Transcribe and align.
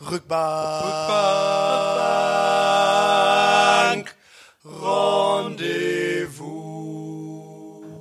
Rückbank. 0.00 0.34
Rendezvous. 4.64 6.44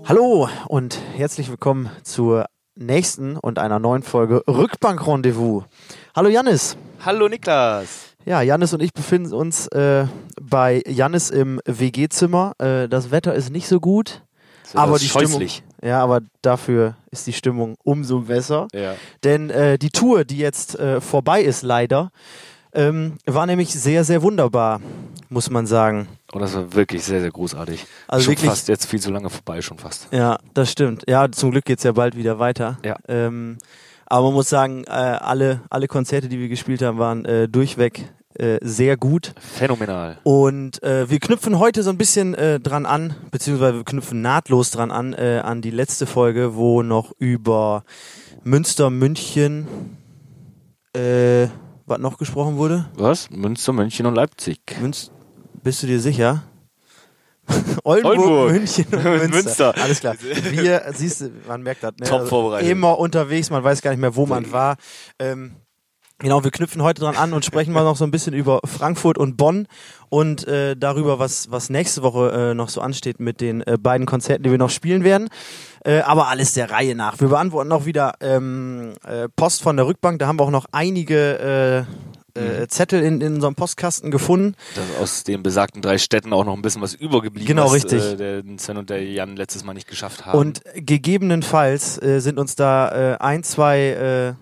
Hallo 0.06 0.50
und 0.68 1.00
herzlich 1.16 1.50
willkommen 1.50 1.90
zur 2.04 2.46
nächsten 2.76 3.38
und 3.38 3.58
einer 3.58 3.80
neuen 3.80 4.04
Folge 4.04 4.44
Rückbank 4.48 5.08
Rendezvous. 5.08 5.64
Hallo 6.16 6.30
Jannis. 6.30 6.78
Hallo 7.04 7.28
Niklas. 7.28 8.16
Ja, 8.26 8.42
Jannis 8.42 8.74
und 8.74 8.82
ich 8.82 8.94
befinden 8.94 9.34
uns 9.34 9.68
äh, 9.68 10.06
bei 10.42 10.84
Jannis 10.86 11.30
im 11.32 11.60
WG-Zimmer. 11.66 12.54
Äh, 12.60 12.88
das 12.88 13.10
Wetter 13.12 13.34
ist 13.34 13.50
nicht 13.50 13.68
so 13.68 13.80
gut, 13.80 14.22
aber 14.74 15.00
die 15.00 15.08
scheußlich. 15.08 15.54
Stimmung. 15.56 15.73
Ja, 15.84 16.02
aber 16.02 16.22
dafür 16.42 16.96
ist 17.12 17.28
die 17.28 17.34
Stimmung 17.34 17.76
umso 17.84 18.22
besser. 18.22 18.68
Ja. 18.74 18.96
Denn 19.24 19.50
äh, 19.50 19.78
die 19.78 19.90
Tour, 19.90 20.24
die 20.24 20.38
jetzt 20.38 20.80
äh, 20.80 21.02
vorbei 21.02 21.42
ist, 21.42 21.62
leider, 21.62 22.12
ähm, 22.74 23.18
war 23.26 23.46
nämlich 23.46 23.74
sehr, 23.74 24.04
sehr 24.04 24.22
wunderbar, 24.22 24.80
muss 25.30 25.50
man 25.50 25.68
sagen. 25.68 26.08
Und 26.32 26.42
das 26.42 26.56
war 26.56 26.74
wirklich 26.74 27.04
sehr, 27.04 27.20
sehr 27.22 27.32
großartig. 27.32 27.86
Also 28.08 28.24
schon 28.26 28.32
wirklich- 28.32 28.50
fast 28.50 28.68
jetzt 28.70 28.86
viel 28.86 29.00
zu 29.02 29.12
lange 29.12 29.30
vorbei, 29.30 29.62
schon 29.62 29.78
fast. 29.78 30.08
Ja, 30.12 30.40
das 30.54 30.72
stimmt. 30.72 31.04
Ja, 31.08 31.32
zum 31.32 31.52
Glück 31.52 31.66
geht's 31.66 31.84
ja 31.84 31.92
bald 31.92 32.16
wieder 32.16 32.40
weiter. 32.40 32.78
Ja. 32.84 32.96
Ähm, 33.08 33.58
aber 34.06 34.28
man 34.28 34.34
muss 34.36 34.50
sagen, 34.50 34.84
äh, 34.86 34.90
alle, 34.90 35.62
alle 35.70 35.88
Konzerte, 35.88 36.30
die 36.30 36.40
wir 36.40 36.48
gespielt 36.50 36.82
haben, 36.82 36.98
waren 36.98 37.26
äh, 37.26 37.48
durchweg 37.48 38.06
äh, 38.36 38.60
sehr 38.62 38.98
gut. 38.98 39.34
Phänomenal. 39.40 40.18
Und 40.24 40.82
äh, 40.84 41.10
wir 41.10 41.20
knüpfen 41.20 41.60
heute 41.60 41.84
so 41.84 41.90
ein 41.90 41.98
bisschen 41.98 42.34
äh, 42.34 42.60
dran 42.60 42.86
an, 42.86 43.16
beziehungsweise 43.32 43.78
wir 43.78 43.84
knüpfen 43.84 44.22
nahtlos 44.22 44.72
dran 44.72 44.92
an, 44.92 45.14
äh, 45.14 45.42
an 45.44 45.62
die 45.62 45.72
letzte 45.72 46.06
Folge, 46.06 46.56
wo 46.56 46.84
noch 46.84 47.14
über 47.20 47.84
Münster, 48.44 48.90
München, 48.90 49.68
äh, 50.96 51.48
was 51.86 52.00
noch 52.00 52.18
gesprochen 52.18 52.58
wurde? 52.58 52.90
Was? 52.96 53.30
Münster, 53.30 53.74
München 53.74 54.06
und 54.06 54.16
Leipzig. 54.16 54.60
Münz 54.82 55.12
bist 55.64 55.84
du 55.84 55.88
dir 55.88 56.00
sicher? 56.00 56.44
Oldenburg, 57.84 58.20
Oldenburg. 58.20 58.52
München 58.52 58.86
und 58.94 59.04
Münster. 59.04 59.30
Münster. 59.36 59.76
Alles 59.78 60.00
klar. 60.00 60.16
Wir, 60.20 60.84
siehst 60.94 61.22
du, 61.22 61.32
man 61.48 61.62
merkt 61.62 61.84
das, 61.84 61.94
ne? 62.00 62.08
Top 62.08 62.28
vorbereitet. 62.28 62.70
Immer 62.70 62.98
unterwegs, 62.98 63.50
man 63.50 63.64
weiß 63.64 63.82
gar 63.82 63.92
nicht 63.92 64.00
mehr, 64.00 64.16
wo 64.16 64.26
man 64.26 64.52
war. 64.52 64.78
Ähm, 65.20 65.56
genau, 66.20 66.44
wir 66.44 66.52
knüpfen 66.52 66.82
heute 66.82 67.02
dran 67.02 67.16
an 67.16 67.34
und 67.34 67.46
sprechen 67.46 67.74
mal 67.74 67.84
noch 67.84 67.98
so 67.98 68.04
ein 68.06 68.12
bisschen 68.12 68.34
über 68.34 68.60
Frankfurt 68.66 69.18
und 69.18 69.38
Bonn 69.38 69.68
und 70.10 70.48
äh, 70.48 70.76
darüber, 70.76 71.20
was, 71.20 71.52
was 71.52 71.70
nächste 71.70 72.04
Woche 72.04 72.32
äh, 72.52 72.54
noch 72.54 72.70
so 72.70 72.82
ansteht 72.82 73.20
mit 73.20 73.42
den 73.42 73.62
äh, 73.62 73.78
beiden 73.80 74.06
Konzerten, 74.06 74.44
die 74.44 74.52
wir 74.52 74.58
noch 74.58 74.70
spielen 74.70 75.04
werden. 75.04 75.30
Äh, 75.86 76.00
aber 76.00 76.28
alles 76.28 76.54
der 76.54 76.72
Reihe 76.72 76.96
nach. 76.96 77.20
Wir 77.20 77.28
beantworten 77.28 77.72
auch 77.72 77.86
wieder 77.86 78.14
ähm, 78.22 78.94
äh, 79.06 79.28
Post 79.36 79.62
von 79.64 79.76
der 79.76 79.86
Rückbank. 79.86 80.20
Da 80.20 80.28
haben 80.28 80.40
wir 80.40 80.44
auch 80.44 80.52
noch 80.52 80.66
einige 80.72 81.86
äh, 81.90 82.14
Mhm. 82.36 82.64
äh, 82.64 82.68
Zettel 82.68 83.04
in, 83.04 83.22
in 83.22 83.36
unserem 83.36 83.54
Postkasten 83.56 84.10
gefunden. 84.10 84.56
Dass 84.76 85.02
aus 85.02 85.24
den 85.24 85.44
besagten 85.44 85.82
drei 85.84 86.00
Städten 86.00 86.34
auch 86.34 86.46
noch 86.46 86.56
ein 86.56 86.62
bisschen 86.64 86.82
was 86.82 86.96
übergeblieben 86.96 87.46
Genau, 87.48 87.66
was, 87.66 87.74
richtig. 87.74 88.04
Äh, 88.04 88.16
der 88.16 88.44
Sven 88.58 88.78
und 88.78 88.90
der 88.90 89.04
Jan 89.04 89.36
letztes 89.36 89.64
Mal 89.64 89.74
nicht 89.74 89.88
geschafft 89.88 90.26
haben. 90.26 90.40
Und 90.40 90.62
gegebenenfalls 90.74 92.02
äh, 92.02 92.20
sind 92.22 92.40
uns 92.40 92.56
da 92.56 93.14
äh, 93.14 93.18
ein, 93.20 93.44
zwei 93.44 94.36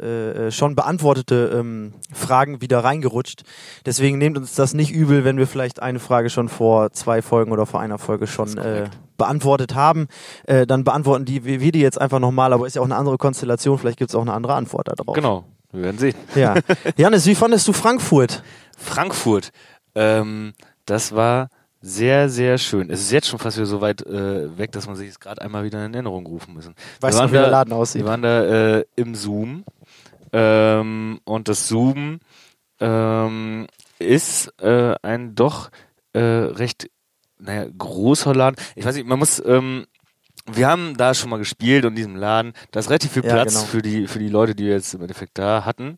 äh, 0.00 0.46
äh, 0.46 0.50
schon 0.50 0.74
beantwortete 0.74 1.52
ähm, 1.54 1.94
Fragen 2.12 2.60
wieder 2.60 2.82
reingerutscht. 2.82 3.44
Deswegen 3.86 4.18
nehmt 4.18 4.36
uns 4.36 4.54
das 4.56 4.74
nicht 4.74 4.90
übel, 4.90 5.24
wenn 5.24 5.36
wir 5.36 5.46
vielleicht 5.46 5.80
eine 5.80 6.00
Frage 6.00 6.30
schon 6.30 6.48
vor 6.48 6.90
zwei 6.90 7.22
Folgen 7.22 7.52
oder 7.52 7.64
vor 7.64 7.78
einer 7.78 7.98
Folge 7.98 8.26
schon 8.26 8.58
äh, 8.58 8.88
beantwortet 9.16 9.76
haben. 9.76 10.08
Äh, 10.46 10.66
dann 10.66 10.82
beantworten 10.82 11.24
die 11.24 11.44
wir 11.44 11.70
die 11.70 11.80
jetzt 11.80 12.00
einfach 12.00 12.18
nochmal, 12.18 12.52
aber 12.52 12.66
ist 12.66 12.74
ja 12.74 12.82
auch 12.82 12.86
eine 12.86 12.96
andere 12.96 13.18
Konstellation, 13.18 13.78
vielleicht 13.78 13.98
gibt 13.98 14.10
es 14.10 14.16
auch 14.16 14.22
eine 14.22 14.32
andere 14.32 14.54
Antwort 14.54 14.88
darauf. 14.88 15.14
genau, 15.14 15.44
wir 15.70 15.82
werden 15.84 15.98
sehen. 15.98 16.16
Ja. 16.34 16.56
Janis, 16.96 17.24
wie 17.26 17.36
fandest 17.36 17.68
du 17.68 17.72
Frankfurt? 17.72 18.42
Frankfurt. 18.76 19.52
Ähm, 19.94 20.54
das 20.86 21.14
war 21.14 21.50
sehr, 21.80 22.30
sehr 22.30 22.56
schön. 22.56 22.88
Es 22.88 23.00
ist 23.00 23.12
jetzt 23.12 23.28
schon 23.28 23.38
fast 23.38 23.58
wieder 23.58 23.66
so 23.66 23.80
weit 23.80 24.04
äh, 24.06 24.56
weg, 24.56 24.72
dass 24.72 24.86
man 24.86 24.96
sich 24.96 25.10
es 25.10 25.20
gerade 25.20 25.42
einmal 25.42 25.64
wieder 25.64 25.84
in 25.84 25.92
Erinnerung 25.92 26.26
rufen 26.26 26.54
müssen. 26.54 26.74
Weißt 27.00 27.20
du 27.20 27.26
wie 27.28 27.32
der 27.32 27.50
Laden 27.50 27.74
aussieht? 27.74 28.02
Wir 28.02 28.08
waren 28.08 28.22
da 28.22 28.78
äh, 28.78 28.84
im 28.96 29.14
Zoom 29.14 29.64
ähm, 30.34 31.20
und 31.24 31.48
das 31.48 31.68
Zoom 31.68 32.18
ähm, 32.80 33.68
ist 34.00 34.52
äh, 34.60 34.96
ein 35.02 35.36
doch 35.36 35.70
äh, 36.12 36.20
recht 36.20 36.90
naja, 37.38 37.66
großer 37.76 38.34
Laden. 38.34 38.56
Ich 38.74 38.84
weiß 38.84 38.96
nicht, 38.96 39.06
man 39.06 39.20
muss 39.20 39.40
ähm, 39.44 39.86
wir 40.46 40.68
haben 40.68 40.96
da 40.96 41.14
schon 41.14 41.30
mal 41.30 41.38
gespielt 41.38 41.84
und 41.84 41.92
in 41.92 41.96
diesem 41.96 42.16
Laden, 42.16 42.52
da 42.72 42.80
ist 42.80 42.90
relativ 42.90 43.12
viel 43.12 43.24
Ja, 43.24 43.32
Platz 43.32 43.54
genau. 43.54 43.66
für 43.66 43.80
die 43.80 44.08
für 44.08 44.18
die 44.18 44.28
Leute, 44.28 44.54
die 44.54 44.64
wir 44.64 44.72
jetzt 44.72 44.92
im 44.92 45.00
Endeffekt 45.00 45.38
da 45.38 45.64
hatten. 45.64 45.96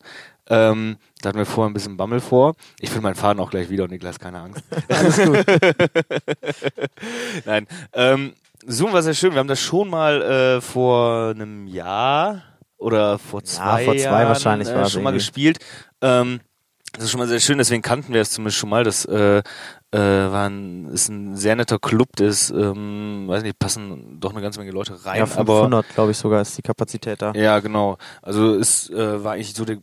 Ähm, 0.49 0.99
da 1.23 1.31
hatten 1.31 1.39
wir 1.39 1.47
vorher 1.47 1.71
ein 1.71 1.75
bisschen 1.75 1.97
Bammel 1.97 2.21
vor. 2.21 2.55
Ich 2.79 2.91
finde 2.91 3.05
meinen 3.05 3.17
Faden 3.17 3.41
auch 3.41 3.51
gleich 3.51 3.71
wieder 3.71 3.85
und 3.85 3.91
Niklas, 3.91 4.21
keine 4.21 4.41
Angst. 4.41 4.63
Alles 4.89 5.17
gut. 5.17 5.45
Nein. 7.47 7.67
Ähm, 7.95 8.35
Zoom 8.65 8.93
war 8.93 9.03
sehr 9.03 9.15
schön. 9.15 9.33
Wir 9.33 9.41
haben 9.41 9.49
das 9.49 9.61
schon 9.61 9.89
mal 9.89 10.23
äh, 10.23 10.61
vor 10.61 11.31
einem 11.31 11.67
Jahr 11.67 12.43
oder 12.79 13.19
vor 13.19 13.43
zwei, 13.45 13.85
vor 13.85 13.97
zwei 13.97 14.03
Jahren 14.03 14.29
wahrscheinlich 14.29 14.69
äh, 14.69 14.75
war 14.75 14.83
es 14.83 14.93
schon 14.93 15.03
mal 15.03 15.11
irgendwie. 15.11 15.25
gespielt. 15.25 15.59
Ähm, 16.01 16.41
das 16.93 17.05
ist 17.05 17.11
schon 17.11 17.21
mal 17.21 17.29
sehr 17.29 17.41
schön, 17.41 17.59
deswegen 17.59 17.83
kannten 17.83 18.15
wir 18.15 18.23
es 18.23 18.31
zumindest 18.31 18.59
schon 18.59 18.71
mal. 18.71 18.85
Das 18.85 19.05
äh, 19.05 19.39
äh, 19.39 19.43
war 19.99 20.49
ein, 20.49 20.87
ist 20.89 21.09
ein 21.09 21.37
sehr 21.37 21.55
netter 21.55 21.79
Club, 21.79 22.09
das, 22.17 22.51
ähm, 22.51 23.25
weiß 23.27 23.43
nicht, 23.43 23.59
passen 23.59 24.19
doch 24.19 24.33
eine 24.33 24.41
ganze 24.41 24.59
Menge 24.59 24.73
Leute 24.73 25.05
rein. 25.05 25.19
Ja, 25.19 25.25
aber 25.25 25.57
500, 25.57 25.89
glaube 25.95 26.13
ich, 26.13 26.17
sogar 26.17 26.41
ist 26.41 26.57
die 26.57 26.63
Kapazität 26.63 27.21
da. 27.21 27.33
ja, 27.33 27.61
genau. 27.61 27.99
Also 28.23 28.55
es 28.55 28.89
äh, 28.91 29.23
war 29.23 29.35
eigentlich 29.35 29.55
so 29.55 29.65
der, 29.65 29.79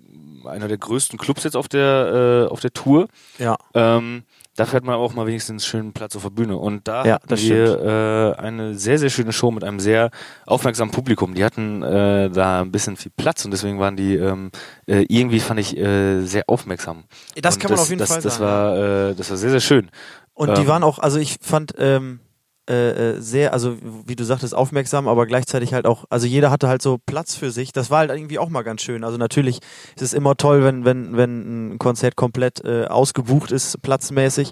einer 0.45 0.67
der 0.67 0.77
größten 0.77 1.19
Clubs 1.19 1.43
jetzt 1.43 1.55
auf 1.55 1.67
der 1.67 2.47
äh, 2.47 2.51
auf 2.51 2.61
der 2.61 2.73
Tour. 2.73 3.07
Ja. 3.37 3.57
Ähm, 3.73 4.23
dafür 4.55 4.77
hat 4.77 4.83
man 4.83 4.95
auch 4.95 5.13
mal 5.13 5.25
wenigstens 5.27 5.49
einen 5.51 5.59
schönen 5.59 5.93
Platz 5.93 6.15
auf 6.15 6.23
der 6.23 6.29
Bühne. 6.29 6.57
Und 6.57 6.87
da 6.87 7.05
Ja, 7.05 7.13
hatten 7.15 7.27
das 7.27 7.41
wir 7.41 8.35
äh, 8.37 8.41
eine 8.41 8.75
sehr, 8.75 8.99
sehr 8.99 9.09
schöne 9.09 9.33
Show 9.33 9.51
mit 9.51 9.63
einem 9.63 9.79
sehr 9.79 10.11
aufmerksamen 10.45 10.91
Publikum. 10.91 11.33
Die 11.33 11.43
hatten 11.43 11.81
äh, 11.83 12.29
da 12.29 12.61
ein 12.61 12.71
bisschen 12.71 12.95
viel 12.97 13.11
Platz 13.15 13.45
und 13.45 13.51
deswegen 13.51 13.79
waren 13.79 13.95
die 13.95 14.15
ähm, 14.15 14.51
äh, 14.87 15.05
irgendwie 15.09 15.39
fand 15.39 15.59
ich 15.59 15.75
äh, 15.77 16.21
sehr 16.21 16.43
aufmerksam. 16.47 17.03
Das 17.41 17.55
und 17.55 17.61
kann 17.61 17.69
man 17.71 17.77
das, 17.77 17.83
auf 17.83 17.89
jeden 17.89 17.99
das, 17.99 18.09
Fall 18.09 18.21
das 18.21 18.35
sagen. 18.37 18.45
War, 18.45 19.09
äh, 19.09 19.15
das 19.15 19.29
war 19.29 19.37
sehr, 19.37 19.51
sehr 19.51 19.59
schön. 19.61 19.89
Und 20.33 20.57
die 20.57 20.61
Ähm, 20.61 20.67
waren 20.67 20.83
auch, 20.83 20.99
also 20.99 21.19
ich 21.19 21.37
fand 21.41 21.73
ähm, 21.77 22.19
äh, 22.69 23.15
äh, 23.15 23.19
sehr, 23.21 23.51
also 23.53 23.77
wie 24.05 24.15
du 24.15 24.23
sagtest, 24.23 24.55
aufmerksam, 24.55 25.07
aber 25.07 25.25
gleichzeitig 25.25 25.73
halt 25.73 25.85
auch, 25.85 26.05
also 26.09 26.27
jeder 26.27 26.49
hatte 26.49 26.67
halt 26.69 26.81
so 26.81 26.97
Platz 27.05 27.35
für 27.35 27.51
sich. 27.51 27.71
Das 27.73 27.89
war 27.91 27.99
halt 27.99 28.11
irgendwie 28.11 28.39
auch 28.39 28.49
mal 28.49 28.61
ganz 28.63 28.81
schön. 28.81 29.03
Also 29.03 29.17
natürlich 29.17 29.57
ist 29.95 30.01
es 30.01 30.13
immer 30.13 30.35
toll, 30.37 30.63
wenn, 30.63 30.85
wenn, 30.85 31.17
wenn 31.17 31.73
ein 31.73 31.77
Konzert 31.79 32.15
komplett 32.15 32.63
äh, 32.63 32.85
ausgebucht 32.85 33.51
ist, 33.51 33.81
platzmäßig. 33.81 34.51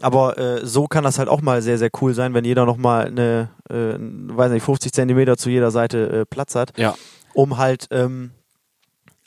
Aber 0.00 0.36
äh, 0.36 0.66
so 0.66 0.86
kann 0.86 1.04
das 1.04 1.18
halt 1.18 1.30
auch 1.30 1.40
mal 1.40 1.62
sehr, 1.62 1.78
sehr 1.78 1.88
cool 2.02 2.12
sein, 2.12 2.34
wenn 2.34 2.44
jeder 2.44 2.66
nochmal 2.66 3.06
eine, 3.06 3.48
äh, 3.70 3.94
weiß 3.98 4.52
nicht, 4.52 4.62
50 4.64 4.92
Zentimeter 4.92 5.38
zu 5.38 5.48
jeder 5.48 5.70
Seite 5.70 6.26
Platz 6.28 6.54
hat, 6.54 6.72
Ja. 6.76 6.94
um 7.32 7.56
halt 7.56 7.86
ähm, 7.90 8.32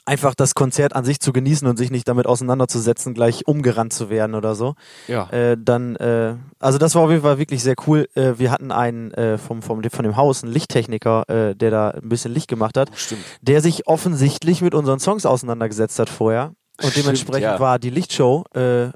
einfach 0.06 0.34
das 0.34 0.54
Konzert 0.54 0.94
an 0.96 1.04
sich 1.04 1.20
zu 1.20 1.32
genießen 1.32 1.66
und 1.68 1.76
sich 1.76 1.90
nicht 1.90 2.08
damit 2.08 2.26
auseinanderzusetzen, 2.26 3.14
gleich 3.14 3.46
umgerannt 3.46 3.92
zu 3.92 4.10
werden 4.10 4.34
oder 4.34 4.54
so 4.54 4.74
Ja. 5.08 5.28
äh, 5.30 5.56
dann, 5.58 5.96
äh, 5.96 6.36
also 6.58 6.78
das 6.78 6.94
war 6.94 7.02
auf 7.02 7.10
jeden 7.10 7.22
Fall 7.22 7.38
wirklich 7.38 7.62
sehr 7.62 7.74
cool. 7.86 8.08
Äh, 8.14 8.38
wir 8.38 8.50
hatten 8.50 8.72
einen 8.72 9.12
äh, 9.12 9.38
vom, 9.38 9.62
vom, 9.62 9.82
von 9.82 10.02
dem 10.04 10.16
Haus, 10.16 10.42
einen 10.42 10.52
Lichttechniker, 10.52 11.28
äh, 11.28 11.54
der 11.54 11.70
da 11.70 11.90
ein 11.90 12.08
bisschen 12.08 12.32
Licht 12.32 12.48
gemacht 12.48 12.76
hat, 12.76 12.90
Stimmt. 12.96 13.22
der 13.42 13.60
sich 13.60 13.86
offensichtlich 13.86 14.62
mit 14.62 14.74
unseren 14.74 14.98
Songs 15.00 15.26
auseinandergesetzt 15.26 15.98
hat 15.98 16.08
vorher. 16.08 16.52
Und 16.82 16.90
Stimmt, 16.90 16.96
dementsprechend 16.96 17.42
ja. 17.42 17.60
war 17.60 17.78
die 17.78 17.90
Lichtshow, 17.90 18.44
äh, 18.54 18.88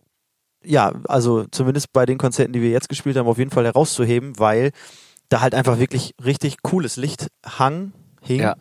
ja, 0.64 0.92
also 1.06 1.44
zumindest 1.50 1.92
bei 1.92 2.06
den 2.06 2.16
Konzerten, 2.18 2.52
die 2.54 2.62
wir 2.62 2.70
jetzt 2.70 2.88
gespielt 2.88 3.16
haben, 3.18 3.28
auf 3.28 3.38
jeden 3.38 3.50
Fall 3.50 3.66
herauszuheben, 3.66 4.38
weil 4.38 4.70
da 5.28 5.40
halt 5.42 5.54
einfach 5.54 5.78
wirklich 5.78 6.14
richtig 6.24 6.62
cooles 6.62 6.96
Licht 6.96 7.28
hang, 7.44 7.92
hing, 8.24 8.40
Ja. 8.40 8.54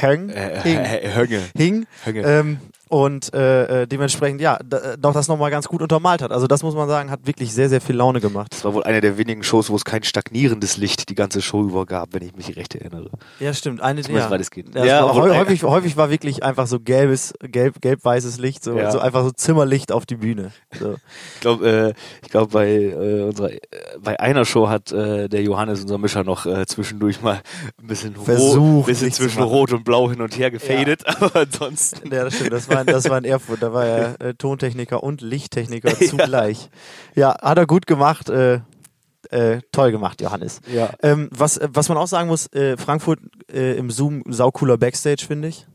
häng, 0.00 0.28
Äh, 0.30 0.60
hing, 0.62 1.14
Hönge. 1.14 1.42
hing 1.56 1.86
Hönge. 2.04 2.20
ähm, 2.22 2.58
und 2.88 3.34
äh, 3.34 3.82
äh, 3.82 3.86
dementsprechend, 3.86 4.40
ja, 4.40 4.58
da, 4.64 4.96
doch 4.96 5.12
das 5.12 5.26
nochmal 5.28 5.50
ganz 5.50 5.66
gut 5.66 5.82
untermalt 5.82 6.22
hat. 6.22 6.30
Also 6.32 6.46
das 6.46 6.62
muss 6.62 6.74
man 6.74 6.88
sagen, 6.88 7.10
hat 7.10 7.26
wirklich 7.26 7.52
sehr, 7.52 7.68
sehr 7.68 7.80
viel 7.80 7.96
Laune 7.96 8.20
gemacht. 8.20 8.48
Das 8.52 8.64
war 8.64 8.74
wohl 8.74 8.84
eine 8.84 9.00
der 9.00 9.18
wenigen 9.18 9.42
Shows, 9.42 9.70
wo 9.70 9.76
es 9.76 9.84
kein 9.84 10.02
stagnierendes 10.04 10.76
Licht 10.76 11.08
die 11.08 11.14
ganze 11.16 11.42
Show 11.42 11.62
über 11.62 11.84
gab, 11.86 12.14
wenn 12.14 12.22
ich 12.22 12.36
mich 12.36 12.54
recht 12.56 12.74
erinnere. 12.74 13.10
Ja, 13.40 13.52
stimmt. 13.54 13.80
Eine, 13.80 14.02
Zumindest 14.02 14.28
ja. 14.28 14.30
weitestgehend. 14.34 14.74
Ja, 14.74 14.84
Ja, 14.84 14.86
ja, 14.98 15.06
aber- 15.06 15.36
häufig, 15.36 15.62
häufig 15.64 15.96
war 15.96 16.10
wirklich 16.10 16.42
einfach 16.44 16.66
so 16.66 16.78
gelbes, 16.80 17.34
gelb, 17.40 17.80
gelb-weißes 17.80 18.38
Licht, 18.38 18.62
so, 18.62 18.76
Ja. 18.76 18.90
so 18.92 18.98
einfach 19.00 19.24
so 19.24 19.30
Zimmerlicht 19.32 19.90
auf 19.90 20.06
die 20.06 20.16
Bühne. 20.16 20.52
So. 20.78 20.94
Ich 21.34 21.40
glaube, 21.40 21.68
äh, 21.68 21.92
ich 22.22 22.30
glaube 22.30 22.52
bei 22.52 22.68
äh, 22.72 23.22
unserer, 23.22 23.52
äh, 23.52 23.58
bei 24.00 24.18
einer 24.20 24.44
Show 24.44 24.68
hat 24.68 24.90
äh, 24.92 25.28
der 25.28 25.42
Johannes, 25.42 25.82
unser 25.82 25.98
Mischer, 25.98 26.24
noch 26.24 26.46
äh, 26.46 26.66
zwischendurch 26.66 27.20
mal 27.22 27.40
ein 27.80 27.86
bisschen, 27.86 28.14
Versucht, 28.16 28.58
rot, 28.58 28.86
bisschen 28.86 29.12
zwischen. 29.12 29.42
Rot 29.42 29.72
und 29.72 29.84
Blau 29.84 30.10
hin 30.10 30.20
und 30.20 30.36
her 30.38 30.50
gefadet, 30.50 31.02
aber 31.20 31.34
ansonsten. 31.36 32.12
Ja, 32.12 32.24
das 32.24 32.34
stimmt. 32.34 32.52
Das 32.52 32.68
war, 32.68 32.75
das 32.84 33.08
war 33.08 33.18
in 33.18 33.24
Erfurt. 33.24 33.62
Da 33.62 33.72
war 33.72 33.84
er 33.86 34.20
äh, 34.20 34.34
Tontechniker 34.34 35.02
und 35.02 35.20
Lichttechniker 35.20 35.98
zugleich. 36.00 36.68
Ja, 37.14 37.36
hat 37.40 37.58
er 37.58 37.66
gut 37.66 37.86
gemacht. 37.86 38.28
Äh, 38.28 38.60
äh, 39.30 39.60
toll 39.72 39.90
gemacht, 39.90 40.20
Johannes. 40.20 40.60
Ja. 40.72 40.90
Ähm, 41.02 41.28
was, 41.32 41.56
äh, 41.56 41.68
was 41.72 41.88
man 41.88 41.98
auch 41.98 42.06
sagen 42.06 42.28
muss, 42.28 42.52
äh, 42.52 42.76
Frankfurt 42.76 43.18
äh, 43.52 43.76
im 43.76 43.90
Zoom 43.90 44.22
saucooler 44.26 44.78
Backstage, 44.78 45.24
finde 45.26 45.48
ich. 45.48 45.66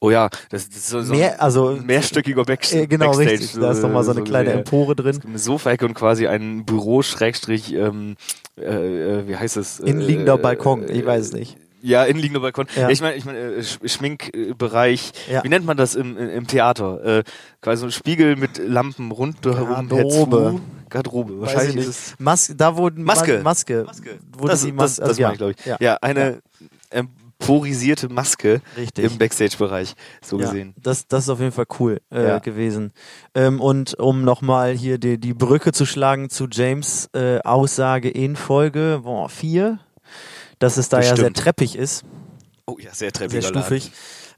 Oh 0.00 0.10
ja, 0.10 0.30
das, 0.50 0.68
das 0.68 0.78
ist 0.78 0.88
so, 0.88 1.02
so 1.02 1.14
Mehr, 1.14 1.42
also 1.42 1.70
ein 1.70 1.84
mehrstöckiger 1.84 2.44
Back 2.44 2.72
äh, 2.72 2.86
genau 2.86 3.06
Backstage. 3.06 3.30
richtig. 3.30 3.60
Da 3.60 3.72
ist 3.72 3.82
nochmal 3.82 4.04
so 4.04 4.12
eine 4.12 4.22
kleine 4.22 4.44
gesehen. 4.44 4.58
Empore 4.60 4.94
drin. 4.94 5.20
Eine 5.26 5.38
Sofaecke 5.38 5.84
und 5.84 5.94
quasi 5.94 6.26
ein 6.26 6.64
Büro 6.64 7.02
Schrägstrich, 7.02 7.74
ähm, 7.74 8.16
äh, 8.56 9.26
wie 9.26 9.36
heißt 9.36 9.56
es? 9.56 9.80
Innenliegender 9.80 10.34
äh, 10.34 10.38
Balkon, 10.38 10.88
ich 10.88 11.04
weiß 11.04 11.26
es 11.26 11.32
nicht. 11.32 11.58
Ja, 11.82 12.04
innenliegender 12.04 12.40
Balkon. 12.40 12.66
Ja. 12.74 12.88
Ich 12.88 13.00
meine, 13.00 13.16
ich 13.16 13.24
meine, 13.24 13.38
äh, 13.38 13.60
Sch- 13.60 13.86
Schminkbereich. 13.88 15.12
Ja. 15.30 15.44
Wie 15.44 15.48
nennt 15.48 15.64
man 15.66 15.76
das 15.76 15.94
im, 15.94 16.16
im 16.16 16.46
Theater? 16.46 17.18
Äh, 17.18 17.24
quasi 17.60 17.80
so 17.80 17.86
ein 17.86 17.92
Spiegel 17.92 18.36
mit 18.36 18.58
Lampen 18.58 19.10
rundherum. 19.12 19.88
Garderobe. 19.88 20.60
Garderobe. 20.88 21.40
Wahrscheinlich 21.40 21.76
nicht. 21.76 21.88
ist 21.88 22.08
es 22.08 22.14
Mas 22.18 22.52
da 22.56 22.76
wurden 22.76 23.02
Maske. 23.04 23.38
Ma 23.38 23.42
Maske. 23.44 23.84
Maske. 23.86 24.18
Wurde 24.36 24.50
das, 24.52 24.62
die 24.62 24.68
das, 24.68 24.76
Mas 24.76 24.96
das, 24.96 25.08
also, 25.08 25.20
ja. 25.22 25.32
glaube 25.32 25.54
ich. 25.58 25.66
Ja. 25.66 25.76
Ja, 25.80 25.96
eine 26.00 26.40
emporisierte 26.90 28.08
Maske 28.08 28.60
Richtig. 28.76 29.04
im 29.04 29.18
Backstage-Bereich, 29.18 29.94
so 30.22 30.38
Ja, 30.38 30.46
gesehen. 30.46 30.74
das, 30.80 31.06
das 31.06 31.24
ist 31.24 31.28
auf 31.28 31.40
jeden 31.40 31.52
Fall 31.52 31.66
cool 31.78 32.00
äh, 32.10 32.22
Ja. 32.26 32.38
gewesen. 32.38 32.92
Ähm, 33.34 33.60
und 33.60 33.94
um 33.98 34.22
nochmal 34.24 34.72
hier 34.72 34.98
die, 34.98 35.18
die 35.18 35.34
Brücke 35.34 35.72
zu 35.72 35.84
schlagen 35.86 36.30
zu 36.30 36.46
James 36.50 37.10
äh, 37.14 37.40
Aussage 37.40 38.08
in 38.08 38.36
Folge 38.36 39.02
4, 39.28 39.78
dass 40.58 40.76
es 40.76 40.88
da 40.88 40.98
ja 40.98 41.04
sehr 41.04 41.14
Bestimmt. 41.16 41.36
treppig 41.38 41.76
ist, 41.76 42.04
Oh 42.66 42.76
ja, 42.78 42.86
sehr 42.86 42.94
sehr 42.94 43.12
treppiger 43.12 43.42
stufig. 43.42 43.92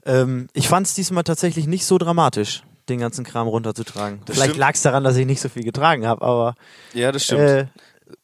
Ähm, 0.05 0.47
ich 0.53 0.67
fand 0.67 0.85
es 0.85 0.93
diesmal 0.93 1.23
tatsächlich 1.23 1.65
nicht 1.67 1.85
so 1.85 1.97
dramatisch, 1.97 2.63
den 2.87 2.99
ganzen 2.99 3.25
Kram 3.25 3.47
runterzutragen. 3.47 4.21
Das 4.25 4.35
Vielleicht 4.35 4.55
lag 4.57 4.73
es 4.75 4.81
daran, 4.83 5.03
dass 5.03 5.15
ich 5.17 5.25
nicht 5.25 5.41
so 5.41 5.49
viel 5.49 5.63
getragen 5.63 6.05
habe, 6.05 6.21
aber 6.23 6.55
Ja, 6.93 7.11
das 7.11 7.23
stimmt. 7.23 7.41
äh, 7.41 7.65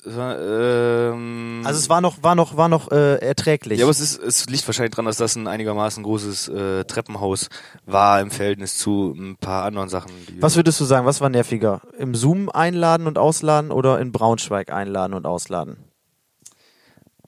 ähm, 0.08 1.62
also 1.66 1.80
es 1.80 1.90
war 1.90 2.02
noch, 2.02 2.22
war 2.24 2.36
noch, 2.36 2.56
war 2.58 2.70
noch 2.70 2.92
äh, 2.92 3.16
erträglich. 3.18 3.80
Ja, 3.80 3.86
aber 3.86 3.92
es, 3.92 4.00
ist, 4.00 4.20
es 4.22 4.46
liegt 4.48 4.68
wahrscheinlich 4.68 4.92
daran, 4.92 5.06
dass 5.06 5.18
das 5.18 5.36
ein 5.36 5.48
einigermaßen 5.48 6.04
großes 6.04 6.48
äh, 6.50 6.84
Treppenhaus 6.86 7.50
war 7.86 8.22
im 8.22 8.32
Verhältnis 8.32 8.78
zu 8.78 9.14
ein 9.18 9.38
paar 9.38 9.64
anderen 9.64 9.90
Sachen. 9.90 10.12
Was 10.40 10.56
würdest 10.56 10.80
du 10.80 10.86
sagen, 10.86 11.06
was 11.06 11.22
war 11.22 11.30
nerviger? 11.30 11.82
Im 11.98 12.16
Zoom 12.16 12.50
einladen 12.50 13.08
und 13.08 13.18
ausladen 13.18 13.72
oder 13.72 14.00
in 14.00 14.12
Braunschweig 14.12 14.72
einladen 14.72 15.14
und 15.14 15.26
ausladen? 15.26 15.78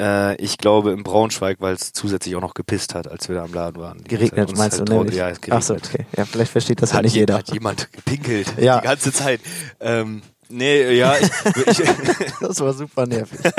Äh, 0.01 0.35
ich 0.41 0.57
glaube 0.57 0.91
in 0.91 1.03
Braunschweig, 1.03 1.57
weil 1.59 1.73
es 1.75 1.93
zusätzlich 1.93 2.35
auch 2.35 2.41
noch 2.41 2.53
gepisst 2.53 2.95
hat, 2.95 3.07
als 3.07 3.27
wir 3.29 3.35
da 3.35 3.43
am 3.43 3.53
Laden 3.53 3.81
waren. 3.81 3.97
Die. 3.99 4.03
Geregnet, 4.09 4.55
meinst 4.57 4.77
du, 4.77 4.79
halt 4.81 4.89
drau- 4.89 4.97
nämlich? 4.99 5.15
Ja, 5.15 5.29
es 5.29 5.39
Ach 5.49 5.61
so, 5.61 5.73
geregnet. 5.75 5.93
okay. 5.95 6.05
Ja, 6.17 6.25
vielleicht 6.25 6.51
versteht 6.51 6.81
das 6.81 6.93
hat, 6.93 7.03
nicht 7.03 7.13
je- 7.13 7.21
jeder. 7.21 7.35
hat 7.37 7.51
jemand 7.53 7.91
gepinkelt 7.91 8.53
Ja. 8.59 8.79
die 8.79 8.85
ganze 8.87 9.11
Zeit. 9.13 9.41
Ähm, 9.79 10.21
nee, 10.49 10.91
ja, 10.93 11.15
ich, 11.17 11.29
ich, 11.67 11.77
Das 12.41 12.59
war 12.59 12.73
super 12.73 13.05
nervig. 13.05 13.39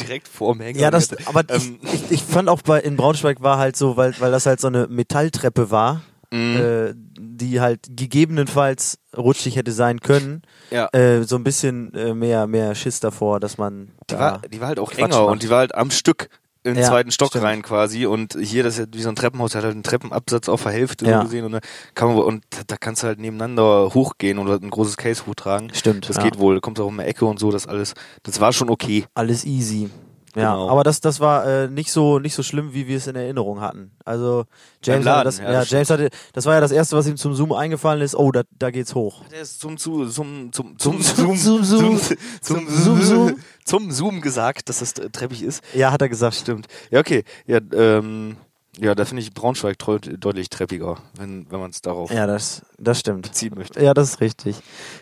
direkt 0.00 0.28
vorm 0.28 0.60
Hänger. 0.60 0.78
Ja, 0.80 0.90
das, 0.90 1.10
aber 1.26 1.42
ähm, 1.48 1.78
ich, 1.82 1.94
ich, 1.94 2.10
ich 2.12 2.22
fand 2.22 2.48
auch 2.48 2.62
bei 2.62 2.80
in 2.80 2.96
Braunschweig 2.96 3.42
war 3.42 3.58
halt 3.58 3.76
so, 3.76 3.96
weil, 3.96 4.14
weil 4.20 4.30
das 4.30 4.46
halt 4.46 4.60
so 4.60 4.68
eine 4.68 4.86
Metalltreppe 4.88 5.70
war, 5.70 6.02
Mhm. 6.34 6.56
äh, 6.56 6.94
die 6.96 7.60
halt 7.60 7.80
gegebenenfalls 7.90 8.98
rutschig 9.16 9.56
hätte 9.56 9.72
sein 9.72 10.00
können. 10.00 10.42
ja. 10.70 10.88
Äh, 10.92 11.22
so 11.24 11.36
ein 11.36 11.44
bisschen 11.44 11.92
äh, 11.94 12.14
mehr, 12.14 12.46
mehr 12.46 12.74
Schiss 12.74 13.00
davor, 13.00 13.38
dass 13.40 13.58
man 13.58 13.92
Die 14.10 14.14
da 14.14 14.18
war, 14.18 14.42
die 14.50 14.60
war 14.60 14.68
halt 14.68 14.78
auch 14.80 14.90
Quatsch 14.90 14.98
enger 15.04 15.20
macht. 15.22 15.32
und 15.32 15.42
die 15.42 15.50
war 15.50 15.58
halt 15.58 15.74
am 15.74 15.90
Stück 15.90 16.28
in 16.66 16.74
den 16.74 16.82
Ja, 16.82 16.88
zweiten 16.88 17.10
Stock 17.10 17.28
stimmt. 17.28 17.44
rein 17.44 17.60
quasi 17.62 18.06
und 18.06 18.38
hier 18.40 18.62
das 18.64 18.78
ist 18.78 18.88
wie 18.94 19.02
so 19.02 19.10
ein 19.10 19.16
Treppenhaus 19.16 19.52
der 19.52 19.58
hat 19.58 19.64
halt 19.66 19.74
einen 19.74 19.82
Treppenabsatz 19.82 20.48
auf 20.48 20.62
der 20.62 20.72
Hälfte 20.72 21.04
Ja. 21.06 21.18
so 21.18 21.24
gesehen 21.24 21.44
und 21.44 21.52
da 21.52 21.60
kann 21.94 22.08
man 22.08 22.24
und 22.24 22.42
da- 22.66 22.76
kannst 22.80 23.02
du 23.02 23.06
halt 23.06 23.18
nebeneinander 23.20 23.92
hochgehen 23.92 24.38
oder 24.38 24.54
ein 24.54 24.70
großes 24.70 24.96
Case 24.96 25.26
hochtragen. 25.26 25.72
Stimmt, 25.74 26.08
Das 26.08 26.16
ja. 26.16 26.22
geht 26.22 26.38
wohl, 26.38 26.60
kommt 26.62 26.80
auch 26.80 26.86
um 26.86 26.96
die 26.96 27.04
Ecke 27.04 27.26
und 27.26 27.38
so, 27.38 27.50
das 27.52 27.66
alles. 27.66 27.92
Das 28.22 28.40
war 28.40 28.52
schon 28.54 28.70
okay. 28.70 29.04
alles 29.14 29.44
easy. 29.44 29.90
Ja, 30.36 30.52
Genau. 30.54 30.68
aber 30.68 30.82
das, 30.82 31.00
das 31.00 31.20
war 31.20 31.46
äh, 31.46 31.68
nicht 31.68 31.92
so 31.92 32.18
nicht 32.18 32.34
so 32.34 32.42
schlimm, 32.42 32.74
wie 32.74 32.88
wir 32.88 32.96
es 32.96 33.06
in 33.06 33.14
Erinnerung 33.14 33.60
hatten. 33.60 33.92
Also 34.04 34.46
James, 34.82 35.04
Laden, 35.04 35.18
hatte 35.18 35.24
das, 35.28 35.38
ja, 35.38 35.44
ja, 35.52 35.60
das 35.60 35.70
James 35.70 35.90
hatte, 35.90 36.10
das 36.32 36.44
war 36.46 36.54
ja 36.54 36.60
das 36.60 36.72
erste, 36.72 36.96
was 36.96 37.06
ihm 37.06 37.16
zum 37.16 37.34
Zoom 37.34 37.52
eingefallen 37.52 38.02
ist. 38.02 38.16
Oh, 38.16 38.32
da, 38.32 38.42
da 38.58 38.70
geht's 38.72 38.94
hoch. 38.96 39.22
Der 39.30 39.42
ist 39.42 39.60
zum 39.60 39.76
zum 39.76 40.10
zum 40.10 40.50
zum 40.52 40.76
zum 40.78 41.00
Zum- 41.00 41.36
Zoom 41.36 41.36
zum 41.36 41.64
Zoom. 41.64 42.00
zum 42.40 42.68
Zum 42.68 42.68
Zoom 43.02 43.36
zum 43.64 43.90
Zoom 43.92 44.20
gesagt, 44.22 44.68
dass 44.68 44.80
das 44.80 44.92
äh, 44.94 45.08
treppig 45.10 45.42
ist. 45.42 45.62
Ja, 45.72 45.92
hat 45.92 46.02
er 46.02 46.08
gesagt. 46.08 46.34
Stimmt. 46.34 46.66
Ja, 46.90 46.98
okay. 47.00 47.22
Ja, 47.46 47.60
ähm, 47.72 48.36
ja, 48.80 48.96
da 48.96 49.04
finde 49.04 49.22
ich 49.22 49.32
Braunschweig 49.32 49.78
deutlich 49.78 50.50
treppiger, 50.50 50.96
wenn 51.16 51.46
wenn 51.48 51.60
man 51.60 51.70
es 51.70 51.80
darauf 51.80 52.10
Ja, 52.10 52.26
das, 52.26 52.62
das 52.76 52.98
stimmt. 52.98 53.32
ziehen 53.32 53.52
möchte. 53.54 53.80
Ja, 53.80 53.94
das 53.94 54.08
ist 54.14 54.20
richtig. 54.20 54.56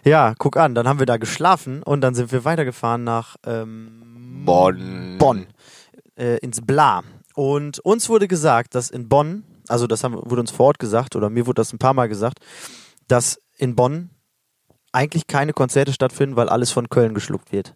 Ja, 0.05 0.34
guck 0.37 0.58
an, 0.58 0.75
dann 0.75 0.87
haben 0.87 0.99
wir 0.99 1.06
da 1.06 1.17
geschlafen 1.17 1.82
und 1.82 2.02
dann 2.02 2.14
sind 2.14 2.32
wir 2.32 2.44
weitergefahren 2.44 3.02
nach 3.02 3.37
ähm, 3.46 4.11
Bonn. 4.44 5.16
Bonn 5.18 5.46
äh, 6.16 6.38
ins 6.38 6.60
Bla. 6.60 7.02
Und 7.34 7.78
uns 7.80 8.08
wurde 8.08 8.28
gesagt, 8.28 8.74
dass 8.74 8.90
in 8.90 9.08
Bonn, 9.08 9.44
also 9.68 9.86
das 9.86 10.04
haben, 10.04 10.14
wurde 10.14 10.40
uns 10.40 10.50
vor 10.50 10.66
Ort 10.66 10.78
gesagt, 10.78 11.16
oder 11.16 11.30
mir 11.30 11.46
wurde 11.46 11.60
das 11.60 11.72
ein 11.72 11.78
paar 11.78 11.94
Mal 11.94 12.08
gesagt, 12.08 12.38
dass 13.08 13.38
in 13.56 13.74
Bonn 13.74 14.10
eigentlich 14.92 15.26
keine 15.26 15.52
Konzerte 15.52 15.92
stattfinden, 15.92 16.36
weil 16.36 16.48
alles 16.48 16.70
von 16.70 16.88
Köln 16.88 17.14
geschluckt 17.14 17.52
wird. 17.52 17.74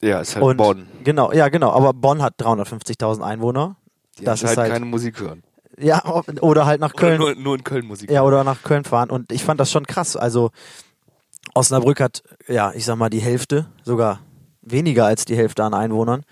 Ja, 0.00 0.20
ist 0.20 0.34
halt 0.36 0.44
Und 0.44 0.56
Bonn. 0.56 0.86
Genau, 1.04 1.32
ja, 1.32 1.48
genau. 1.48 1.70
Aber 1.72 1.92
Bonn 1.92 2.22
hat 2.22 2.40
350.000 2.40 3.20
Einwohner. 3.20 3.76
Die 4.18 4.24
das 4.24 4.42
halt, 4.42 4.52
ist 4.52 4.58
halt, 4.58 4.72
keine 4.72 4.86
Musik 4.86 5.20
hören. 5.20 5.42
ja, 5.78 6.02
oder 6.40 6.66
halt 6.66 6.80
nach 6.80 6.94
Köln. 6.94 7.18
Nur, 7.18 7.34
nur 7.34 7.56
in 7.56 7.64
Köln 7.64 7.86
Musik. 7.86 8.10
Ja, 8.10 8.22
oder 8.22 8.42
nach 8.44 8.62
Köln 8.62 8.84
fahren. 8.84 9.10
Und 9.10 9.32
ich 9.32 9.44
fand 9.44 9.60
das 9.60 9.70
schon 9.70 9.86
krass. 9.86 10.16
Also 10.16 10.50
Osnabrück 11.54 12.00
hat, 12.00 12.22
ja, 12.46 12.72
ich 12.74 12.84
sag 12.84 12.96
mal, 12.96 13.10
die 13.10 13.20
Hälfte, 13.20 13.66
sogar 13.84 14.20
weniger 14.70 15.06
als 15.06 15.24
die 15.24 15.36
Hälfte 15.36 15.64
an 15.64 15.74
Einwohnern. 15.74 16.22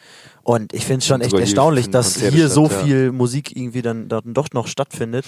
Und 0.43 0.73
ich 0.73 0.85
finde 0.85 0.99
es 0.99 1.07
schon 1.07 1.21
echt 1.21 1.33
erstaunlich, 1.33 1.91
dass 1.91 2.15
Konzerte 2.15 2.37
hier 2.37 2.49
so 2.49 2.67
statt, 2.67 2.79
ja. 2.81 2.85
viel 2.85 3.13
Musik 3.13 3.57
irgendwie 3.57 3.83
dann, 3.83 4.09
dann 4.09 4.33
doch 4.33 4.49
noch 4.53 4.69
stattfindet. 4.69 5.25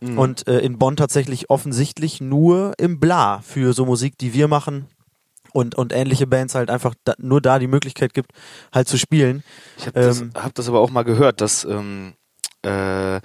Mhm. 0.00 0.18
Und 0.18 0.48
äh, 0.48 0.60
in 0.60 0.78
Bonn 0.78 0.96
tatsächlich 0.96 1.50
offensichtlich 1.50 2.20
nur 2.20 2.74
im 2.78 3.00
Bla 3.00 3.40
für 3.40 3.72
so 3.72 3.86
Musik, 3.86 4.18
die 4.18 4.34
wir 4.34 4.48
machen. 4.48 4.86
Und, 5.52 5.74
und 5.74 5.92
ähnliche 5.92 6.28
Bands 6.28 6.54
halt 6.54 6.70
einfach 6.70 6.94
da, 7.04 7.14
nur 7.18 7.40
da 7.40 7.58
die 7.58 7.66
Möglichkeit 7.66 8.14
gibt, 8.14 8.30
halt 8.72 8.86
zu 8.86 8.96
spielen. 8.98 9.42
Ich 9.78 9.86
habe 9.86 10.00
das, 10.00 10.20
Ähm, 10.20 10.30
hab 10.34 10.54
das 10.54 10.68
aber 10.68 10.78
auch 10.78 10.90
mal 10.90 11.02
gehört, 11.02 11.40
dass 11.40 11.64
ähm, 11.64 12.12
äh, 12.64 13.20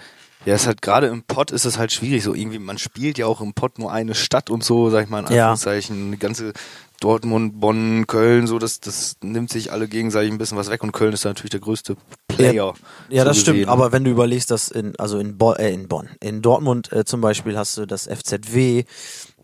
ja, 0.46 0.54
es 0.54 0.68
halt 0.68 0.82
gerade 0.82 1.08
im 1.08 1.24
Pott 1.24 1.52
ist 1.52 1.66
es 1.66 1.78
halt 1.78 1.92
schwierig. 1.92 2.24
So 2.24 2.34
irgendwie, 2.34 2.60
man 2.60 2.78
spielt 2.78 3.18
ja 3.18 3.26
auch 3.26 3.42
im 3.42 3.54
Pott 3.54 3.80
nur 3.80 3.92
eine 3.92 4.16
Stadt 4.16 4.50
und 4.50 4.64
so, 4.64 4.90
sag 4.90 5.04
ich 5.04 5.10
mal 5.10 5.20
in 5.20 5.26
Ja. 5.34 5.52
Anführungszeichen. 5.52 6.12
Die 6.12 6.20
ganze 6.20 6.54
Dortmund, 7.00 7.60
Bonn, 7.60 8.08
Köln, 8.08 8.48
so 8.48 8.58
das, 8.60 8.80
das 8.80 9.18
nimmt 9.24 9.50
sich 9.50 9.72
alle 9.72 9.88
gegenseitig 9.88 10.32
ein 10.32 10.38
bisschen 10.38 10.58
was 10.58 10.70
weg 10.70 10.84
und 10.84 10.92
Köln 10.92 11.14
ist 11.14 11.26
da 11.26 11.30
natürlich 11.30 11.52
der 11.52 11.60
größte 11.60 11.98
Player. 12.28 12.74
Ja, 13.10 13.24
so 13.24 13.30
das 13.30 13.38
stimmt. 13.40 13.58
gesehen. 13.58 13.70
Aber 13.70 13.92
wenn 13.92 14.04
du 14.04 14.12
überlegst, 14.12 14.50
dass 14.52 14.70
in, 14.70 14.96
also 14.98 15.20
in, 15.20 15.38
Bo 15.38 15.54
äh, 15.54 15.74
in 15.74 15.88
Bonn, 15.88 16.10
in 16.22 16.42
Dortmund 16.42 16.92
äh, 16.92 17.06
zum 17.06 17.22
Beispiel 17.22 17.58
hast 17.58 17.78
du 17.78 17.86
das 17.86 18.08
FZW, 18.08 18.84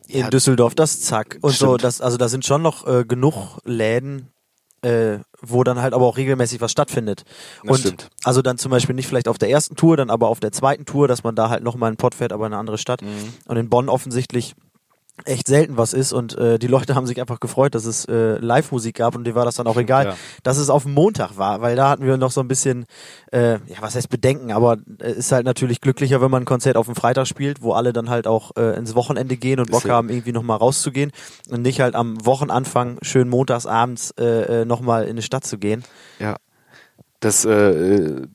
in 0.08 0.20
Ja, 0.22 0.30
Düsseldorf 0.30 0.76
das 0.76 1.02
Zack 1.02 1.38
und 1.42 1.52
so. 1.54 1.66
stimmt. 1.68 1.84
Das, 1.84 2.02
also 2.02 2.18
da 2.18 2.28
sind 2.30 2.46
schon 2.46 2.62
noch 2.62 2.86
äh, 2.88 3.06
genug 3.06 3.60
Läden, 3.66 4.28
äh, 4.82 5.20
wo 5.42 5.64
dann 5.64 5.80
halt 5.82 5.94
aber 5.94 6.06
auch 6.06 6.18
regelmäßig 6.18 6.60
was 6.60 6.72
stattfindet. 6.72 7.24
Das 7.64 7.72
und 7.72 7.80
stimmt. 7.80 8.10
also 8.24 8.42
dann 8.42 8.58
zum 8.58 8.72
Beispiel 8.72 8.96
nicht 8.96 9.08
vielleicht 9.08 9.28
auf 9.28 9.38
der 9.38 9.50
ersten 9.50 9.76
Tour, 9.76 9.96
dann 9.98 10.10
aber 10.10 10.28
auf 10.28 10.40
der 10.40 10.52
zweiten 10.52 10.86
Tour, 10.86 11.08
dass 11.08 11.24
man 11.24 11.36
da 11.36 11.50
halt 11.50 11.64
nochmal 11.64 11.88
einen 11.90 11.98
Pott 11.98 12.16
fährt, 12.16 12.34
aber 12.34 12.48
in 12.48 12.54
eine 12.54 12.60
andere 12.60 12.78
Stadt. 12.78 13.02
Mhm. 13.02 13.34
Und 13.46 13.58
in 13.58 13.70
Bonn 13.70 13.90
offensichtlich 13.90 14.56
echt 15.26 15.48
selten 15.48 15.78
was 15.78 15.94
ist 15.94 16.14
und 16.14 16.36
äh, 16.38 16.58
die 16.58 16.68
Leute 16.68 16.96
haben 16.96 17.06
sich 17.06 17.22
einfach 17.22 17.40
gefreut, 17.40 17.76
dass 17.76 17.86
es 17.86 18.06
äh, 18.06 18.38
Live-Musik 18.40 18.96
gab 18.96 19.16
und 19.16 19.26
dir 19.26 19.36
war 19.36 19.46
das 19.46 19.56
dann 19.56 19.68
auch 19.68 19.78
egal, 19.78 20.06
ja. 20.06 20.18
dass 20.44 20.58
es 20.58 20.70
auf 20.70 20.84
dem 20.84 20.94
Montag 20.94 21.38
war, 21.38 21.62
weil 21.62 21.76
da 21.76 21.90
hatten 21.90 22.06
wir 22.06 22.18
noch 22.18 22.32
so 22.32 22.42
ein 22.42 22.48
bisschen, 22.48 22.86
äh, 23.32 23.54
ja 23.54 23.82
was 23.82 23.96
heißt 23.96 24.10
Bedenken, 24.10 24.52
aber 24.52 24.78
äh, 25.00 25.12
ist 25.12 25.32
halt 25.32 25.46
natürlich 25.46 25.80
glücklicher, 25.80 26.22
wenn 26.22 26.32
man 26.32 26.44
ein 26.44 26.46
Konzert 26.46 26.76
auf 26.76 26.88
dem 26.88 26.96
Freitag 26.96 27.28
spielt, 27.28 27.62
wo 27.62 27.74
alle 27.74 27.94
dann 27.94 28.10
halt 28.10 28.26
auch 28.26 28.52
äh, 28.56 28.76
ins 28.78 28.96
Wochenende 28.96 29.38
gehen 29.38 29.60
und 29.60 29.70
Bock 29.70 29.88
haben, 29.88 30.10
irgendwie 30.10 30.32
nochmal 30.32 30.58
rauszugehen 30.58 31.12
und 31.50 31.62
nicht 31.62 31.82
halt 31.82 31.94
am 31.94 32.26
Wochenanfang 32.26 32.98
schön 33.04 33.30
montags 33.30 33.66
abends 33.66 34.12
äh, 34.20 34.62
äh, 34.62 34.66
nochmal 34.66 35.06
in 35.06 35.18
die 35.18 35.22
Stadt 35.22 35.46
zu 35.46 35.58
gehen. 35.60 35.84
Ja. 36.20 36.38
Das 37.20 37.46
äh, 37.46 37.52
äh, 37.52 38.28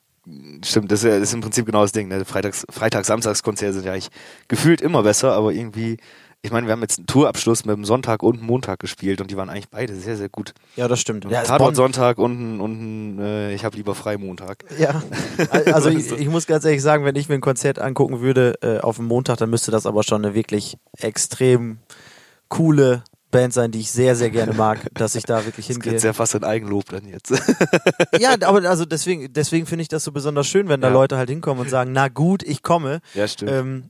stimmt, 0.64 0.92
das 0.92 1.00
ist, 1.02 1.10
ja- 1.10 1.18
das 1.18 1.28
ist 1.28 1.34
im 1.34 1.40
Prinzip 1.40 1.66
genau 1.66 1.82
das 1.82 1.92
Ding. 1.92 2.08
Ne? 2.08 2.24
Freitags, 2.24 2.64
Freitags, 2.70 3.08
Samstagskonzerte 3.08 3.74
sind 3.74 3.86
ja 3.86 3.92
eigentlich 3.92 4.10
gefühlt 4.46 4.80
immer 4.80 5.02
besser, 5.02 5.32
aber 5.32 5.52
irgendwie, 5.52 5.96
ich 6.46 6.52
meine, 6.52 6.66
wir 6.66 6.72
haben 6.72 6.80
jetzt 6.80 6.98
einen 6.98 7.06
Tourabschluss 7.06 7.64
mit 7.64 7.76
dem 7.76 7.84
Sonntag 7.84 8.22
und 8.22 8.38
einem 8.38 8.46
Montag 8.46 8.78
gespielt 8.78 9.20
und 9.20 9.30
die 9.30 9.36
waren 9.36 9.50
eigentlich 9.50 9.68
beide 9.68 9.94
sehr, 9.96 10.16
sehr 10.16 10.28
gut. 10.28 10.54
Ja, 10.76 10.88
das 10.88 11.00
stimmt. 11.00 11.24
Ja, 11.30 11.42
ist 11.42 11.48
Tatort 11.48 11.76
Sonntag 11.76 12.18
und 12.18 12.32
ein, 12.56 12.60
und 12.60 13.16
ein 13.16 13.18
äh, 13.20 13.54
ich 13.54 13.64
habe 13.64 13.76
lieber 13.76 13.94
frei 13.94 14.16
Montag. 14.16 14.64
Ja, 14.78 15.02
also 15.72 15.88
ich, 15.90 16.10
ich 16.12 16.28
muss 16.28 16.46
ganz 16.46 16.64
ehrlich 16.64 16.82
sagen, 16.82 17.04
wenn 17.04 17.16
ich 17.16 17.28
mir 17.28 17.34
ein 17.34 17.40
Konzert 17.40 17.78
angucken 17.78 18.20
würde 18.20 18.54
äh, 18.62 18.78
auf 18.78 18.96
dem 18.96 19.06
Montag, 19.06 19.38
dann 19.38 19.50
müsste 19.50 19.70
das 19.70 19.84
aber 19.86 20.02
schon 20.02 20.24
eine 20.24 20.34
wirklich 20.34 20.78
extrem 20.98 21.78
coole 22.48 23.02
Band 23.32 23.52
sein, 23.52 23.72
die 23.72 23.80
ich 23.80 23.90
sehr, 23.90 24.14
sehr 24.14 24.30
gerne 24.30 24.52
mag, 24.54 24.78
dass 24.94 25.14
ich 25.16 25.24
da 25.24 25.44
wirklich 25.44 25.66
Das 25.66 25.74
hingehe. 25.76 25.92
geht 25.94 26.02
ja 26.04 26.12
fast 26.12 26.34
in 26.36 26.44
Eigenlob 26.44 26.84
dann 26.90 27.06
jetzt. 27.06 27.32
Ja, 28.20 28.30
aber 28.42 28.68
also 28.68 28.84
deswegen, 28.84 29.32
deswegen 29.32 29.66
finde 29.66 29.82
ich 29.82 29.88
das 29.88 30.04
so 30.04 30.12
besonders 30.12 30.46
schön, 30.46 30.68
wenn 30.68 30.80
da 30.80 30.88
Ja. 30.88 30.94
Leute 30.94 31.16
halt 31.18 31.28
hinkommen 31.28 31.60
und 31.62 31.68
sagen, 31.68 31.90
na 31.92 32.08
gut, 32.08 32.42
ich 32.44 32.62
komme. 32.62 33.00
ja, 33.14 33.26
stimmt. 33.26 33.50
Ähm, 33.50 33.84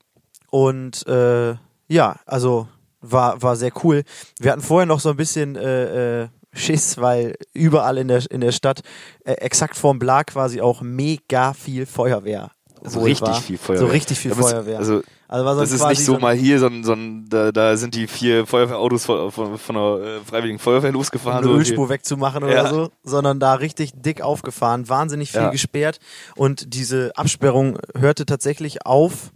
und 0.51 1.07
äh, 1.07 1.55
ja, 1.89 2.17
also 2.27 2.69
war, 3.01 3.41
war 3.43 3.57
sehr 3.57 3.73
cool. 3.85 4.03
Wir 4.41 4.53
hatten 4.53 4.63
vorher 4.63 4.87
noch 4.87 5.01
so 5.01 5.11
ein 5.11 5.17
bisschen 5.17 5.57
äh, 5.57 6.23
äh, 6.23 6.29
Schiss, 6.53 6.99
weil 6.99 7.35
überall 7.53 7.99
in 7.99 8.09
der, 8.09 8.29
in 8.31 8.41
der 8.41 8.53
Stadt 8.53 8.81
äh, 9.25 9.33
exakt 9.33 9.77
vorm 9.77 9.99
Bla 9.99 10.25
quasi 10.25 10.61
auch 10.61 10.81
mega 10.81 11.53
viel 11.53 11.87
Feuerwehr. 11.87 12.51
So 12.83 13.01
richtig 13.01 13.29
war. 13.29 13.41
viel 13.41 13.59
Feuerwehr. 13.59 13.87
So 13.87 13.93
richtig 13.93 14.19
viel 14.19 14.35
Feuerwehr. 14.35 14.79
Also, 14.79 15.03
Also 15.29 15.55
so 15.55 15.61
das 15.61 15.73
ist 15.73 15.87
nicht 15.89 16.05
so 16.05 16.15
ein- 16.17 16.21
mal 16.21 16.35
hier, 16.37 16.59
sondern, 16.61 16.85
sondern 16.85 17.25
da, 17.29 17.51
da 17.53 17.77
sind 17.77 17.95
die 17.95 18.07
vier 18.07 18.47
Feuerwehrautos 18.47 19.07
von, 19.07 19.33
von, 19.33 19.59
von 19.59 19.75
der 19.75 20.07
äh, 20.07 20.21
Freiwilligen 20.25 20.59
Feuerwehr 20.59 20.93
losgefahren. 20.93 21.39
eine 21.39 21.47
so 21.49 21.55
Ölspur 21.59 21.89
wegzumachen 21.89 22.45
oder 22.45 22.55
Ja. 22.55 22.69
so, 22.71 22.91
sondern 23.03 23.41
da 23.41 23.55
richtig 23.55 23.93
dick 23.95 24.21
aufgefahren, 24.23 24.89
wahnsinnig 24.89 25.33
viel 25.33 25.41
Ja. 25.43 25.51
gesperrt 25.51 25.99
und 26.37 26.75
diese 26.75 27.11
Absperrung 27.17 27.79
hörte 27.99 28.25
tatsächlich 28.25 28.87
auf 28.87 29.33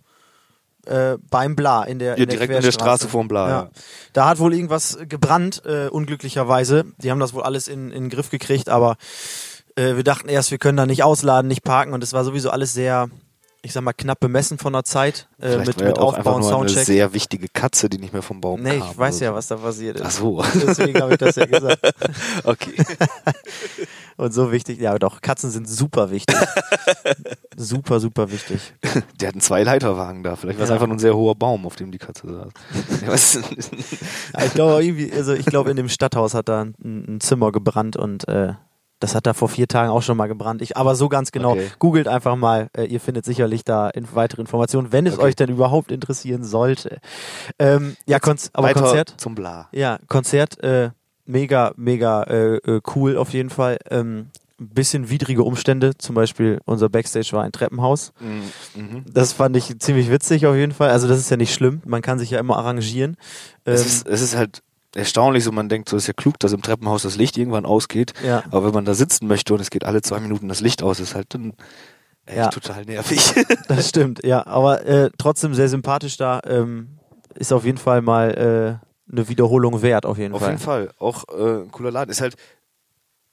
äh, 0.87 1.17
beim 1.31 1.57
Bla 1.57 1.85
in 1.85 1.99
der, 1.99 2.11
Ja, 2.11 2.15
in 2.15 2.29
der 2.29 2.39
direkt 2.39 2.55
in 2.55 2.63
der. 2.63 2.73
Straße 2.73 3.09
vorm 3.09 3.29
Bla, 3.29 3.49
ja. 3.49 3.71
Da 4.13 4.29
hat 4.29 4.39
wohl 4.39 4.55
irgendwas 4.55 4.99
gebrannt, 5.09 5.63
äh, 5.65 5.89
unglücklicherweise. 5.89 6.85
Die 6.99 7.11
haben 7.11 7.21
das 7.21 7.35
wohl 7.35 7.43
alles 7.43 7.69
in, 7.69 7.91
in 7.91 8.05
den 8.05 8.11
Griff 8.11 8.31
gekriegt, 8.31 8.69
aber 8.69 8.97
äh, 9.77 9.97
wir 9.97 10.05
dachten 10.05 10.29
erst, 10.29 10.51
wir 10.51 10.59
können 10.59 10.77
da 10.77 10.87
nicht 10.87 11.03
ausladen, 11.03 11.49
nicht 11.49 11.65
parken 11.65 11.93
und 11.93 12.03
es 12.03 12.13
war 12.13 12.25
sowieso 12.25 12.51
alles 12.51 12.73
sehr, 12.73 13.09
ich 13.63 13.73
sag 13.75 13.83
mal, 13.83 13.93
knapp 13.93 14.21
bemessen 14.21 14.57
von 14.59 14.73
der 14.73 14.85
Zeit 14.85 15.29
äh, 15.41 15.59
mit, 15.59 15.79
mit 15.81 15.99
auch 15.99 16.17
Aufbau 16.17 16.37
und 16.37 16.41
nur 16.41 16.51
eine 16.51 16.69
Soundcheck. 16.69 16.85
sehr 16.87 17.13
wichtige 17.13 17.47
Katze, 17.49 17.89
die 17.91 17.99
nicht 17.99 18.13
mehr 18.13 18.23
vom 18.23 18.41
Baum 18.41 18.63
Nee, 18.63 18.79
kam. 18.79 18.91
ich 18.91 18.99
weiß 18.99 19.17
oder 19.19 19.25
ja, 19.27 19.35
was 19.35 19.49
da 19.49 19.57
passiert 19.57 19.97
ist. 20.01 20.07
Ach 20.07 20.11
so. 20.11 20.43
Deswegen 20.67 21.01
habe 21.01 21.13
ich 21.13 21.19
das 21.19 21.37
ja 21.37 21.47
gesagt. 21.47 21.81
Okay. 22.45 22.73
Und 24.17 24.35
so 24.35 24.53
wichtig, 24.53 24.79
ja 24.81 24.99
doch, 24.99 25.21
Katzen 25.23 25.51
sind 25.51 25.67
super 25.69 26.11
wichtig. 26.11 26.37
super, 27.57 28.01
super 28.01 28.31
wichtig. 28.31 28.75
Der 29.19 29.29
hat 29.29 29.35
einen 29.35 29.41
Zwei-Leiterwagen 29.41 30.23
da. 30.23 30.37
Vielleicht 30.37 30.59
war 30.59 30.65
es 30.65 30.69
Ja. 30.69 30.75
einfach 30.75 30.87
nur 30.87 30.97
ein 30.97 31.01
sehr 31.01 31.17
hoher 31.17 31.35
Baum, 31.35 31.65
auf 31.67 31.77
dem 31.77 31.91
die 31.91 31.99
Katze 31.99 32.27
saß. 33.07 33.39
Ich 34.45 34.53
glaube 34.55 34.85
irgendwie, 34.85 35.11
also 35.13 35.33
ich 35.33 35.47
glaube 35.47 35.71
in 35.71 35.77
dem 35.77 35.89
Stadthaus 35.89 36.35
hat 36.35 36.49
da 36.49 36.63
ein, 36.63 36.75
ein 36.83 37.21
Zimmer 37.21 37.51
gebrannt 37.53 37.97
und 37.97 38.29
äh, 38.29 38.55
das 39.01 39.15
hat 39.15 39.27
da 39.27 39.33
vor 39.35 39.49
vier 39.49 39.67
Tagen 39.67 39.91
auch 39.91 40.03
schon 40.03 40.17
mal 40.17 40.29
gebrannt. 40.29 40.63
Ich, 40.63 40.77
aber 40.77 40.95
so 40.95 41.09
ganz 41.09 41.33
genau, 41.33 41.53
Okay. 41.53 41.69
googelt 41.79 42.07
einfach 42.07 42.37
mal, 42.37 42.69
äh, 42.77 42.85
ihr 42.85 43.01
findet 43.01 43.25
sicherlich 43.25 43.65
da 43.65 43.89
in, 43.91 44.07
weitere 44.15 44.41
Informationen, 44.43 44.93
wenn 44.93 45.07
es 45.07 45.15
Okay. 45.15 45.25
euch 45.25 45.37
denn 45.37 45.49
überhaupt 45.51 45.91
interessieren 45.91 46.45
sollte. 46.45 46.99
Ähm, 47.59 47.97
ja, 48.07 48.21
Konz 48.21 48.51
aber 48.53 48.73
Konzert, 48.73 49.15
zum 49.17 49.35
Bla. 49.35 49.69
ja, 49.73 49.99
Konzert, 50.07 50.63
äh, 50.63 50.91
mega, 51.27 51.73
mega 51.77 52.23
äh, 52.25 52.57
äh, 52.57 52.81
cool 52.95 53.17
auf 53.17 53.31
jeden 53.33 53.51
Fall. 53.51 53.79
Ähm, 53.91 54.29
bisschen 54.63 55.09
widrige 55.09 55.43
Umstände, 55.43 55.97
zum 55.97 56.15
Beispiel 56.15 56.61
unser 56.67 56.91
Backstage 56.91 57.31
war 57.33 57.45
ein 57.45 57.53
Treppenhaus. 57.53 58.13
Mhm. 58.75 59.05
Das 59.11 59.33
fand 59.33 59.57
ich 59.57 59.79
ziemlich 59.79 60.11
witzig 60.11 60.47
auf 60.47 60.55
jeden 60.55 60.73
Fall. 60.73 60.91
Also 60.91 61.09
das 61.09 61.19
ist 61.19 61.31
ja 61.31 61.39
nicht 61.39 61.55
schlimm, 61.55 61.81
man 61.87 62.03
kann 62.03 62.19
sich 62.19 62.31
ja 62.31 62.39
immer 62.39 62.59
arrangieren. 62.59 63.17
Es, 63.65 63.81
Ähm, 63.81 63.87
ist, 63.87 64.07
es 64.07 64.21
ist 64.21 64.37
halt 64.37 64.63
erstaunlich, 64.95 65.45
so 65.45 65.53
man 65.53 65.69
denkt, 65.69 65.89
so 65.89 65.97
ist 65.97 66.07
ja 66.07 66.13
klug, 66.13 66.39
dass 66.41 66.53
im 66.53 66.63
Treppenhaus 66.63 67.03
das 67.03 67.17
Licht 67.17 67.37
irgendwann 67.39 67.67
ausgeht. 67.67 68.13
Ja. 68.25 68.43
Aber 68.51 68.67
wenn 68.67 68.75
man 68.75 68.85
da 68.85 68.95
sitzen 68.95 69.27
möchte 69.27 69.55
und 69.55 69.61
es 69.61 69.71
geht 69.71 69.85
alle 69.85 70.03
zwei 70.03 70.21
Minuten 70.21 70.49
das 70.49 70.61
Licht 70.61 70.83
aus, 70.83 71.01
ist 71.01 71.15
halt 71.15 71.33
dann 71.35 71.53
echt 72.27 72.37
Ja. 72.37 72.49
total 72.49 72.85
nervig. 72.85 73.21
Das 73.69 73.89
stimmt, 73.89 74.25
ja. 74.25 74.47
Aber 74.47 74.85
äh, 74.87 75.11
trotzdem 75.19 75.55
sehr 75.55 75.69
sympathisch 75.69 76.17
da. 76.17 76.41
Ähm, 76.47 76.99
ist 77.35 77.53
auf 77.53 77.65
jeden 77.65 77.79
Fall 77.79 78.03
mal 78.03 78.81
äh, 78.81 79.13
eine 79.13 79.29
Wiederholung 79.29 79.83
wert, 79.83 80.05
auf 80.07 80.19
jeden 80.19 80.35
Auf 80.35 80.41
Fall. 80.41 80.51
jeden 80.51 80.63
Fall. 80.63 80.91
Auch 80.99 81.25
äh, 81.29 81.67
cooler 81.71 81.91
Laden. 81.93 82.11
Ist 82.11 82.21
halt 82.21 82.37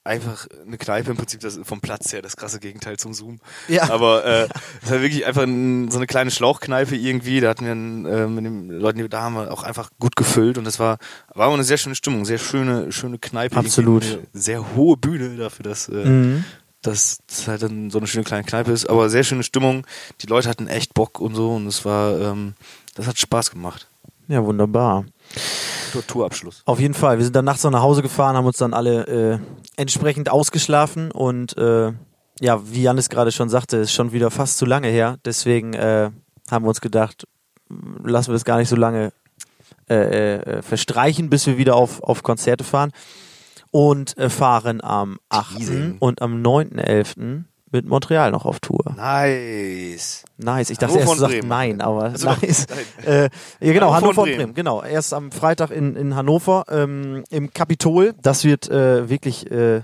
einfach 0.08 0.48
eine 0.66 0.78
Kneipe 0.78 1.12
im 1.12 1.18
Prinzip 1.18 1.42
das 1.42 1.60
vom 1.64 1.82
Platz 1.82 2.12
her 2.12 2.22
das 2.22 2.36
krasse 2.36 2.60
Gegenteil 2.60 2.98
zum 2.98 3.14
Zoom. 3.14 3.40
Ja. 3.68 3.90
Aber 3.92 4.26
äh, 4.26 4.48
es 4.84 4.90
halt 4.90 5.02
wirklich 5.02 5.26
einfach 5.26 5.44
ein, 5.44 5.92
so 5.92 5.98
eine 5.98 6.08
kleine 6.08 6.32
Schlauchkneipe 6.32 6.96
irgendwie. 6.96 7.40
Da 7.42 7.50
hatten 7.50 7.66
wir 7.66 7.72
einen, 7.74 8.06
äh, 8.06 8.28
mit 8.28 8.46
den 8.46 8.70
Leuten, 8.70 8.98
die 9.00 9.08
da 9.10 9.22
haben 9.22 9.36
wir 9.36 9.52
auch 9.52 9.64
einfach 9.64 9.92
gut 10.00 10.16
gefüllt 10.16 10.58
und 10.58 10.64
das 10.64 10.80
war 10.80 10.98
war 11.36 11.52
eine 11.54 11.64
sehr 11.64 11.78
schöne 11.78 11.96
Stimmung, 11.96 12.26
sehr 12.26 12.40
schöne 12.40 12.92
schöne 12.92 13.20
Kneipe. 13.20 13.58
Absolut. 13.58 14.04
Sehr 14.34 14.76
hohe 14.76 14.98
Bühne 14.98 15.36
dafür, 15.36 15.64
dass 15.64 15.90
äh, 15.90 16.06
Mhm. 16.06 16.44
dass 16.82 17.20
das 17.28 17.48
halt 17.48 17.62
dann 17.64 17.90
so 17.90 17.98
eine 17.98 18.08
schöne 18.08 18.24
kleine 18.24 18.44
Kneipe 18.44 18.72
ist, 18.72 18.90
aber 18.90 19.10
sehr 19.10 19.24
schöne 19.24 19.44
Stimmung. 19.44 19.86
Die 20.22 20.28
Leute 20.28 20.50
hatten 20.50 20.68
echt 20.68 20.94
Bock 20.94 21.20
und 21.20 21.36
so 21.36 21.56
und 21.56 21.68
es 21.68 21.86
war 21.86 22.20
ähm, 22.20 22.54
das 22.96 23.08
hat 23.08 23.20
Spaß 23.20 23.52
gemacht. 23.52 23.88
Ja, 24.28 24.44
wunderbar. 24.44 25.06
Tour- 25.92 26.06
Tourabschluss. 26.08 26.62
Auf 26.66 26.80
jeden 26.80 26.94
Fall. 26.94 27.18
Wir 27.18 27.24
sind 27.26 27.36
dann 27.36 27.46
nachts 27.46 27.64
noch 27.64 27.72
nach 27.72 27.82
Hause 27.82 28.02
gefahren, 28.02 28.36
haben 28.36 28.46
uns 28.46 28.58
dann 28.58 28.74
alle 28.74 29.08
äh, 29.08 29.40
entsprechend 29.76 30.30
ausgeschlafen 30.30 31.12
und 31.12 31.58
äh, 31.58 31.92
ja, 32.40 32.62
wie 32.72 32.84
Janis 32.84 33.10
gerade 33.10 33.32
schon 33.32 33.50
sagte, 33.50 33.78
ist 33.78 33.94
schon 33.94 34.12
wieder 34.12 34.30
fast 34.32 34.58
zu 34.58 34.66
lange 34.66 34.90
her. 34.90 35.18
Deswegen 35.26 35.74
äh, 35.74 36.12
haben 36.52 36.66
wir 36.66 36.70
uns 36.70 36.82
gedacht, 36.82 37.28
lassen 38.04 38.30
wir 38.32 38.36
es 38.36 38.46
gar 38.46 38.58
nicht 38.58 38.70
so 38.70 38.76
lange 38.76 39.12
äh, 39.90 40.36
äh, 40.36 40.62
verstreichen, 40.62 41.30
bis 41.30 41.48
wir 41.48 41.58
wieder 41.58 41.76
auf, 41.76 42.04
auf 42.04 42.22
Konzerte 42.24 42.64
fahren. 42.64 42.92
Und 43.72 44.18
äh, 44.18 44.30
fahren 44.30 44.82
am 44.84 45.18
8. 45.30 45.58
Teasing. 45.58 45.96
und 46.00 46.22
am 46.22 46.42
9.11. 46.42 47.44
mit 47.72 47.86
Montreal 47.86 48.32
noch 48.32 48.46
auf 48.46 48.60
Tour. 48.60 48.87
Nice. 48.98 50.24
Nice. 50.38 50.70
Ich 50.70 50.78
dachte 50.78 50.96
Hannover 50.96 51.12
erst, 51.12 51.22
du 51.22 51.28
sagst 51.36 51.48
nein, 51.48 51.82
aber 51.82 52.04
Also, 52.04 52.28
nice. 52.30 52.66
nein. 52.70 53.06
Äh, 53.06 53.30
ja, 53.60 53.74
genau, 53.74 53.94
Hannover 53.94 53.96
Hannover, 53.96 54.22
und 54.24 54.26
Bremen. 54.28 54.38
Bremen. 54.38 54.54
Genau. 54.56 54.84
Erst 54.84 55.14
am 55.14 55.32
Freitag 55.32 55.72
in, 55.72 55.96
in 55.96 56.16
Hannover 56.16 56.66
ähm, 56.70 57.24
im 57.30 57.54
Kapitol. 57.54 58.14
Das 58.22 58.44
wird 58.44 58.70
äh, 58.70 59.10
wirklich, 59.10 59.50
äh, 59.52 59.82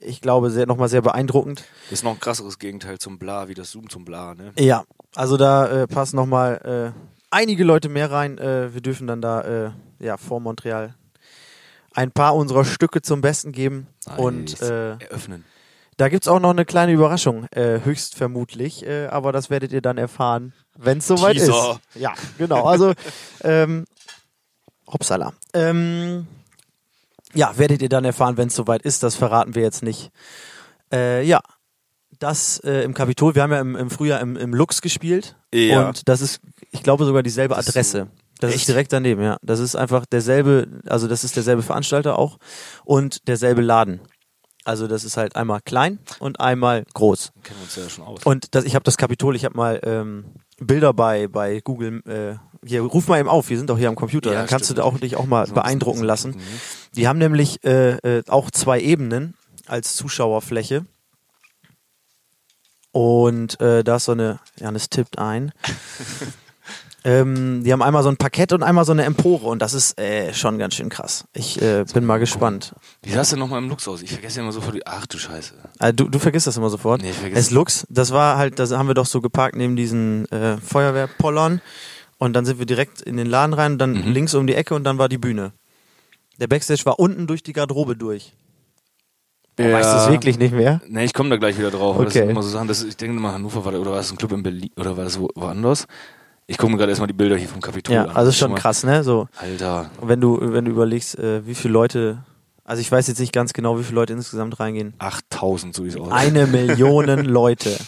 ich 0.00 0.20
glaube, 0.20 0.50
sehr, 0.50 0.66
nochmal 0.66 0.88
sehr 0.88 1.02
beeindruckend. 1.02 1.64
Ist 1.90 2.04
noch 2.04 2.12
ein 2.12 2.20
krasseres 2.20 2.58
Gegenteil 2.58 2.98
zum 2.98 3.18
Bla, 3.18 3.48
wie 3.48 3.54
das 3.54 3.70
Zoom 3.70 3.88
zum 3.88 4.04
Bla, 4.04 4.34
ne? 4.34 4.52
Ja, 4.58 4.84
also 5.14 5.36
da 5.36 5.82
äh, 5.82 5.86
passen 5.86 6.16
nochmal 6.16 6.92
äh, 6.94 7.00
einige 7.30 7.64
Leute 7.64 7.88
mehr 7.88 8.10
rein. 8.10 8.38
Äh, 8.38 8.74
wir 8.74 8.80
dürfen 8.80 9.06
dann 9.06 9.20
da 9.20 9.40
äh, 9.66 9.70
ja, 10.00 10.16
vor 10.16 10.40
Montreal 10.40 10.94
ein 11.94 12.12
paar 12.12 12.36
unserer 12.36 12.64
Stücke 12.64 13.02
zum 13.02 13.20
Besten 13.20 13.52
geben. 13.52 13.86
Und 14.16 14.60
äh, 14.62 14.92
eröffnen. 14.98 15.44
Da 16.00 16.08
gibt's 16.08 16.28
auch 16.28 16.40
noch 16.40 16.50
eine 16.50 16.64
kleine 16.64 16.92
Überraschung, 16.92 17.44
äh, 17.50 17.80
höchst 17.84 18.14
vermutlich. 18.14 18.86
Äh, 18.86 19.08
aber 19.08 19.32
das 19.32 19.50
werdet 19.50 19.70
ihr 19.72 19.82
dann 19.82 19.98
erfahren, 19.98 20.54
wenn 20.78 20.98
es 20.98 21.06
soweit 21.06 21.34
Teaser. 21.34 21.78
ist. 21.94 22.00
Ja, 22.00 22.14
genau. 22.38 22.64
Also, 22.64 22.94
ähm, 23.44 23.84
hoppsala. 24.90 25.34
Ähm, 25.52 26.26
ja, 27.34 27.52
werdet 27.58 27.82
ihr 27.82 27.90
dann 27.90 28.06
erfahren, 28.06 28.38
wenn 28.38 28.48
es 28.48 28.54
soweit 28.54 28.80
ist. 28.80 29.02
Das 29.02 29.14
verraten 29.14 29.54
wir 29.54 29.62
jetzt 29.62 29.82
nicht. 29.82 30.10
Äh, 30.90 31.22
ja, 31.22 31.40
das 32.18 32.60
äh, 32.60 32.82
im 32.82 32.94
Kapitol. 32.94 33.34
Wir 33.34 33.42
haben 33.42 33.52
ja 33.52 33.60
im, 33.60 33.76
im 33.76 33.90
Frühjahr 33.90 34.20
im, 34.20 34.36
im 34.36 34.54
Lux 34.54 34.80
gespielt. 34.80 35.36
Ja. 35.52 35.88
Und 35.88 36.08
das 36.08 36.22
ist, 36.22 36.40
ich 36.70 36.82
glaube, 36.82 37.04
sogar 37.04 37.22
dieselbe 37.22 37.58
Adresse. 37.58 38.08
Das 38.38 38.52
Echt? 38.52 38.60
ist 38.60 38.68
direkt 38.68 38.94
daneben, 38.94 39.22
ja. 39.22 39.36
Das 39.42 39.60
ist 39.60 39.76
einfach 39.76 40.06
derselbe, 40.06 40.66
also 40.86 41.08
das 41.08 41.24
ist 41.24 41.36
derselbe 41.36 41.62
Veranstalter 41.62 42.18
auch 42.18 42.38
und 42.86 43.28
derselbe 43.28 43.60
Laden. 43.60 44.00
Also 44.64 44.86
das 44.86 45.04
ist 45.04 45.16
halt 45.16 45.36
einmal 45.36 45.60
klein 45.62 45.98
und 46.18 46.38
einmal 46.40 46.84
groß. 46.92 47.32
Kennen 47.42 47.58
wir 47.60 47.64
uns 47.64 47.76
ja 47.76 47.88
schon 47.88 48.04
aus. 48.04 48.24
Und 48.24 48.54
das, 48.54 48.64
ich 48.64 48.74
habe 48.74 48.82
das 48.84 48.96
Kapitol, 48.98 49.34
ich 49.34 49.44
habe 49.44 49.56
mal 49.56 49.80
ähm, 49.84 50.26
Bilder 50.58 50.92
bei 50.92 51.28
bei 51.28 51.60
Google. 51.60 52.02
Äh, 52.06 52.36
hier, 52.66 52.82
ruf 52.82 53.08
mal 53.08 53.18
eben 53.18 53.28
auf. 53.28 53.48
Wir 53.48 53.56
sind 53.56 53.70
doch 53.70 53.78
hier 53.78 53.88
am 53.88 53.96
Computer. 53.96 54.32
Ja, 54.32 54.40
Dann 54.40 54.46
kannst 54.46 54.66
stimmt. 54.66 54.78
du 54.80 54.84
auch 54.84 54.98
dich 54.98 55.16
auch 55.16 55.24
mal 55.24 55.46
beeindrucken 55.46 56.02
lassen. 56.02 56.32
gucken, 56.32 56.46
ne? 56.46 56.60
Die 56.96 57.08
haben 57.08 57.18
nämlich 57.18 57.64
äh, 57.64 57.92
äh, 57.96 58.22
auch 58.28 58.50
zwei 58.50 58.80
Ebenen 58.80 59.34
als 59.66 59.96
Zuschauerfläche. 59.96 60.84
Und 62.92 63.58
äh, 63.60 63.82
da 63.84 63.96
ist 63.96 64.06
so 64.06 64.12
eine, 64.12 64.40
Janis 64.58 64.90
tippt 64.90 65.18
ein. 65.18 65.52
ähm, 67.04 67.62
die 67.64 67.72
haben 67.72 67.82
einmal 67.82 68.02
so 68.02 68.08
ein 68.08 68.16
Parkett 68.16 68.52
und 68.52 68.62
einmal 68.62 68.84
so 68.84 68.92
eine 68.92 69.04
Empore 69.04 69.46
und 69.46 69.60
das 69.60 69.72
ist 69.74 69.98
äh, 69.98 70.34
schon 70.34 70.58
ganz 70.58 70.74
schön 70.74 70.88
krass. 70.88 71.24
Ich 71.32 71.60
äh, 71.62 71.84
bin 71.94 72.04
mal 72.04 72.18
gespannt. 72.18 72.74
Wie 73.02 73.10
sah 73.12 73.22
es 73.22 73.30
denn 73.30 73.38
nochmal 73.38 73.62
im 73.62 73.68
Lux 73.68 73.88
aus? 73.88 74.02
Ich 74.02 74.10
vergesse 74.12 74.36
ja 74.38 74.42
immer 74.42 74.52
sofort 74.52 74.74
die. 74.74 74.86
Ach 74.86 75.06
du 75.06 75.16
Scheiße. 75.18 75.54
Äh, 75.78 75.92
du, 75.94 76.08
du 76.08 76.18
vergisst 76.18 76.46
das 76.46 76.56
immer 76.56 76.70
sofort. 76.70 77.02
Nee, 77.02 77.10
ich 77.10 77.16
vergesse 77.16 77.40
es 77.40 77.50
Lux, 77.50 77.86
das 77.88 78.10
war 78.12 78.36
halt, 78.36 78.58
das 78.58 78.70
haben 78.72 78.86
wir 78.88 78.94
doch 78.94 79.06
so 79.06 79.20
geparkt 79.20 79.56
neben 79.56 79.76
diesen 79.76 80.30
äh, 80.30 80.56
Feuerwehrpollern 80.58 81.60
und 82.18 82.32
dann 82.34 82.44
sind 82.44 82.58
wir 82.58 82.66
direkt 82.66 83.00
in 83.00 83.16
den 83.16 83.26
Laden 83.26 83.54
rein, 83.54 83.78
dann 83.78 83.92
Mhm. 83.92 84.12
links 84.12 84.34
um 84.34 84.46
die 84.46 84.54
Ecke 84.54 84.74
und 84.74 84.84
dann 84.84 84.98
war 84.98 85.08
die 85.08 85.18
Bühne. 85.18 85.52
Der 86.38 86.46
Backstage 86.48 86.84
war 86.84 86.98
unten 86.98 87.26
durch 87.26 87.42
die 87.42 87.52
Garderobe 87.52 87.96
durch. 87.96 88.34
Ja. 89.58 89.72
Weißt 89.72 89.92
du 89.92 89.96
es 89.98 90.08
wirklich 90.08 90.38
nicht 90.38 90.54
mehr? 90.54 90.80
Nee, 90.88 91.04
ich 91.04 91.12
komme 91.12 91.28
da 91.28 91.36
gleich 91.36 91.58
wieder 91.58 91.70
drauf. 91.70 91.96
aber 91.96 92.04
Das 92.04 92.12
Okay. 92.14 92.20
sind 92.20 92.30
immer 92.30 92.42
so 92.42 92.48
Sachen, 92.48 92.66
das, 92.68 92.82
ich 92.82 92.96
denke 92.96 93.16
immer, 93.18 93.32
Hannover 93.34 93.62
war 93.64 93.72
da, 93.72 93.78
oder 93.78 93.90
war 93.90 93.98
das 93.98 94.10
ein 94.10 94.16
Club 94.16 94.32
in 94.32 94.42
Berlin, 94.42 94.70
oder 94.76 94.96
war 94.96 95.04
das 95.04 95.20
wo, 95.20 95.28
woanders? 95.34 95.86
Ich 96.50 96.58
gucke 96.58 96.72
mir 96.72 96.78
gerade 96.78 96.90
erstmal 96.90 97.06
die 97.06 97.12
Bilder 97.12 97.36
hier 97.36 97.48
vom 97.48 97.60
Kapitol 97.60 97.94
Ja, 97.94 98.04
an. 98.06 98.16
also 98.16 98.32
schon 98.32 98.56
krass, 98.56 98.82
ne? 98.82 99.04
So, 99.04 99.28
Alter. 99.36 99.88
wenn 100.02 100.20
du, 100.20 100.36
wenn 100.40 100.64
du 100.64 100.72
überlegst, 100.72 101.16
äh, 101.16 101.46
wie 101.46 101.54
viele 101.54 101.72
Leute, 101.72 102.24
also 102.64 102.80
ich 102.80 102.90
weiß 102.90 103.06
jetzt 103.06 103.20
nicht 103.20 103.32
ganz 103.32 103.52
genau, 103.52 103.78
wie 103.78 103.84
viele 103.84 103.94
Leute 103.94 104.14
insgesamt 104.14 104.58
reingehen. 104.58 104.94
8000, 104.98 105.76
so 105.76 105.84
wie 105.84 105.88
es 105.88 105.96
aussieht. 105.96 106.12
Eine 106.12 106.46
Million 106.48 107.06
Leute. 107.24 107.78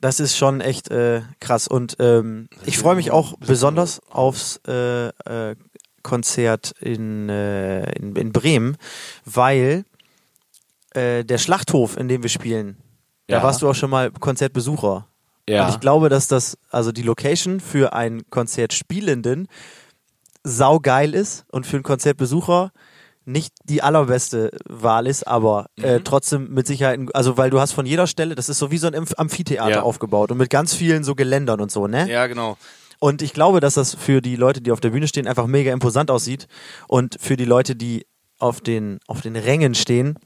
Das 0.00 0.20
ist 0.20 0.36
schon 0.36 0.60
echt 0.60 0.92
äh, 0.92 1.22
krass. 1.40 1.66
Und 1.66 1.96
ähm, 1.98 2.48
ich 2.66 2.78
freue 2.78 2.94
mich 2.94 3.10
auch 3.10 3.34
besonders 3.40 4.00
aufs 4.10 4.60
äh, 4.68 5.08
äh, 5.08 5.56
Konzert 6.04 6.72
in, 6.80 7.28
äh, 7.28 7.90
in, 7.98 8.14
in 8.14 8.30
Bremen, 8.30 8.76
weil 9.24 9.84
äh, 10.90 11.24
der 11.24 11.38
Schlachthof, 11.38 11.96
in 11.96 12.06
dem 12.06 12.22
wir 12.22 12.30
spielen, 12.30 12.76
da 13.26 13.38
Ja. 13.38 13.42
warst 13.42 13.60
du 13.62 13.68
auch 13.68 13.74
schon 13.74 13.90
mal 13.90 14.12
Konzertbesucher. 14.12 15.08
Ja. 15.48 15.66
Und 15.66 15.74
ich 15.74 15.80
glaube, 15.80 16.08
dass 16.08 16.26
das, 16.28 16.56
also 16.70 16.90
die 16.92 17.02
Location 17.02 17.60
für 17.60 17.92
einen 17.92 18.28
Konzertspielenden 18.30 19.48
saugeil 20.42 21.14
ist 21.14 21.44
und 21.50 21.66
für 21.66 21.76
einen 21.76 21.82
Konzertbesucher 21.84 22.70
nicht 23.26 23.54
die 23.64 23.80
allerbeste 23.82 24.50
Wahl 24.68 25.06
ist, 25.06 25.26
aber 25.26 25.66
äh, 25.80 25.98
Mhm. 25.98 26.04
trotzdem 26.04 26.50
mit 26.52 26.66
Sicherheit, 26.66 27.00
also 27.14 27.38
weil 27.38 27.48
du 27.48 27.58
hast 27.58 27.72
von 27.72 27.86
jeder 27.86 28.06
Stelle, 28.06 28.34
das 28.34 28.50
ist 28.50 28.58
so 28.58 28.70
wie 28.70 28.76
so 28.76 28.86
ein 28.86 28.94
Amph- 28.94 29.14
Amphitheater 29.16 29.70
Ja. 29.76 29.82
aufgebaut 29.82 30.30
und 30.30 30.36
mit 30.36 30.50
ganz 30.50 30.74
vielen 30.74 31.04
so 31.04 31.14
Geländern 31.14 31.60
und 31.62 31.70
so, 31.70 31.86
ne? 31.86 32.06
Ja, 32.10 32.26
genau. 32.26 32.58
Und 32.98 33.22
ich 33.22 33.32
glaube, 33.32 33.60
dass 33.60 33.74
das 33.74 33.94
für 33.94 34.20
die 34.20 34.36
Leute, 34.36 34.60
die 34.60 34.70
auf 34.72 34.80
der 34.80 34.90
Bühne 34.90 35.08
stehen, 35.08 35.26
einfach 35.26 35.46
mega 35.46 35.72
imposant 35.72 36.10
aussieht 36.10 36.48
und 36.86 37.16
für 37.18 37.36
die 37.36 37.44
Leute, 37.46 37.74
die 37.76 38.06
auf 38.38 38.60
den 38.60 38.98
auf 39.06 39.22
den 39.22 39.36
Rängen 39.36 39.74
stehen, 39.74 40.18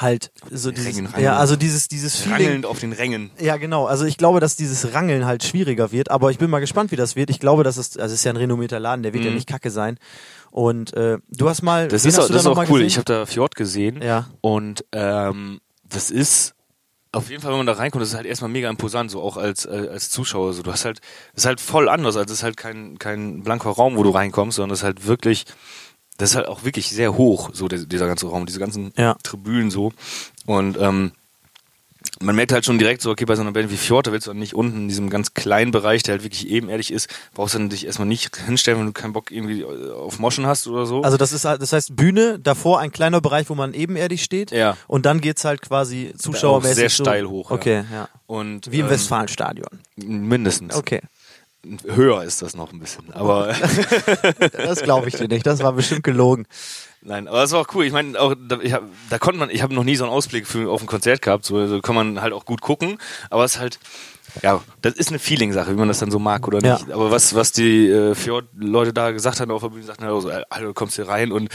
halt 0.00 0.30
so 0.50 0.70
dieses, 0.70 0.86
Rängen, 0.96 1.06
Rangeln. 1.06 1.24
ja, 1.24 1.36
also 1.36 1.56
dieses 1.56 1.88
dieses 1.88 2.16
Feeling, 2.16 2.32
Rangelnd 2.36 2.66
auf 2.66 2.80
den 2.80 2.92
Rängen. 2.92 3.30
ja, 3.38 3.56
genau. 3.56 3.86
Also 3.86 4.04
ich 4.04 4.16
glaube, 4.16 4.40
dass 4.40 4.56
dieses 4.56 4.94
Rangeln 4.94 5.26
halt 5.26 5.44
schwieriger 5.44 5.92
wird, 5.92 6.10
aber 6.10 6.30
ich 6.30 6.38
bin 6.38 6.50
mal 6.50 6.60
gespannt, 6.60 6.90
wie 6.92 6.96
das 6.96 7.16
wird. 7.16 7.30
Ich 7.30 7.40
glaube, 7.40 7.64
dass 7.64 7.76
es, 7.76 7.96
also 7.96 8.12
es 8.12 8.20
ist 8.20 8.24
ja 8.24 8.32
ein 8.32 8.36
renommierter 8.36 8.80
Laden, 8.80 9.02
der 9.02 9.12
wird 9.12 9.24
ja 9.24 9.30
nicht 9.30 9.48
kacke 9.48 9.70
sein. 9.70 9.98
Und 10.50 10.94
äh, 10.94 11.18
du 11.28 11.48
hast 11.48 11.62
mal, 11.62 11.84
Mhm. 11.86 11.88
Das 11.90 12.04
ist, 12.04 12.18
auch, 12.18 12.26
das 12.28 12.36
ist 12.38 12.46
da 12.46 12.50
auch 12.50 12.56
cool. 12.58 12.66
gesehen? 12.66 12.86
Ich 12.86 12.96
habe 12.96 13.04
da 13.04 13.26
Fjord 13.26 13.54
gesehen. 13.54 14.00
Ja. 14.02 14.28
Und 14.40 14.84
ähm, 14.92 15.60
das 15.88 16.10
ist 16.10 16.54
auf 17.10 17.30
jeden 17.30 17.40
Fall, 17.40 17.52
wenn 17.52 17.58
man 17.58 17.66
da 17.66 17.72
reinkommt, 17.72 18.02
das 18.02 18.10
ist 18.10 18.14
halt 18.16 18.26
erstmal 18.26 18.50
mega 18.50 18.68
imposant, 18.68 19.10
so 19.10 19.22
auch 19.22 19.38
als, 19.38 19.64
äh, 19.64 19.88
als 19.90 20.10
Zuschauer. 20.10 20.52
So, 20.52 20.62
du 20.62 20.70
hast 20.70 20.84
halt, 20.84 21.00
das 21.34 21.44
ist 21.44 21.46
halt 21.46 21.60
voll 21.60 21.88
anders. 21.88 22.16
Also 22.16 22.32
es 22.32 22.40
ist 22.40 22.42
halt 22.42 22.58
kein, 22.58 22.98
kein 22.98 23.42
blanker 23.42 23.70
Raum, 23.70 23.96
wo 23.96 24.02
du 24.02 24.10
reinkommst, 24.10 24.56
sondern 24.56 24.70
das 24.70 24.80
ist 24.80 24.84
halt 24.84 25.06
wirklich, 25.06 25.46
das 26.18 26.30
ist 26.30 26.36
halt 26.36 26.48
auch 26.48 26.64
wirklich 26.64 26.90
sehr 26.90 27.16
hoch, 27.16 27.50
so 27.52 27.68
der, 27.68 27.78
dieser 27.80 28.06
ganze 28.06 28.26
Raum, 28.26 28.44
diese 28.44 28.58
ganzen 28.58 28.92
Ja. 28.96 29.16
Tribünen 29.22 29.70
so. 29.70 29.92
Und 30.46 30.76
ähm, 30.78 31.12
man 32.20 32.34
merkt 32.34 32.52
halt 32.52 32.64
schon 32.64 32.78
direkt 32.78 33.02
so, 33.02 33.10
okay, 33.10 33.24
bei 33.24 33.36
so 33.36 33.42
einer 33.42 33.52
Band 33.52 33.70
wie 33.70 33.76
Fjord, 33.76 34.06
da 34.06 34.12
willst 34.12 34.26
du 34.26 34.30
dann 34.30 34.38
nicht 34.38 34.54
unten 34.54 34.76
in 34.76 34.88
diesem 34.88 35.10
ganz 35.10 35.34
kleinen 35.34 35.70
Bereich, 35.70 36.02
der 36.02 36.14
halt 36.14 36.24
wirklich 36.24 36.48
ebenerdig 36.48 36.92
ist, 36.92 37.08
brauchst 37.34 37.54
du 37.54 37.58
dann 37.58 37.68
dich 37.68 37.86
erstmal 37.86 38.08
nicht 38.08 38.36
hinstellen, 38.36 38.80
wenn 38.80 38.86
du 38.86 38.92
keinen 38.92 39.12
Bock 39.12 39.30
irgendwie 39.30 39.60
äh, 39.62 39.92
auf 39.92 40.18
Moschen 40.18 40.46
hast 40.46 40.66
oder 40.66 40.86
so. 40.86 41.02
Also 41.02 41.16
das 41.16 41.32
ist 41.32 41.44
halt, 41.44 41.62
das 41.62 41.72
heißt 41.72 41.94
Bühne, 41.94 42.38
davor 42.38 42.80
ein 42.80 42.90
kleiner 42.90 43.20
Bereich, 43.20 43.48
wo 43.50 43.54
man 43.54 43.74
ebenerdig 43.74 44.22
steht. 44.22 44.50
Ja. 44.50 44.76
Und 44.86 45.06
dann 45.06 45.20
geht's 45.20 45.44
halt 45.44 45.62
quasi 45.62 46.12
zuschauermäßig. 46.18 46.76
sehr 46.76 46.90
so, 46.90 47.04
steil 47.04 47.26
hoch, 47.26 47.50
ja. 47.50 47.56
Okay, 47.56 47.84
ja. 47.92 48.08
und, 48.26 48.70
Wie 48.70 48.80
im 48.80 48.86
ähm, 48.86 48.90
Westfalenstadion. 48.90 49.68
Mindestens. 49.96 50.74
Okay. 50.74 51.00
Höher 51.86 52.22
ist 52.22 52.40
das 52.42 52.54
noch 52.54 52.72
ein 52.72 52.78
bisschen. 52.78 53.12
Aber 53.12 53.52
Das 54.52 54.82
glaube 54.82 55.08
ich 55.08 55.16
dir 55.16 55.28
nicht. 55.28 55.46
Das 55.46 55.62
war 55.62 55.72
bestimmt 55.72 56.04
gelogen. 56.04 56.46
nein, 57.02 57.26
aber 57.28 57.40
das 57.40 57.52
war 57.52 57.60
auch 57.60 57.74
cool. 57.74 57.84
Ich 57.84 57.92
meine, 57.92 58.18
auch 58.20 58.34
da, 58.48 58.58
ich 58.60 58.72
hab, 58.72 58.84
da 59.10 59.18
konnte 59.18 59.38
man, 59.40 59.50
ich 59.50 59.62
habe 59.62 59.74
noch 59.74 59.84
nie 59.84 59.96
so 59.96 60.04
einen 60.04 60.12
Ausblick 60.12 60.46
für, 60.46 60.70
auf 60.70 60.80
ein 60.80 60.86
Konzert 60.86 61.20
gehabt. 61.22 61.44
So 61.44 61.56
also 61.56 61.80
kann 61.80 61.94
man 61.94 62.20
halt 62.22 62.32
auch 62.32 62.44
gut 62.44 62.60
gucken. 62.60 62.98
Aber 63.30 63.44
es 63.44 63.54
ist 63.56 63.60
halt, 63.60 63.78
ja, 64.42 64.62
das 64.82 64.94
ist 64.94 65.08
eine 65.08 65.18
Feeling-Sache, 65.18 65.72
wie 65.72 65.78
man 65.78 65.88
das 65.88 65.98
dann 65.98 66.10
so 66.10 66.18
mag 66.18 66.46
oder 66.46 66.60
Ja. 66.64 66.74
nicht. 66.74 66.90
Aber 66.92 67.10
was, 67.10 67.34
was 67.34 67.50
die 67.52 67.88
äh, 67.88 68.14
Fjord-Leute 68.14 68.92
da 68.92 69.10
gesagt 69.10 69.40
haben 69.40 69.50
auf 69.50 69.62
der 69.62 69.70
Bühne, 69.70 69.84
sagten 69.84 70.04
halt 70.04 70.12
auch 70.14 70.20
so, 70.20 70.30
Alter, 70.30 70.60
du 70.60 70.74
kommst 70.74 70.94
hier 70.96 71.08
rein 71.08 71.32
und 71.32 71.48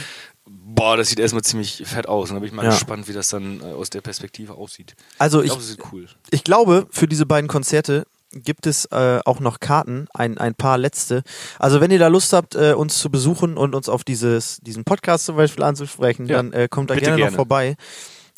boah, 0.45 0.97
das 0.97 1.07
sieht 1.09 1.19
erstmal 1.19 1.43
ziemlich 1.43 1.83
fett 1.85 2.07
aus. 2.09 2.29
Und 2.29 2.35
da 2.35 2.39
bin 2.41 2.47
ich 2.49 2.53
mal 2.53 2.65
Ja. 2.65 2.71
gespannt, 2.71 3.07
wie 3.07 3.13
das 3.13 3.29
dann 3.29 3.61
äh, 3.61 3.65
aus 3.73 3.89
der 3.89 4.01
Perspektive 4.01 4.55
aussieht. 4.55 4.95
Also 5.17 5.41
Ich 5.41 5.53
ich, 5.53 5.77
glaube, 5.77 5.89
cool. 5.93 6.07
ich 6.31 6.43
glaube, 6.43 6.87
für 6.91 7.07
diese 7.07 7.25
beiden 7.25 7.47
Konzerte 7.47 8.05
gibt 8.33 8.67
es 8.67 8.85
äh, 8.85 9.19
auch 9.25 9.39
noch 9.39 9.59
Karten, 9.59 10.07
ein, 10.13 10.37
ein 10.37 10.55
paar 10.55 10.77
letzte. 10.77 11.23
Also 11.59 11.81
wenn 11.81 11.91
ihr 11.91 11.99
da 11.99 12.07
Lust 12.07 12.33
habt, 12.33 12.55
äh, 12.55 12.73
uns 12.73 12.97
zu 12.99 13.09
besuchen 13.09 13.57
und 13.57 13.75
uns 13.75 13.89
auf 13.89 14.03
dieses, 14.03 14.57
diesen 14.61 14.83
Podcast 14.83 15.25
zum 15.25 15.35
Beispiel 15.35 15.63
anzusprechen, 15.63 16.27
Ja, 16.27 16.37
dann 16.37 16.53
äh, 16.53 16.67
kommt 16.69 16.89
da 16.89 16.95
gerne, 16.95 17.17
gerne. 17.17 17.31
noch 17.31 17.35
vorbei. 17.35 17.75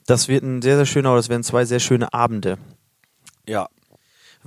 Das 0.06 0.28
wird 0.28 0.44
ein 0.44 0.62
sehr, 0.62 0.76
sehr 0.76 0.86
schöner, 0.86 1.16
das 1.16 1.30
werden 1.30 1.44
zwei 1.44 1.66
sehr 1.66 1.80
schöne 1.80 2.14
Abende. 2.14 2.58
Ja. 3.48 3.68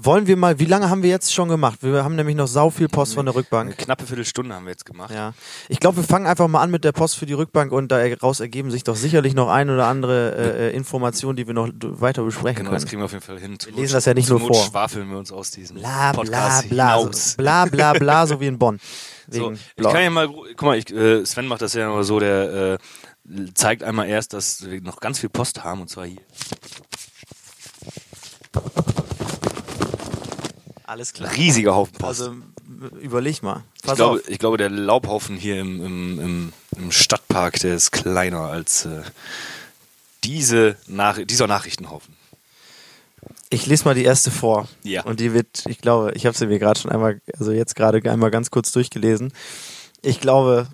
Wollen 0.01 0.29
wir 0.29 0.37
mal, 0.37 0.61
wie 0.61 0.65
lange 0.65 0.91
haben 0.91 1.03
wir 1.03 1.11
jetzt 1.11 1.35
schon 1.35 1.49
gemacht? 1.49 1.81
Wir 1.83 2.05
haben 2.05 2.15
nämlich 2.15 2.37
noch 2.37 2.47
sau 2.47 2.71
viel 2.71 2.87
Post 2.89 3.15
von 3.15 3.27
der 3.27 3.33
Eine 3.35 3.41
Rückbank. 3.41 3.77
knappe 3.79 4.07
Viertelstunde 4.07 4.55
haben 4.55 4.65
wir 4.65 4.71
jetzt 4.71 4.87
gemacht. 4.87 5.13
Ja. 5.13 5.35
Ich 5.69 5.81
glaube, 5.81 5.97
wir 5.97 6.05
fangen 6.05 6.25
einfach 6.29 6.47
mal 6.47 6.61
an 6.63 6.71
mit 6.71 6.85
der 6.85 6.93
Post 6.93 7.17
für 7.17 7.27
die 7.27 7.33
Rückbank 7.33 7.73
und 7.73 7.89
daraus 7.89 8.39
ergeben 8.39 8.71
sich 8.71 8.85
doch 8.85 8.95
sicherlich 8.95 9.35
noch 9.35 9.49
ein 9.49 9.71
oder 9.71 9.87
andere 9.89 10.37
äh, 10.37 10.69
äh, 10.69 10.77
Information, 10.77 11.35
die 11.35 11.49
wir 11.49 11.55
noch 11.55 11.69
weiter 11.83 12.23
besprechen 12.23 12.59
Genau, 12.59 12.71
das 12.71 12.83
können. 12.83 12.89
kriegen 12.91 13.01
wir 13.01 13.07
auf 13.07 13.13
jeden 13.13 13.25
Fall 13.25 13.41
hin. 13.41 13.59
Zur 13.59 13.73
lesen 13.73 13.87
Not- 13.87 13.95
das 13.95 14.05
ja 14.05 14.15
nicht 14.15 14.29
nur 14.29 14.39
Not 14.39 14.55
vor. 14.55 14.65
schwafeln 14.67 15.11
wir 15.11 15.19
uns 15.19 15.33
aus 15.33 15.51
diesem 15.51 15.79
Bla 15.79 16.13
bla 16.13 16.23
Podcast 16.23 16.69
bla, 16.69 16.97
hinaus. 16.97 17.31
so, 17.33 17.37
bla 17.39 17.65
bla 17.65 17.93
bla, 17.95 18.27
so 18.29 18.41
wie 18.41 18.47
in 18.47 18.59
Bonn. 18.59 18.79
So, 19.31 19.51
ich 19.53 19.75
Blau. 19.77 19.93
kann 19.93 20.03
ja 20.05 20.09
mal, 20.11 20.27
guck 20.29 20.63
mal, 20.63 20.79
ich, 20.79 20.91
äh, 20.91 21.27
Sven 21.27 21.49
macht 21.49 21.61
das 21.61 21.75
ja 21.75 21.87
immer 21.87 22.03
so, 22.03 22.19
der 22.19 22.79
äh, 23.29 23.45
zeigt 23.53 23.83
einmal 23.83 24.09
erst, 24.09 24.33
dass 24.33 24.65
wir 24.71 24.81
noch 24.81 25.01
ganz 25.01 25.19
viel 25.19 25.29
Post 25.29 25.65
haben 25.65 25.83
und 25.83 25.91
zwar 25.91 26.07
hier. 26.07 26.23
Alles 30.89 31.13
klar. 31.13 31.31
Riesiger 31.37 31.75
Haufen 31.75 31.99
Post. 31.99 32.23
Also 32.23 32.35
überleg 33.03 33.43
mal. 33.43 33.63
ich, 33.75 33.83
Pass 33.83 33.97
glaube, 33.97 34.21
auf. 34.21 34.29
ich 34.29 34.39
glaube, 34.39 34.57
der 34.57 34.71
Laubhaufen 34.71 35.37
hier 35.37 35.61
im, 35.61 35.85
im, 35.85 36.21
im, 36.21 36.53
im 36.79 36.93
Stadtpark, 36.93 37.61
der 37.61 37.75
ist 37.75 37.91
kleiner 37.91 38.41
als 38.41 38.87
äh, 38.87 39.03
diese 40.25 40.77
Nach 40.87 41.19
dieser 41.23 41.47
Nachrichtenhaufen. 41.47 42.17
Ich 43.51 43.67
lese 43.67 43.85
mal 43.85 43.95
die 43.95 44.05
erste 44.05 44.31
vor. 44.31 44.67
Ja. 44.83 45.03
Und 45.03 45.21
die 45.21 45.35
wird, 45.35 45.65
ich 45.67 45.79
glaube, 45.83 46.13
ich 46.15 46.25
habe 46.25 46.35
sie 46.35 46.47
mir 46.47 46.59
gerade 46.59 46.81
schon 46.81 46.91
einmal, 46.91 47.21
also 47.39 47.53
jetzt 47.53 47.77
gerade 47.77 48.01
einmal 48.11 48.31
ganz 48.31 48.51
kurz 48.51 48.73
durchgelesen. 48.73 49.35
Ich 50.01 50.21
glaube, 50.21 50.69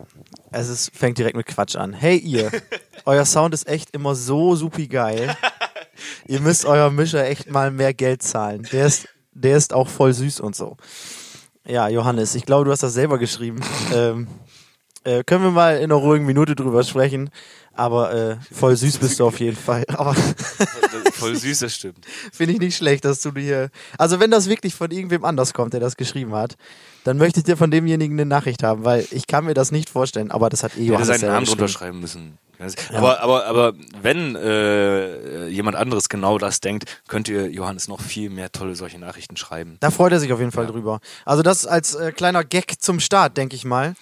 es 0.52 0.68
ist, 0.68 0.96
fängt 0.96 1.18
direkt 1.18 1.36
mit 1.36 1.46
Quatsch 1.46 1.74
an. 1.74 1.92
Hey 1.92 2.18
ihr, 2.18 2.52
euer 3.04 3.24
Sound 3.24 3.52
ist 3.52 3.66
echt 3.66 3.90
immer 3.90 4.14
so 4.14 4.54
supi 4.54 4.86
geil. 4.86 5.36
ihr 6.28 6.38
müsst 6.38 6.66
eurem 6.66 6.94
Mischer 6.94 7.26
echt 7.26 7.50
mal 7.50 7.72
mehr 7.72 7.92
Geld 7.94 8.22
zahlen. 8.22 8.68
Der 8.70 8.86
ist, 8.86 9.08
der 9.34 9.56
ist 9.56 9.74
auch 9.74 9.88
voll 9.88 10.12
süß 10.12 10.40
und 10.40 10.56
so. 10.56 10.76
Ja, 11.66 11.88
Johannes, 11.88 12.34
ich 12.34 12.44
glaube, 12.44 12.64
du 12.66 12.70
hast 12.70 12.82
das 12.82 12.94
selber 12.94 13.18
geschrieben. 13.18 13.60
ähm, 13.94 14.26
äh, 15.04 15.24
können 15.24 15.44
wir 15.44 15.50
mal 15.50 15.76
in 15.76 15.84
einer 15.84 15.94
ruhigen 15.94 16.26
Minute 16.26 16.54
drüber 16.54 16.82
sprechen. 16.82 17.30
Aber 17.76 18.14
äh, 18.14 18.36
voll 18.52 18.76
süß 18.76 18.98
bist 18.98 19.18
du 19.18 19.26
auf 19.26 19.40
jeden 19.40 19.56
Fall. 19.56 19.84
Aber 19.88 20.14
Voll 21.12 21.36
süß, 21.36 21.60
das 21.60 21.74
stimmt. 21.74 22.04
Finde 22.32 22.54
ich 22.54 22.60
nicht 22.60 22.76
schlecht, 22.76 23.04
dass 23.04 23.22
du 23.22 23.30
dir. 23.30 23.70
Also, 23.98 24.20
wenn 24.20 24.30
das 24.30 24.48
wirklich 24.48 24.74
von 24.74 24.90
irgendwem 24.90 25.24
anders 25.24 25.54
kommt, 25.54 25.72
der 25.72 25.80
das 25.80 25.96
geschrieben 25.96 26.34
hat, 26.34 26.56
dann 27.04 27.18
möchte 27.18 27.40
ich 27.40 27.44
dir 27.44 27.56
von 27.56 27.70
demjenigen 27.70 28.16
eine 28.16 28.26
Nachricht 28.26 28.62
haben, 28.62 28.84
weil 28.84 29.06
ich 29.10 29.26
kann 29.26 29.44
mir 29.44 29.54
das 29.54 29.70
nicht 29.72 29.90
vorstellen, 29.90 30.30
aber 30.30 30.50
das 30.50 30.62
hat 30.62 30.76
eh 30.76 30.84
Johannes 30.84 31.08
seinen 31.08 31.20
selber 31.20 31.34
Namen 31.34 31.46
drunter 31.46 31.64
geschrieben. 31.64 31.78
schreiben 31.78 32.00
müssen. 32.00 32.38
Aber, 32.92 33.20
aber, 33.20 33.46
aber 33.46 33.72
wenn 34.00 34.36
äh, 34.36 35.48
jemand 35.48 35.76
anderes 35.76 36.08
genau 36.08 36.38
das 36.38 36.60
denkt, 36.60 36.84
könnt 37.08 37.28
ihr 37.28 37.50
Johannes 37.50 37.88
noch 37.88 38.00
viel 38.00 38.30
mehr 38.30 38.52
tolle 38.52 38.74
solche 38.76 38.98
Nachrichten 38.98 39.36
schreiben. 39.36 39.76
Da 39.80 39.90
freut 39.90 40.12
er 40.12 40.20
sich 40.20 40.32
auf 40.32 40.38
jeden 40.38 40.52
Fall 40.52 40.66
drüber. 40.66 41.00
Also, 41.24 41.42
das 41.42 41.66
als 41.66 41.94
äh, 41.94 42.12
kleiner 42.12 42.44
Gag 42.44 42.80
zum 42.80 43.00
Start, 43.00 43.36
denke 43.36 43.56
ich 43.56 43.64
mal. 43.64 43.94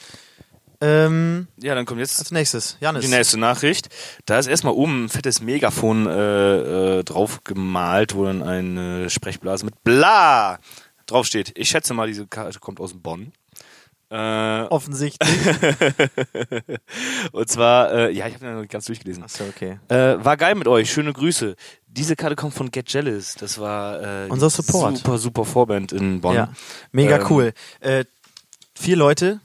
Ähm, 0.83 1.47
Ja, 1.62 1.75
dann 1.77 1.87
kommt 1.87 2.01
jetzt 2.01 2.18
als 2.18 2.31
nächstes, 2.33 2.77
Janis. 2.81 3.05
Die 3.05 3.11
nächste 3.11 3.38
Nachricht. 3.38 3.88
Da 4.27 4.38
ist 4.38 4.49
erstmal 4.49 4.75
oben 4.75 5.05
ein 5.05 5.09
fettes 5.09 5.40
Megafon 5.40 6.07
äh, 6.07 6.99
äh, 6.99 7.05
drauf 7.05 7.40
gemalt, 7.45 8.14
wo 8.16 8.25
dann 8.25 8.42
eine 8.42 9.09
Sprechblase 9.09 9.64
mit 9.64 9.83
Bla 9.85 10.59
draufsteht. 11.07 11.53
Ich 11.57 11.68
schätze 11.68 11.95
mal, 11.95 12.09
diese 12.09 12.27
Karte 12.27 12.59
kommt 12.59 12.81
aus 12.81 12.95
Bonn. 12.95 13.33
Äh, 14.11 14.14
Offensichtlich. 14.71 15.31
und 17.33 17.49
zwar, 17.49 17.92
äh, 17.92 18.11
ja, 18.12 18.27
ich 18.27 18.35
habe 18.35 18.45
ja 18.45 18.53
noch 18.55 18.61
nicht 18.61 18.73
ganz 18.73 18.85
durchgelesen. 18.87 19.23
Achso, 19.23 19.45
okay. 19.45 19.79
Äh, 19.88 20.23
war 20.25 20.37
geil 20.37 20.55
mit 20.55 20.68
euch, 20.68 20.90
schöne 20.92 21.12
Grüße. 21.12 21.55
Diese 21.87 22.16
Karte 22.16 22.37
kommt 22.37 22.55
von 22.55 22.71
Get 22.71 22.92
Jealous. 22.92 23.35
Das 23.37 23.59
war 23.59 24.25
äh, 24.25 24.29
Unser 24.29 24.51
Support. 24.51 24.99
Super, 24.99 25.18
super 25.18 25.45
Vorband 25.45 25.92
in 25.92 26.21
Bonn. 26.21 26.35
Ja, 26.35 26.53
mega 26.90 27.18
Ähm, 27.18 27.27
cool. 27.31 27.53
Äh, 27.81 28.05
vier 28.75 28.97
Leute, 28.97 29.40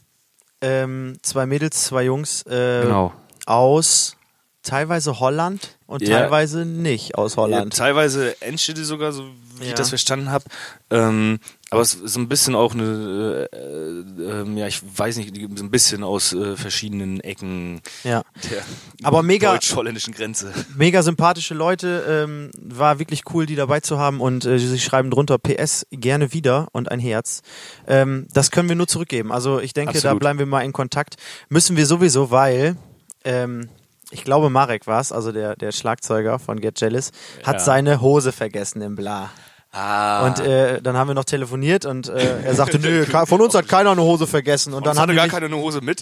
ähm, 0.62 1.17
zwei 1.22 1.46
Mädels, 1.46 1.84
zwei 1.86 2.04
Jungs 2.04 2.43
äh, 2.43 2.82
Genau. 2.84 3.13
aus 3.46 4.15
teilweise 4.63 5.20
Holland 5.20 5.78
und 5.86 6.02
Ja. 6.08 6.20
teilweise 6.22 6.65
nicht 6.65 7.15
aus 7.15 7.36
Ja, 7.36 7.43
Holland. 7.43 7.76
teilweise 7.78 8.39
Endstädte 8.41 8.84
sogar, 8.84 9.12
so 9.13 9.24
wie 9.60 9.63
Ja. 9.65 9.70
ich 9.70 9.76
das 9.76 9.89
verstanden 9.89 10.30
habe. 10.32 10.46
Ähm, 10.91 11.39
aber 11.69 11.82
es 11.82 11.95
ist 11.95 12.13
so 12.13 12.19
ein 12.19 12.30
bisschen 12.30 12.56
auch 12.56 12.73
eine, 12.73 13.49
äh, 13.51 13.56
äh, 13.58 14.41
ähm, 14.41 14.56
ja, 14.58 14.67
ich 14.67 14.82
weiß 14.97 15.17
nicht, 15.17 15.36
so 15.58 15.63
ein 15.63 15.69
bisschen 15.71 16.03
aus 16.03 16.32
äh, 16.34 16.56
verschiedenen 16.56 17.19
Ecken 17.19 17.82
Ja. 18.03 18.23
der 18.49 18.63
Aber 19.03 19.21
mega- 19.23 19.51
deutsch-holländischen 19.51 20.13
Grenze. 20.13 20.53
Mega 20.75 21.03
sympathische 21.03 21.53
Leute, 21.53 22.06
ähm, 22.25 22.51
war 22.62 22.99
wirklich 22.99 23.23
cool, 23.34 23.45
die 23.45 23.56
dabei 23.56 23.80
zu 23.82 23.99
haben 23.99 24.21
und 24.21 24.45
äh, 24.45 24.60
sie 24.60 24.80
schreiben 24.80 25.12
drunter 25.12 25.38
PS 25.38 25.86
gerne 25.91 26.32
wieder 26.34 26.67
und 26.71 26.89
ein 26.91 26.99
Herz. 26.99 27.41
Ähm, 27.88 28.27
das 28.34 28.51
können 28.51 28.69
wir 28.69 28.75
nur 28.75 28.88
zurückgeben. 28.88 29.32
Also 29.32 29.60
ich 29.60 29.73
denke, 29.73 29.93
da 29.93 29.97
Absolut. 29.99 30.19
bleiben 30.21 30.39
wir 30.39 30.45
mal 30.45 30.62
in 30.62 30.73
Kontakt. 30.73 31.15
Müssen 31.49 31.75
wir 31.75 31.86
sowieso, 31.86 32.32
weil 32.32 32.77
ähm, 33.25 33.67
ich 34.12 34.23
glaube 34.23 34.49
Marek 34.49 34.88
war 34.88 35.01
es, 35.01 35.12
also 35.12 35.34
der, 35.34 35.58
der 35.58 35.73
Schlagzeuger 35.73 36.39
von 36.39 36.62
Get 36.62 36.80
Jealous, 36.80 37.12
hat 37.43 37.56
Ja. 37.56 37.60
seine 37.60 37.99
Hose 37.99 38.32
vergessen 38.32 38.82
im 38.82 38.95
Bla. 38.95 39.32
Ah. 39.80 40.26
Und 40.26 40.40
äh, 40.40 40.82
dann 40.82 40.98
haben 40.98 41.08
wir 41.08 41.13
noch 41.13 41.26
telefoniert 41.26 41.86
und 41.86 42.10
äh, 42.10 42.42
er 42.42 42.56
sagte, 42.56 42.80
nö, 42.80 43.06
von 43.06 43.42
uns 43.42 43.54
hat 43.54 43.68
keiner 43.68 43.92
eine 43.92 44.02
Hose 44.02 44.26
vergessen. 44.26 44.74
Und 44.74 44.88
dann 44.88 44.98
hatte 44.98 45.13
gar 45.13 45.26
mich, 45.26 45.32
keine 45.32 45.56
Hose 45.56 45.82
mit. 45.82 46.02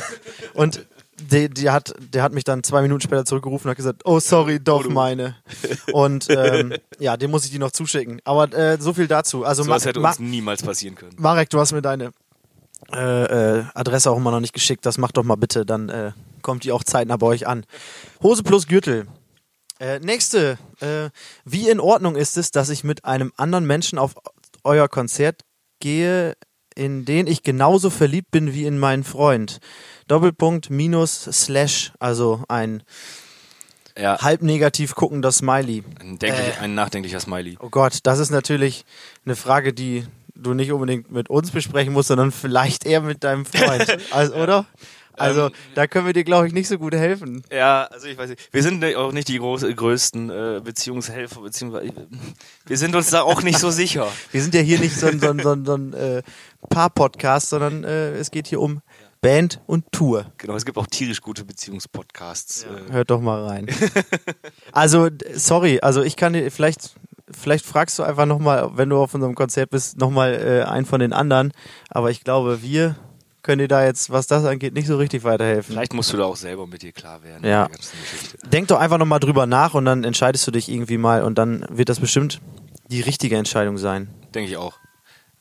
und 0.52 0.84
die, 1.18 1.48
die 1.48 1.70
hat, 1.70 1.94
der 1.98 2.22
hat 2.22 2.34
mich 2.34 2.44
dann 2.44 2.62
zwei 2.62 2.82
Minuten 2.82 3.00
später 3.00 3.24
zurückgerufen 3.24 3.68
und 3.68 3.70
hat 3.70 3.78
gesagt, 3.78 4.02
oh 4.04 4.20
sorry, 4.20 4.60
doch 4.60 4.86
meine. 4.86 5.36
Und 5.92 6.26
ähm, 6.28 6.74
ja, 6.98 7.16
dem 7.16 7.30
muss 7.30 7.46
ich 7.46 7.50
die 7.50 7.58
noch 7.58 7.70
zuschicken. 7.70 8.20
Aber 8.24 8.52
äh, 8.52 8.76
so 8.78 8.92
viel 8.92 9.06
dazu. 9.06 9.46
Also 9.46 9.62
So 9.62 9.70
was 9.70 9.86
hätte 9.86 10.00
Ma 10.00 10.10
uns 10.10 10.18
niemals 10.18 10.62
passieren 10.62 10.94
können. 10.94 11.14
Marek, 11.16 11.48
du 11.48 11.58
hast 11.58 11.72
mir 11.72 11.80
deine 11.80 12.10
äh, 12.92 13.60
äh, 13.60 13.64
Adresse 13.72 14.10
auch 14.10 14.18
immer 14.18 14.30
noch 14.30 14.40
nicht 14.40 14.52
geschickt. 14.52 14.84
Das 14.84 14.98
macht 14.98 15.16
doch 15.16 15.24
mal 15.24 15.36
bitte, 15.36 15.64
dann 15.64 15.88
äh, 15.88 16.12
kommt 16.42 16.64
die 16.64 16.72
auch 16.72 16.84
zeitnah 16.84 17.16
bei 17.16 17.28
euch 17.28 17.46
an. 17.46 17.64
Hose 18.22 18.42
plus 18.42 18.66
Gürtel. 18.66 19.06
Äh, 19.78 19.98
nächste. 20.00 20.58
Äh, 20.80 21.10
wie 21.44 21.68
in 21.68 21.80
Ordnung 21.80 22.16
ist 22.16 22.36
es, 22.36 22.50
dass 22.50 22.68
ich 22.70 22.84
mit 22.84 23.04
einem 23.04 23.32
anderen 23.36 23.66
Menschen 23.66 23.98
auf 23.98 24.14
euer 24.64 24.88
Konzert 24.88 25.42
gehe, 25.80 26.34
in 26.74 27.04
den 27.04 27.26
ich 27.26 27.42
genauso 27.42 27.90
verliebt 27.90 28.30
bin 28.30 28.52
wie 28.54 28.64
in 28.66 28.78
meinen 28.78 29.04
Freund? 29.04 29.58
Doppelpunkt 30.08 30.70
minus 30.70 31.24
slash, 31.24 31.92
also 31.98 32.42
ein 32.48 32.82
Ja, 33.98 34.18
halb 34.20 34.42
negativ 34.42 34.94
guckender 34.94 35.32
Smiley. 35.32 35.82
ein, 36.00 36.18
denklich, 36.18 36.48
Äh. 36.56 36.60
ein 36.60 36.74
nachdenklicher 36.74 37.20
Smiley. 37.20 37.56
Oh 37.60 37.68
Gott, 37.70 38.00
das 38.04 38.18
ist 38.18 38.30
natürlich 38.30 38.84
eine 39.24 39.36
Frage, 39.36 39.72
die 39.72 40.06
du 40.34 40.52
nicht 40.52 40.70
unbedingt 40.70 41.10
mit 41.10 41.30
uns 41.30 41.50
besprechen 41.50 41.94
musst, 41.94 42.08
sondern 42.08 42.30
vielleicht 42.30 42.84
eher 42.84 43.00
mit 43.00 43.24
deinem 43.24 43.46
Freund. 43.46 43.86
also, 44.10 44.34
oder? 44.34 44.66
Also, 45.16 45.46
Ähm, 45.46 45.52
da 45.74 45.86
können 45.86 46.06
wir 46.06 46.12
dir, 46.12 46.24
glaube 46.24 46.46
ich, 46.46 46.52
nicht 46.52 46.68
so 46.68 46.78
gut 46.78 46.94
helfen. 46.94 47.42
Ja, 47.52 47.84
also 47.84 48.06
ich 48.06 48.16
weiß 48.16 48.30
nicht. 48.30 48.48
Wir 48.52 48.62
sind 48.62 48.84
auch 48.96 49.12
nicht 49.12 49.28
die 49.28 49.38
groß, 49.38 49.66
größten 49.74 50.30
äh, 50.30 50.60
Beziehungshelfer, 50.62 51.40
beziehungsweise 51.40 51.92
wir 52.66 52.76
sind 52.78 52.94
uns 52.94 53.10
da 53.10 53.22
auch 53.22 53.42
nicht 53.42 53.58
so 53.58 53.70
sicher. 53.70 54.06
Wir 54.32 54.42
sind 54.42 54.54
ja 54.54 54.60
hier 54.60 54.78
nicht 54.78 54.96
so 54.96 55.06
ein, 55.06 55.20
so 55.20 55.30
ein, 55.30 55.38
so 55.40 55.52
ein, 55.52 55.64
so 55.64 55.74
ein 55.74 55.92
äh, 55.94 56.22
Paar-Podcast, 56.68 57.48
sondern 57.48 57.84
äh, 57.84 58.12
es 58.12 58.30
geht 58.30 58.46
hier 58.48 58.60
um 58.60 58.80
Band 59.20 59.60
und 59.66 59.90
Tour. 59.92 60.26
Genau, 60.36 60.54
es 60.54 60.64
gibt 60.64 60.78
auch 60.78 60.86
tierisch 60.86 61.20
gute 61.20 61.44
Beziehungspodcasts. 61.44 62.64
Äh, 62.64 62.92
Hört 62.92 63.10
doch 63.10 63.20
mal 63.20 63.44
rein. 63.44 63.66
also, 64.72 65.08
sorry, 65.34 65.80
also 65.80 66.02
ich 66.02 66.16
kann 66.16 66.32
dir 66.32 66.50
vielleicht, 66.50 66.94
vielleicht 67.30 67.64
fragst 67.64 67.98
du 67.98 68.02
einfach 68.02 68.26
nochmal, 68.26 68.70
wenn 68.74 68.88
du 68.88 68.98
auf 68.98 69.14
unserem 69.14 69.34
Konzert 69.34 69.70
bist, 69.70 69.98
nochmal 69.98 70.34
äh, 70.34 70.68
einen 70.68 70.86
von 70.86 71.00
den 71.00 71.12
anderen. 71.12 71.52
Aber 71.88 72.10
ich 72.10 72.24
glaube, 72.24 72.62
wir 72.62 72.96
können 73.46 73.60
dir 73.60 73.68
da 73.68 73.84
jetzt, 73.84 74.10
was 74.10 74.26
das 74.26 74.44
angeht, 74.44 74.74
nicht 74.74 74.88
so 74.88 74.96
richtig 74.96 75.22
weiterhelfen. 75.22 75.72
Vielleicht 75.72 75.94
musst 75.94 76.12
du 76.12 76.16
da 76.16 76.24
auch 76.24 76.34
selber 76.34 76.66
mit 76.66 76.82
dir 76.82 76.90
klar 76.90 77.22
werden. 77.22 77.48
Ja. 77.48 77.68
Denk 78.50 78.66
doch 78.68 78.80
einfach 78.80 78.98
nochmal 78.98 79.20
drüber 79.20 79.46
nach 79.46 79.74
und 79.74 79.84
dann 79.84 80.02
entscheidest 80.02 80.44
du 80.48 80.50
dich 80.50 80.68
irgendwie 80.68 80.98
mal 80.98 81.22
und 81.22 81.38
dann 81.38 81.64
wird 81.70 81.88
das 81.88 82.00
bestimmt 82.00 82.40
die 82.88 83.00
richtige 83.00 83.36
Entscheidung 83.36 83.78
sein. 83.78 84.08
Denke 84.34 84.50
ich 84.50 84.56
auch. 84.56 84.74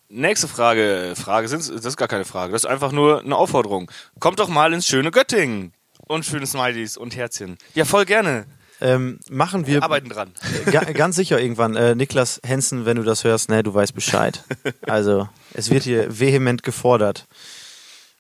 Nächste 0.07 0.47
Frage. 0.47 1.13
Frage 1.15 1.47
sind, 1.47 1.67
das 1.67 1.83
ist 1.83 1.97
gar 1.97 2.07
keine 2.07 2.25
Frage. 2.25 2.53
Das 2.53 2.63
ist 2.63 2.69
einfach 2.69 2.91
nur 2.91 3.21
eine 3.21 3.35
Aufforderung. 3.35 3.89
Kommt 4.19 4.39
doch 4.39 4.49
mal 4.49 4.71
ins 4.71 4.85
schöne 4.85 5.09
Göttingen. 5.09 5.73
Und 6.07 6.23
schöne 6.23 6.45
Smileys 6.45 6.97
und 6.97 7.15
Herzchen. 7.15 7.57
Ja, 7.73 7.85
voll 7.85 8.05
gerne. 8.05 8.45
Ähm, 8.81 9.19
machen 9.31 9.65
wir 9.65 9.81
Arbeiten 9.81 10.09
dran. 10.09 10.31
ga, 10.71 10.81
ganz 10.81 11.15
sicher 11.15 11.41
irgendwann. 11.41 11.75
Äh, 11.75 11.95
Niklas 11.95 12.39
Hensen, 12.45 12.85
wenn 12.85 12.97
du 12.97 13.03
das 13.03 13.23
hörst, 13.23 13.49
ne, 13.49 13.63
du 13.63 13.73
weißt 13.73 13.95
Bescheid. 13.95 14.43
Also, 14.87 15.27
es 15.55 15.71
wird 15.71 15.83
hier 15.83 16.19
vehement 16.19 16.61
gefordert. 16.61 17.25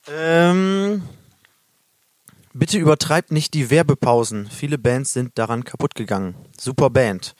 Ähm, 0.07 1.03
bitte 2.53 2.77
übertreibt 2.77 3.31
nicht 3.31 3.53
die 3.53 3.69
Werbepausen. 3.69 4.47
Viele 4.49 4.77
Bands 4.77 5.13
sind 5.13 5.37
daran 5.37 5.63
kaputt 5.63 5.95
gegangen. 5.95 6.35
Super 6.59 6.89
Band. 6.89 7.35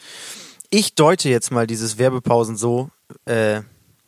Ich 0.69 0.95
deute 0.95 1.29
jetzt 1.29 1.51
mal 1.51 1.67
dieses 1.67 1.97
Werbepausen 1.97 2.57
so, 2.57 2.89
äh, 3.25 3.61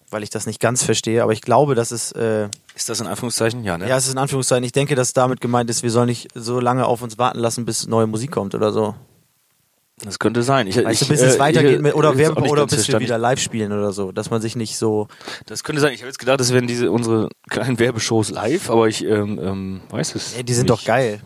weil 0.10 0.24
ich 0.24 0.30
das 0.30 0.46
nicht 0.46 0.60
ganz 0.60 0.84
verstehe, 0.84 1.22
aber 1.22 1.34
ich 1.34 1.42
glaube, 1.42 1.76
dass 1.76 1.92
es 1.92 2.12
äh, 2.14 2.50
Ist 2.76 2.90
das 2.90 3.00
in 3.00 3.08
Anführungszeichen? 3.08 3.64
Ja, 3.64 3.78
ne? 3.78 3.88
Ja, 3.88 3.98
es 3.98 4.06
ist 4.06 4.14
in 4.14 4.18
Anführungszeichen. 4.18 4.64
Ich 4.64 4.72
denke, 4.72 4.96
dass 4.96 5.14
damit 5.14 5.42
gemeint 5.42 5.70
ist, 5.70 5.84
wir 5.84 5.92
sollen 5.92 6.08
nicht 6.08 6.30
so 6.34 6.60
lange 6.60 6.86
auf 6.86 7.02
uns 7.02 7.18
warten 7.18 7.40
lassen, 7.40 7.66
bis 7.66 7.88
neue 7.88 8.08
Musik 8.08 8.32
kommt 8.32 8.56
oder 8.56 8.72
so. 8.72 8.96
Das 10.04 10.20
könnte 10.20 10.44
sein. 10.44 10.68
Ich, 10.68 10.78
Weißt 10.78 11.02
ich, 11.02 11.08
du, 11.08 11.14
bis 11.14 11.22
es 11.22 11.38
äh, 11.38 11.40
weitergeht 11.40 11.82
mit, 11.82 11.96
oder, 11.96 12.14
nicht 12.14 12.30
oder 12.30 12.68
bis 12.68 12.88
wir 12.88 13.00
wieder 13.00 13.18
live 13.18 13.40
spielen 13.40 13.72
oder 13.72 13.92
so. 13.92 14.12
Dass 14.12 14.30
man 14.30 14.42
sich 14.42 14.56
nicht 14.56 14.78
so. 14.78 15.08
Das 15.48 15.64
könnte 15.64 15.82
sein. 15.82 15.92
Ich 15.92 16.02
habe 16.02 16.08
jetzt 16.08 16.20
gedacht, 16.20 16.40
das 16.40 16.54
wären 16.54 16.68
diese 16.68 16.92
unsere 16.92 17.30
kleinen 17.50 17.80
Werbeshows 17.80 18.30
live, 18.30 18.70
aber 18.70 18.88
ich 18.88 19.04
ähm, 19.04 19.40
ähm, 19.42 19.82
weiß 19.90 20.14
es. 20.14 20.36
Ey, 20.36 20.44
die 20.44 20.54
sind 20.54 20.70
nicht. 20.70 20.82
doch 20.82 20.86
geil. 20.86 21.22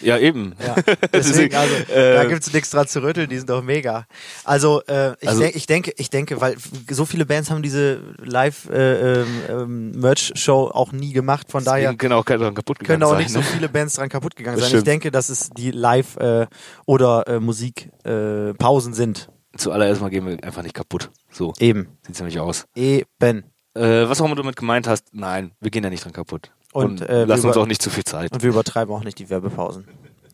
Ja, 0.00 0.16
eben. 0.18 0.54
Ja, 0.64 0.76
deswegen, 1.12 1.54
also, 1.54 1.74
äh, 1.92 2.14
da 2.14 2.24
gibt's 2.24 2.50
nichts 2.52 2.70
dran 2.70 2.86
zu 2.86 3.02
rütteln, 3.02 3.28
die 3.28 3.36
sind 3.36 3.50
doch 3.50 3.62
mega. 3.62 4.06
Also, 4.44 4.82
äh, 4.86 5.14
ich, 5.20 5.28
Also- 5.28 5.40
denk, 5.40 5.56
ich 5.56 5.66
denke, 5.66 5.92
ich 5.96 6.08
denke, 6.10 6.40
weil 6.40 6.56
so 6.90 7.04
viele 7.04 7.26
Bands 7.26 7.50
haben 7.50 7.62
diese 7.62 8.00
Live-Merch-Show 8.18 10.70
auch 10.72 10.92
nie 10.92 11.12
gemacht, 11.12 11.50
von 11.50 11.64
daher 11.64 11.94
können 11.94 12.14
auch 12.14 12.24
können 12.24 13.02
auch 13.02 13.16
nicht 13.16 13.30
so 13.30 13.40
ne? 13.40 13.44
viele 13.44 13.68
Bands 13.68 13.94
dran 13.94 14.08
kaputt 14.08 14.36
gegangen 14.36 14.58
sein. 14.58 14.76
Ich 14.76 14.84
denke, 14.84 15.10
dass 15.10 15.28
es 15.28 15.50
die 15.50 15.70
Live- 15.72 16.16
äh, 16.16 16.46
oder 16.86 17.26
äh, 17.26 17.40
Musikpausen 17.40 18.50
äh, 18.50 18.54
Pausen 18.54 18.94
sind. 18.94 19.28
Zuallererst 19.56 20.00
mal 20.00 20.10
gehen 20.10 20.26
wir 20.26 20.42
einfach 20.44 20.62
nicht 20.62 20.74
kaputt. 20.74 21.10
So 21.30 21.52
Eben. 21.58 21.88
sieht's 22.06 22.20
nämlich 22.20 22.38
aus. 22.38 22.66
Eben. 22.74 23.44
Äh, 23.74 24.08
was 24.08 24.20
auch 24.20 24.26
immer 24.26 24.36
du 24.36 24.42
damit 24.42 24.56
gemeint 24.56 24.86
hast, 24.86 25.06
nein, 25.12 25.52
wir 25.60 25.70
gehen 25.70 25.84
ja 25.84 25.90
nicht 25.90 26.04
dran 26.04 26.12
kaputt. 26.12 26.52
Und, 26.72 27.00
Und, 27.00 27.08
äh, 27.08 27.24
lass 27.24 27.42
wir 27.42 27.48
uns 27.48 27.56
auch 27.56 27.66
nicht 27.66 27.82
zu 27.82 27.90
viel 27.90 28.04
Zeit. 28.04 28.32
Und 28.32 28.42
wir 28.42 28.50
übertreiben 28.50 28.94
auch 28.94 29.04
nicht 29.04 29.18
die 29.18 29.30
Werbepausen. 29.30 29.86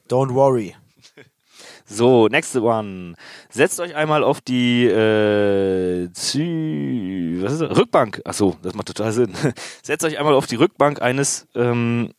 Don't 0.09 0.35
worry. 0.35 0.75
So, 1.87 2.29
next 2.29 2.57
one. 2.57 3.15
Setzt 3.51 3.79
euch 3.79 3.95
einmal 3.95 4.25
auf 4.25 4.41
die 4.41 4.87
äh, 4.87 6.11
Zü 6.15 7.43
was 7.43 7.53
ist 7.53 7.61
das? 7.61 7.77
Rückbank. 7.77 8.23
Ach 8.25 8.33
so, 8.33 8.57
das 8.63 8.75
macht 8.75 8.89
total 8.89 9.13
Sinn. 9.13 9.35
Setzt 9.83 10.03
euch 10.03 10.19
einmal 10.19 10.33
auf 10.33 10.47
die 10.47 10.57
Rückbank 10.57 11.03
eines 11.03 11.47
ähm, 11.55 12.15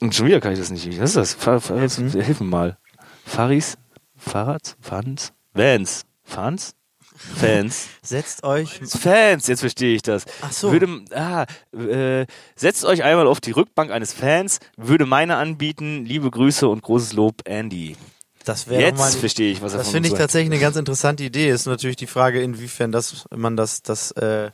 und 0.00 0.14
schon 0.14 0.26
wieder 0.26 0.40
kann 0.40 0.52
ich 0.52 0.58
das 0.58 0.70
nicht. 0.70 0.86
Was 1.00 1.10
ist 1.10 1.16
das? 1.16 1.34
Fahr, 1.34 1.60
fahr, 1.60 1.78
Helfen? 1.78 2.10
Hilf 2.10 2.40
mir 2.40 2.46
mal. 2.46 2.78
Faris? 3.24 3.76
Fahrrads? 4.16 4.76
Fans? 4.80 5.32
Vans? 5.52 6.04
Fans? 6.22 6.74
Fans? 7.14 7.86
Setzt 8.02 8.42
euch. 8.44 8.80
Fans, 8.86 9.46
jetzt 9.46 9.60
verstehe 9.60 9.94
ich 9.94 10.02
das. 10.02 10.24
Ach 10.42 10.52
so. 10.52 10.72
Würde, 10.72 10.88
ah, 11.14 11.46
äh, 11.76 12.26
setzt 12.56 12.84
euch 12.84 13.02
einmal 13.02 13.26
auf 13.26 13.40
die 13.40 13.52
Rückbank 13.52 13.90
eines 13.90 14.12
Fans, 14.12 14.58
würde 14.76 15.06
meine 15.06 15.36
anbieten. 15.36 16.04
Liebe 16.04 16.30
Grüße 16.30 16.68
und 16.68 16.82
großes 16.82 17.12
Lob, 17.12 17.42
Andy. 17.44 17.96
Das 18.44 18.68
wäre 18.68 18.82
Jetzt 18.82 18.98
mal. 18.98 19.10
verstehe 19.10 19.52
ich, 19.52 19.62
was 19.62 19.72
er 19.72 19.78
Das 19.78 19.90
finde 19.90 20.08
ich 20.08 20.14
tatsächlich 20.14 20.52
eine 20.52 20.60
ganz 20.60 20.76
interessante 20.76 21.24
Idee. 21.24 21.48
Ist 21.48 21.66
natürlich 21.66 21.96
die 21.96 22.06
Frage, 22.06 22.42
inwiefern 22.42 22.92
das, 22.92 23.24
man 23.34 23.56
das, 23.56 23.82
das 23.82 24.10
äh, 24.12 24.50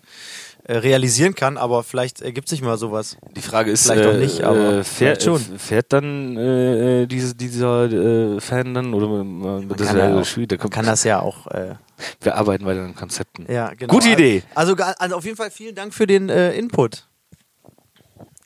äh, 0.65 0.77
realisieren 0.77 1.35
kann, 1.35 1.57
aber 1.57 1.83
vielleicht 1.83 2.21
ergibt 2.21 2.49
sich 2.49 2.63
mal 2.63 2.79
sowas. 2.79 3.17
Die 3.35 3.41
Frage 3.41 3.73
ist, 3.73 3.87
Vielleicht 3.91 4.05
äh, 4.05 4.09
auch 4.09 4.17
nicht, 4.17 4.43
aber 4.43 4.73
äh, 4.75 4.85
fährt, 4.85 5.25
schon. 5.25 5.41
äh, 5.41 5.59
fährt 5.59 5.93
dann 5.93 6.37
äh, 6.37 7.07
diese, 7.07 7.35
dieser 7.35 7.91
äh, 7.91 8.41
Fan 8.41 8.75
dann 8.75 8.95
oder 8.95 9.07
äh, 9.61 9.67
das 9.77 9.89
kann 9.89 9.99
ja 9.99 10.21
auch-. 10.21 10.47
Da 10.47 10.57
Kann 10.57 10.87
das 10.87 11.03
ja 11.03 11.21
auch. 11.21 11.47
Wir 12.21 12.37
arbeiten 12.37 12.65
weiter 12.65 12.83
an 12.83 12.95
Konzepten. 12.95 13.47
ja, 13.51 13.73
genau. 13.75 13.93
Gute 13.93 14.11
Idee. 14.11 14.43
Also, 14.55 14.75
also 14.75 15.17
auf 15.17 15.25
jeden 15.25 15.37
Fall 15.37 15.51
vielen 15.51 15.75
Dank 15.75 15.95
für 15.95 16.07
den 16.07 16.29
äh, 16.29 16.53
Input. 16.53 17.07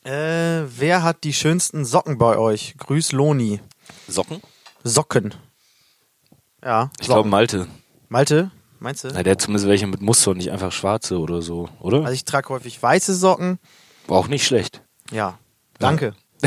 Äh, 0.05 0.65
wer 0.79 1.03
hat 1.03 1.25
die 1.25 1.33
schönsten 1.33 1.85
Socken 1.85 2.19
bei 2.19 2.37
euch? 2.37 2.75
Grüß 2.79 3.13
Loni. 3.13 3.61
Socken? 4.07 4.43
Socken. 4.83 5.35
Ja. 6.63 6.91
Ich 7.01 7.07
glaube. 7.07 7.29
Malte. 7.29 7.67
Malte, 8.09 8.51
meinst 8.81 9.05
du? 9.05 9.09
Na, 9.13 9.23
der 9.23 9.33
hat 9.33 9.41
zumindest 9.41 9.67
welche 9.67 9.87
mit 9.87 10.03
Muster 10.03 10.33
und 10.33 10.37
nicht 10.37 10.51
einfach 10.51 10.73
schwarze 10.73 11.19
oder 11.19 11.43
so, 11.43 11.69
oder? 11.81 12.01
Also 12.01 12.13
ich 12.13 12.25
trage 12.25 12.51
häufig 12.51 12.83
weiße 12.83 13.15
Socken. 13.15 13.59
War 14.07 14.19
auch 14.19 14.29
nicht 14.29 14.47
schlecht. 14.47 14.83
Ja, 15.11 15.39
danke. 15.79 16.15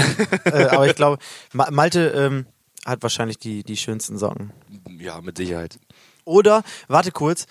äh, 0.46 0.66
aber 0.66 0.88
ich 0.88 0.96
glaube, 0.96 1.18
Ma 1.54 1.70
Malte 1.72 2.10
ähm, 2.10 2.46
hat 2.86 3.02
wahrscheinlich 3.02 3.40
die, 3.40 3.64
die 3.64 3.76
schönsten 3.76 4.18
Socken. 4.18 4.54
Ja, 5.00 5.20
mit 5.22 5.38
Sicherheit. 5.38 5.80
Oder, 6.28 6.64
warte 6.88 7.12
kurz, 7.12 7.46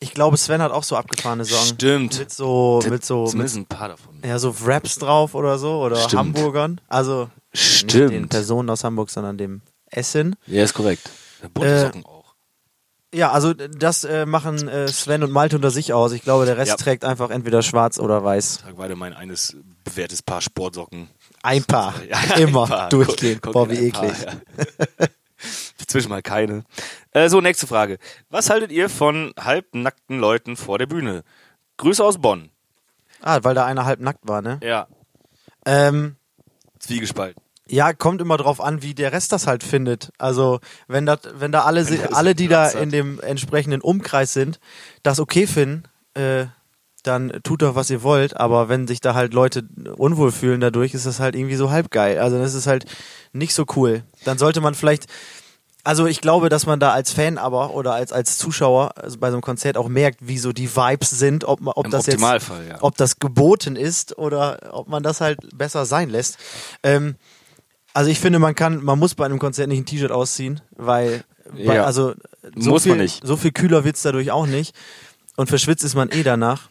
ich 0.00 0.12
glaube, 0.14 0.36
Sven 0.36 0.60
hat 0.62 0.72
auch 0.72 0.82
so 0.82 0.96
abgefahrene 0.96 1.44
Socken. 1.44 1.66
Stimmt. 1.66 2.18
Mit 2.18 2.32
so, 2.32 2.80
mit 2.88 3.04
so, 3.04 3.22
mit, 3.22 3.30
Zumindest 3.30 3.56
ein 3.56 3.66
paar 3.66 3.88
davon. 3.88 4.18
ja, 4.24 4.38
so 4.38 4.54
Wraps 4.66 4.98
drauf 4.98 5.34
oder 5.34 5.58
so, 5.58 5.80
oder 5.82 5.96
Stimmt. 5.96 6.14
Hamburgern. 6.20 6.80
Also 6.88 7.30
nicht 7.52 7.82
den 7.94 8.08
Stimmt. 8.08 8.30
Personen 8.30 8.68
aus 8.70 8.82
Hamburg, 8.84 9.10
sondern 9.10 9.38
dem 9.38 9.62
Essen. 9.86 10.36
Ja, 10.46 10.64
ist 10.64 10.74
korrekt. 10.74 11.08
Bunte 11.52 11.92
Äh, 11.94 12.02
auch. 12.04 12.34
Ja, 13.14 13.30
also 13.30 13.54
das 13.54 14.02
äh, 14.02 14.26
machen 14.26 14.66
äh, 14.66 14.88
Sven 14.88 15.22
und 15.22 15.30
Malte 15.30 15.54
unter 15.56 15.70
sich 15.70 15.92
aus. 15.92 16.10
Ich 16.12 16.22
glaube, 16.22 16.46
der 16.46 16.56
Rest 16.56 16.70
Ja. 16.70 16.76
trägt 16.76 17.04
einfach 17.04 17.30
entweder 17.30 17.62
schwarz 17.62 18.00
oder 18.00 18.24
weiß. 18.24 18.58
Trag 18.62 18.76
weiter 18.76 18.96
mein 18.96 19.12
eines 19.12 19.56
bewährtes 19.84 20.22
Paar 20.22 20.40
Sportsocken. 20.40 21.08
Ein 21.42 21.62
Paar. 21.64 21.94
Ja, 22.10 22.18
Immer 22.38 22.64
ein 22.64 22.68
Paar. 22.70 22.88
durchgehend. 22.88 23.42
Guck- 23.42 23.52
Boah, 23.52 23.68
guck 23.68 23.76
wie 23.78 23.86
ein 23.86 23.92
Paar, 23.92 24.04
eklig. 24.06 24.26
ja. 24.26 25.06
Dazwischen 25.78 26.08
mal 26.08 26.22
keine. 26.22 26.64
Äh, 27.12 27.28
so, 27.28 27.40
nächste 27.40 27.66
Frage. 27.66 27.98
Was 28.30 28.50
haltet 28.50 28.70
ihr 28.70 28.88
von 28.88 29.32
halbnackten 29.38 30.18
Leuten 30.18 30.56
vor 30.56 30.78
der 30.78 30.86
Bühne? 30.86 31.24
Grüße 31.76 32.04
aus 32.04 32.18
Bonn. 32.18 32.50
Ah, 33.20 33.40
weil 33.42 33.54
da 33.54 33.64
einer 33.64 33.84
halb 33.84 34.00
nackt 34.00 34.28
war, 34.28 34.42
ne? 34.42 34.60
Ja. 34.62 34.86
Ähm, 35.66 36.16
Zwiegespalten. 36.78 37.42
Ja, 37.66 37.94
kommt 37.94 38.20
immer 38.20 38.36
drauf 38.36 38.60
an, 38.60 38.82
wie 38.82 38.94
der 38.94 39.12
Rest 39.12 39.32
das 39.32 39.46
halt 39.46 39.64
findet. 39.64 40.12
Also, 40.18 40.60
wenn 40.86 41.06
das, 41.06 41.20
wenn 41.34 41.50
da 41.50 41.62
alle, 41.62 41.82
das 41.82 42.12
alle, 42.12 42.34
die 42.34 42.48
da 42.48 42.68
in 42.68 42.90
dem 42.90 43.18
entsprechenden 43.20 43.80
Umkreis 43.80 44.34
sind, 44.34 44.60
das 45.02 45.18
okay 45.18 45.46
finden, 45.46 45.84
äh, 46.12 46.46
dann 47.02 47.40
tut 47.42 47.62
doch, 47.62 47.74
was 47.74 47.88
ihr 47.88 48.02
wollt. 48.02 48.36
Aber 48.36 48.68
wenn 48.68 48.86
sich 48.86 49.00
da 49.00 49.14
halt 49.14 49.32
Leute 49.32 49.66
unwohl 49.96 50.30
fühlen 50.30 50.60
dadurch, 50.60 50.92
ist 50.92 51.06
das 51.06 51.20
halt 51.20 51.34
irgendwie 51.34 51.56
so 51.56 51.70
halb 51.70 51.90
geil. 51.90 52.18
Also, 52.18 52.38
das 52.38 52.52
ist 52.52 52.66
halt 52.66 52.84
nicht 53.32 53.54
so 53.54 53.64
cool. 53.76 54.04
Dann 54.24 54.36
sollte 54.36 54.60
man 54.60 54.74
vielleicht 54.74 55.06
Also 55.84 56.06
ich 56.06 56.20
glaube, 56.22 56.48
dass 56.48 56.64
man 56.66 56.80
da 56.80 56.92
als 56.92 57.12
Fan 57.12 57.36
aber 57.36 57.74
oder 57.74 57.92
als, 57.92 58.10
als 58.12 58.38
Zuschauer 58.38 58.92
also 58.96 59.18
bei 59.18 59.28
so 59.30 59.34
einem 59.36 59.42
Konzert 59.42 59.76
auch 59.76 59.88
merkt, 59.88 60.26
wie 60.26 60.38
so 60.38 60.52
die 60.52 60.74
Vibes 60.74 61.10
sind, 61.10 61.44
ob, 61.44 61.60
man- 61.60 61.74
ob 61.76 61.84
Im 61.84 61.90
das 61.90 62.06
jetzt 62.06 62.20
ja. 62.20 62.38
ob 62.80 62.96
das 62.96 63.18
geboten 63.20 63.76
ist 63.76 64.16
oder 64.18 64.58
ob 64.72 64.88
man 64.88 65.02
das 65.02 65.20
halt 65.20 65.38
besser 65.56 65.84
sein 65.84 66.08
lässt. 66.08 66.38
Ähm, 66.82 67.16
also 67.92 68.10
ich 68.10 68.18
finde, 68.18 68.38
man 68.38 68.54
kann, 68.54 68.82
man 68.82 68.98
muss 68.98 69.14
bei 69.14 69.24
einem 69.26 69.38
Konzert 69.38 69.68
nicht 69.68 69.78
ein 69.78 69.86
T-Shirt 69.86 70.10
ausziehen, 70.10 70.60
weil, 70.76 71.22
weil 71.52 71.76
Ja. 71.76 71.84
also 71.84 72.14
so 72.56 72.70
Muss 72.70 72.84
viel, 72.84 72.92
man 72.92 72.98
nicht. 73.00 73.24
so 73.24 73.36
viel 73.36 73.52
kühler 73.52 73.84
wird's 73.84 74.02
dadurch 74.02 74.30
auch 74.30 74.46
nicht. 74.46 74.74
Und 75.36 75.48
verschwitzt 75.48 75.84
ist 75.84 75.94
man 75.94 76.08
eh 76.10 76.22
danach. 76.22 76.70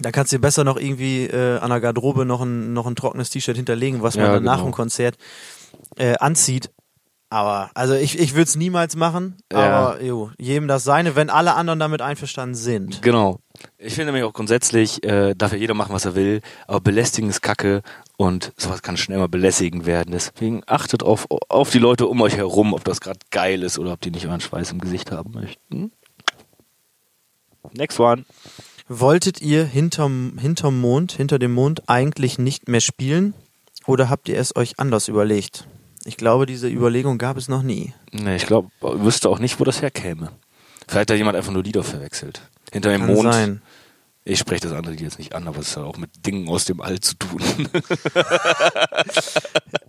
Da 0.00 0.10
kannst 0.10 0.32
du 0.32 0.36
dir 0.36 0.40
besser 0.40 0.64
noch 0.64 0.76
irgendwie 0.78 1.24
äh, 1.26 1.58
an 1.58 1.70
der 1.70 1.80
Garderobe 1.80 2.24
noch 2.26 2.40
ein, 2.42 2.72
noch 2.74 2.86
ein 2.86 2.96
trockenes 2.96 3.30
T-Shirt 3.30 3.56
hinterlegen, 3.56 4.02
was 4.02 4.16
man 4.16 4.26
Ja, 4.26 4.32
dann 4.34 4.42
nach 4.44 4.56
genau. 4.56 4.64
dem 4.70 4.72
Konzert 4.74 5.16
äh, 5.96 6.16
anzieht. 6.18 6.70
Aber, 7.32 7.70
also 7.72 7.94
ich, 7.94 8.18
ich 8.18 8.34
würde 8.34 8.42
es 8.42 8.56
niemals 8.56 8.94
machen, 8.94 9.38
Ja. 9.50 9.58
aber 9.58 10.02
jo, 10.02 10.30
jedem 10.38 10.68
das 10.68 10.84
seine, 10.84 11.16
wenn 11.16 11.30
alle 11.30 11.54
anderen 11.54 11.78
damit 11.78 12.02
einverstanden 12.02 12.54
sind. 12.54 13.00
Genau. 13.00 13.38
Ich 13.78 13.94
finde 13.94 14.12
nämlich 14.12 14.24
auch 14.24 14.34
grundsätzlich, 14.34 15.02
äh, 15.02 15.34
darf 15.34 15.52
ja 15.52 15.58
jeder 15.58 15.72
machen, 15.72 15.94
was 15.94 16.04
er 16.04 16.14
will, 16.14 16.42
aber 16.66 16.80
belästigen 16.82 17.30
ist 17.30 17.40
Kacke 17.40 17.80
und 18.18 18.52
sowas 18.58 18.82
kann 18.82 18.98
schnell 18.98 19.16
mal 19.18 19.28
belästigend 19.30 19.86
werden. 19.86 20.10
Deswegen 20.12 20.62
achtet 20.66 21.02
auf, 21.02 21.26
auf 21.48 21.70
die 21.70 21.78
Leute 21.78 22.06
um 22.06 22.20
euch 22.20 22.36
herum, 22.36 22.74
ob 22.74 22.84
das 22.84 23.00
gerade 23.00 23.20
geil 23.30 23.62
ist 23.62 23.78
oder 23.78 23.94
ob 23.94 24.00
die 24.02 24.10
nicht 24.10 24.26
euren 24.26 24.40
Schweiß 24.42 24.70
im 24.72 24.78
Gesicht 24.80 25.10
haben 25.10 25.32
möchten. 25.32 25.90
Next 27.72 27.98
one. 27.98 28.26
Wolltet 28.88 29.40
ihr 29.40 29.64
hinterm, 29.64 30.36
hinterm 30.38 30.78
Mond, 30.78 31.12
hinter 31.12 31.38
dem 31.38 31.54
Mond 31.54 31.88
eigentlich 31.88 32.38
nicht 32.38 32.68
mehr 32.68 32.82
spielen 32.82 33.32
oder 33.86 34.10
habt 34.10 34.28
ihr 34.28 34.36
es 34.38 34.54
euch 34.54 34.78
anders 34.78 35.08
überlegt? 35.08 35.66
Ich 36.04 36.16
glaube, 36.16 36.46
diese 36.46 36.68
Überlegung 36.68 37.18
gab 37.18 37.36
es 37.36 37.48
noch 37.48 37.62
nie. 37.62 37.94
Nee, 38.10 38.36
ich 38.36 38.46
glaube, 38.46 38.70
wüsste 38.80 39.28
auch 39.28 39.38
nicht, 39.38 39.60
wo 39.60 39.64
das 39.64 39.82
herkäme. 39.82 40.32
Vielleicht 40.88 41.10
hat 41.10 41.16
jemand 41.16 41.36
einfach 41.36 41.52
nur 41.52 41.62
Lieder 41.62 41.84
verwechselt. 41.84 42.42
Hinter 42.72 42.90
dem 42.90 43.02
Kann 43.02 43.14
Mond. 43.14 43.32
sein. 43.32 43.62
Ich 44.24 44.38
spreche 44.38 44.62
das 44.62 44.72
andere 44.72 44.92
Lied 44.92 45.00
jetzt 45.00 45.18
nicht 45.18 45.34
an, 45.34 45.48
aber 45.48 45.58
es 45.58 45.76
hat 45.76 45.82
auch 45.82 45.96
mit 45.96 46.10
Dingen 46.24 46.48
aus 46.48 46.64
dem 46.64 46.80
All 46.80 47.00
zu 47.00 47.16
tun. 47.16 47.42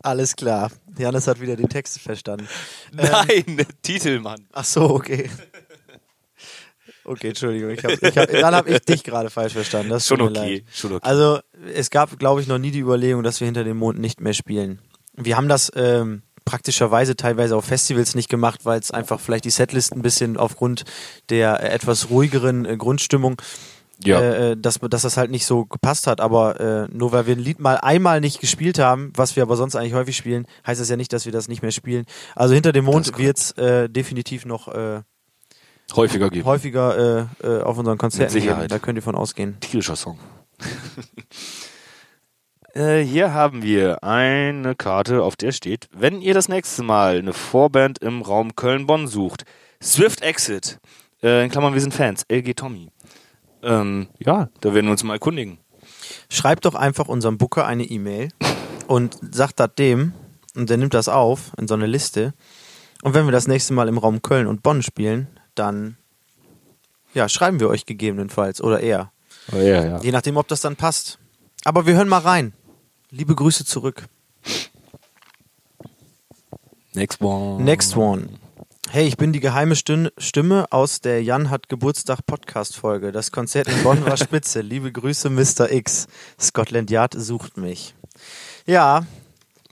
Alles 0.01 0.35
klar. 0.35 0.71
Janis 0.97 1.27
hat 1.27 1.39
wieder 1.39 1.55
den 1.55 1.69
Text 1.69 1.99
verstanden. 1.99 2.47
Nein, 2.91 3.65
Titel, 3.83 4.19
Mann. 4.19 4.47
Ach 4.51 4.65
so, 4.65 4.89
okay. 4.89 5.29
Okay, 7.05 7.29
Entschuldigung. 7.29 7.71
Ich 7.71 7.83
hab, 7.83 7.91
ich 7.91 8.17
hab, 8.17 8.31
dann 8.31 8.55
habe 8.55 8.69
ich 8.71 8.79
dich 8.79 9.03
gerade 9.03 9.29
falsch 9.29 9.53
verstanden. 9.53 9.89
Das 9.89 10.07
Schon 10.07 10.21
okay, 10.21 10.63
schon 10.73 10.93
okay. 10.93 11.05
Also 11.05 11.39
es 11.73 11.89
gab, 11.89 12.17
glaube 12.17 12.41
ich, 12.41 12.47
noch 12.47 12.57
nie 12.57 12.71
die 12.71 12.79
Überlegung, 12.79 13.23
dass 13.23 13.39
wir 13.39 13.45
hinter 13.45 13.63
dem 13.63 13.77
Mond 13.77 13.99
nicht 13.99 14.19
mehr 14.21 14.33
spielen. 14.33 14.79
Wir 15.15 15.37
haben 15.37 15.47
das 15.47 15.71
ähm, 15.75 16.23
praktischerweise 16.45 17.15
teilweise 17.15 17.55
auf 17.55 17.65
Festivals 17.65 18.15
nicht 18.15 18.29
gemacht, 18.29 18.61
weil 18.65 18.79
es 18.79 18.91
einfach 18.91 19.19
vielleicht 19.19 19.45
die 19.45 19.49
Setlist 19.49 19.93
ein 19.93 20.01
bisschen 20.01 20.37
aufgrund 20.37 20.83
der 21.29 21.61
äh, 21.63 21.69
etwas 21.69 22.09
ruhigeren 22.09 22.65
äh, 22.65 22.75
Grundstimmung 22.77 23.41
Ja. 24.03 24.19
äh, 24.21 24.57
dass, 24.57 24.79
dass 24.79 25.03
das 25.03 25.15
halt 25.17 25.31
nicht 25.31 25.45
so 25.45 25.65
gepasst 25.65 26.07
hat. 26.07 26.19
Aber 26.19 26.59
äh, 26.59 26.87
nur 26.91 27.11
weil 27.11 27.27
wir 27.27 27.35
ein 27.35 27.39
Lied 27.39 27.59
mal 27.59 27.77
einmal 27.77 28.19
nicht 28.21 28.41
gespielt 28.41 28.79
haben, 28.79 29.13
was 29.15 29.35
wir 29.35 29.43
aber 29.43 29.55
sonst 29.55 29.75
eigentlich 29.75 29.93
häufig 29.93 30.17
spielen, 30.17 30.45
heißt 30.67 30.81
das 30.81 30.89
ja 30.89 30.97
nicht, 30.97 31.13
dass 31.13 31.25
wir 31.25 31.31
das 31.31 31.47
nicht 31.47 31.61
mehr 31.61 31.71
spielen. 31.71 32.05
Also 32.35 32.53
hinter 32.53 32.71
dem 32.73 32.85
Mond 32.85 33.17
wird 33.17 33.37
es 33.37 33.51
äh, 33.51 33.87
definitiv 33.89 34.45
noch 34.45 34.67
äh, 34.67 35.01
Häufiger 35.95 36.29
geben. 36.29 36.45
häufiger 36.45 37.27
äh, 37.43 37.47
äh, 37.47 37.61
auf 37.61 37.77
unseren 37.77 37.97
Konzerten 37.97 38.33
Mit 38.33 38.41
geben. 38.41 38.51
Sicherheit. 38.55 38.71
Da 38.71 38.79
könnt 38.79 38.97
ihr 38.97 39.01
von 39.03 39.15
ausgehen. 39.15 39.59
Tierischer 39.59 39.95
Song. 39.95 40.17
äh, 42.73 43.01
hier 43.01 43.33
haben 43.33 43.63
wir 43.63 44.03
eine 44.03 44.75
Karte, 44.75 45.23
auf 45.23 45.35
der 45.35 45.51
steht, 45.51 45.87
wenn 45.91 46.21
ihr 46.21 46.33
das 46.33 46.49
nächste 46.49 46.83
Mal 46.83 47.19
eine 47.19 47.33
Vorband 47.33 47.99
im 47.99 48.21
Raum 48.21 48.55
Köln-Bonn 48.55 49.07
sucht, 49.07 49.45
Swift 49.81 50.21
Exit, 50.21 50.79
äh, 51.21 51.43
in 51.43 51.51
Klammern, 51.51 51.73
wir 51.73 51.81
sind 51.81 51.93
Fans, 51.93 52.25
LG 52.29 52.55
Tommy. 52.55 52.89
Ähm, 53.61 54.07
ja, 54.19 54.49
da 54.61 54.73
werden 54.73 54.87
wir 54.87 54.91
uns 54.91 55.03
mal 55.03 55.13
erkundigen. 55.13 55.57
Schreibt 56.29 56.65
doch 56.65 56.75
einfach 56.75 57.07
unserem 57.07 57.37
Booker 57.37 57.65
eine 57.65 57.83
E-Mail 57.83 58.29
und 58.87 59.17
sagt 59.31 59.59
das 59.59 59.75
dem 59.77 60.13
und 60.55 60.69
der 60.69 60.77
nimmt 60.77 60.93
das 60.93 61.07
auf 61.07 61.51
in 61.57 61.67
so 61.67 61.73
eine 61.73 61.85
Liste. 61.85 62.33
Und 63.03 63.13
wenn 63.13 63.25
wir 63.25 63.31
das 63.31 63.47
nächste 63.47 63.73
Mal 63.73 63.87
im 63.87 63.97
Raum 63.97 64.21
Köln 64.21 64.47
und 64.47 64.63
Bonn 64.63 64.81
spielen, 64.81 65.27
dann 65.55 65.97
ja, 67.13 67.29
schreiben 67.29 67.59
wir 67.59 67.69
euch 67.69 67.85
gegebenenfalls 67.85 68.61
oder 68.61 68.79
eher. 68.79 69.11
Oh, 69.51 69.57
ja, 69.57 69.85
ja. 69.85 69.99
Je 69.99 70.11
nachdem, 70.11 70.37
ob 70.37 70.47
das 70.47 70.61
dann 70.61 70.75
passt. 70.75 71.19
Aber 71.63 71.85
wir 71.85 71.95
hören 71.95 72.09
mal 72.09 72.19
rein. 72.19 72.53
Liebe 73.15 73.35
Grüße 73.35 73.63
zurück. 73.63 74.07
Next 76.95 77.21
one. 77.21 77.63
Next 77.63 77.95
one. 77.95 78.29
Hey, 78.89 79.05
ich 79.07 79.17
bin 79.17 79.33
die 79.33 79.39
geheime 79.39 79.75
Stimme 79.75 80.65
aus 80.71 80.99
der 81.01 81.21
Jan 81.21 81.51
hat 81.51 81.69
Geburtstag 81.69 82.25
Podcast 82.25 82.75
Folge. 82.75 83.11
Das 83.11 83.31
Konzert 83.31 83.67
in 83.67 83.83
Bonn 83.83 84.03
war 84.03 84.17
spitze. 84.17 84.61
Liebe 84.61 84.91
Grüße, 84.91 85.29
Mr. 85.29 85.71
X. 85.71 86.07
Scotland 86.39 86.89
Yard 86.89 87.13
sucht 87.15 87.55
mich. 87.57 87.93
Ja, 88.65 89.05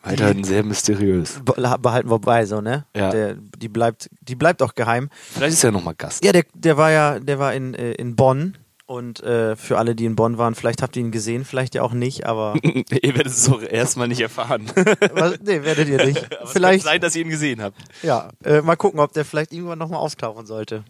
Weiterhin 0.04 0.44
sehr 0.44 0.62
mysteriös. 0.64 1.40
be- 1.44 1.78
behalten 1.80 2.12
wir 2.12 2.20
bei, 2.20 2.46
so, 2.46 2.62
ne? 2.62 2.86
Ja. 2.96 3.10
Der, 3.10 3.34
die 3.36 3.70
bleibt, 3.70 4.08
die 4.22 4.36
bleibt 4.36 4.62
auch 4.62 4.76
geheim. 4.76 5.10
Vielleicht 5.32 5.54
ist 5.54 5.64
er 5.64 5.72
nochmal 5.72 5.96
Gast. 5.96 6.24
Ja, 6.24 6.32
der, 6.32 6.46
der 6.54 6.78
war 6.78 6.92
ja, 6.92 7.20
der 7.20 7.40
war 7.40 7.56
in, 7.56 7.74
äh, 7.74 7.94
in 7.94 8.16
Bonn. 8.16 8.56
Und 8.92 9.24
äh, 9.24 9.56
für 9.56 9.78
alle, 9.78 9.96
die 9.96 10.04
in 10.04 10.18
Bonn 10.18 10.38
waren, 10.38 10.54
vielleicht 10.54 10.82
habt 10.82 10.98
ihr 10.98 11.02
ihn 11.02 11.12
gesehen, 11.12 11.46
vielleicht 11.46 11.76
ja 11.76 11.82
auch 11.82 11.94
nicht, 11.94 12.26
aber 12.26 12.56
ihr 12.62 13.16
werdet 13.16 13.28
es 13.28 13.46
doch 13.46 13.64
erstmal 13.64 14.10
nicht 14.10 14.20
erfahren. 14.20 14.66
was, 15.14 15.40
nee, 15.40 15.64
werdet 15.64 15.88
ihr 15.88 16.06
nicht. 16.06 16.26
Aber 16.34 16.44
es 16.44 16.52
vielleicht, 16.52 16.84
kann 16.84 16.92
sein, 16.92 17.00
dass 17.00 17.16
ihr 17.16 17.22
ihn 17.22 17.30
gesehen 17.30 17.62
habt. 17.62 17.78
ja, 18.04 18.28
äh, 18.44 18.62
mal 18.62 18.76
gucken, 18.76 19.00
ob 19.00 19.14
der 19.14 19.24
vielleicht 19.24 19.54
irgendwann 19.54 19.80
nochmal 19.80 20.02
auftauchen 20.02 20.46
sollte. 20.46 20.84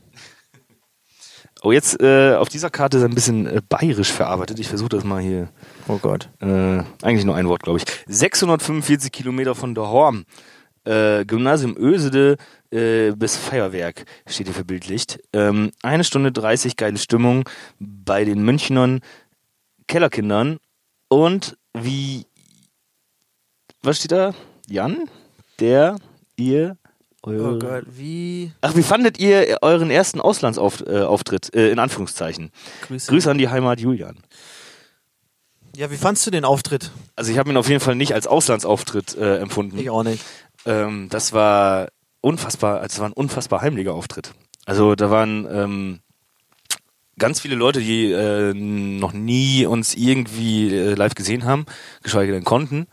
Oh, 1.62 1.72
jetzt 1.72 2.02
äh, 2.02 2.34
auf 2.34 2.50
dieser 2.50 2.72
Karte 2.72 2.98
ist 2.98 3.04
ein 3.04 3.14
bisschen 3.14 3.46
äh, 3.46 3.62
bayerisch 3.70 4.12
verarbeitet. 4.12 4.58
Ich 4.58 4.68
versuche 4.68 4.90
das 4.90 5.04
mal 5.04 5.22
hier. 5.22 5.50
Oh 5.88 6.00
Gott. 6.00 6.28
Äh, 6.40 6.82
eigentlich 7.04 7.26
nur 7.26 7.36
ein 7.36 7.48
Wort, 7.50 7.62
glaube 7.62 7.78
ich. 7.78 7.86
645 8.08 9.12
Kilometer 9.12 9.54
von 9.54 9.76
Dahorm. 9.76 10.26
Äh, 10.84 11.26
Gymnasium 11.26 11.76
Ösede 11.78 12.38
äh, 12.72 13.12
bis 13.12 13.38
Feuerwerk 13.38 14.06
steht 14.26 14.48
hier 14.48 14.56
verbildlicht. 14.56 15.20
Ähm, 15.34 15.72
eine 15.84 16.04
Stunde 16.04 16.32
30 16.32 16.76
geile 16.76 16.98
Stimmung 16.98 17.48
bei 17.80 18.26
den 18.26 18.44
Münchnern 18.44 19.02
Kellerkindern. 19.88 20.58
Und 21.08 21.58
wie. 21.74 22.26
Was 23.84 23.98
steht 23.98 24.12
da? 24.12 24.34
Jan? 24.68 25.10
Der, 25.60 25.98
ihr, 26.38 26.78
eure. 27.24 27.56
Oh 27.56 27.60
Gott, 27.60 27.84
wie. 27.88 28.52
Ach, 28.62 28.76
wie 28.76 28.84
fandet 28.84 29.20
ihr 29.20 29.58
euren 29.62 29.92
ersten 29.92 30.22
Auslandsauftritt, 30.22 31.54
äh, 31.54 31.68
äh, 31.68 31.72
in 31.72 31.80
Anführungszeichen? 31.80 32.52
Grüße. 32.88 33.12
Grüße 33.12 33.30
an 33.30 33.38
die 33.38 33.50
Heimat 33.50 33.80
Julian. 33.80 34.18
Ja, 35.76 35.90
wie 35.90 35.98
fandst 35.98 36.26
du 36.26 36.32
den 36.32 36.44
Auftritt? 36.44 36.92
Also 37.16 37.32
ich 37.32 37.38
habe 37.38 37.50
ihn 37.50 37.58
auf 37.58 37.70
jeden 37.70 37.80
Fall 37.80 37.96
nicht 37.96 38.14
als 38.14 38.28
Auslandsauftritt 38.28 39.16
äh, 39.16 39.38
empfunden. 39.38 39.78
Ich 39.78 39.90
auch 39.90 40.04
nicht. 40.04 40.24
Ähm, 40.66 41.08
das 41.10 41.34
war 41.34 41.90
unfassbar, 42.22 42.82
also 42.82 42.96
es 42.96 43.00
war 43.00 43.10
ein 43.10 43.14
unfassbar 43.14 43.62
heimlicher 43.62 43.94
Auftritt. 43.94 44.34
Also 44.66 44.96
da 44.96 45.10
waren 45.10 45.48
ähm, 45.52 46.00
ganz 47.18 47.40
viele 47.40 47.56
Leute, 47.56 47.80
die 47.80 48.12
äh, 48.12 48.54
noch 48.54 49.14
nie 49.14 49.66
uns 49.66 49.96
irgendwie 49.96 50.76
äh, 50.76 50.94
live 50.94 51.16
gesehen 51.16 51.46
haben, 51.46 51.66
geschweige 52.04 52.32
denn 52.32 52.44
konnten. 52.44 52.88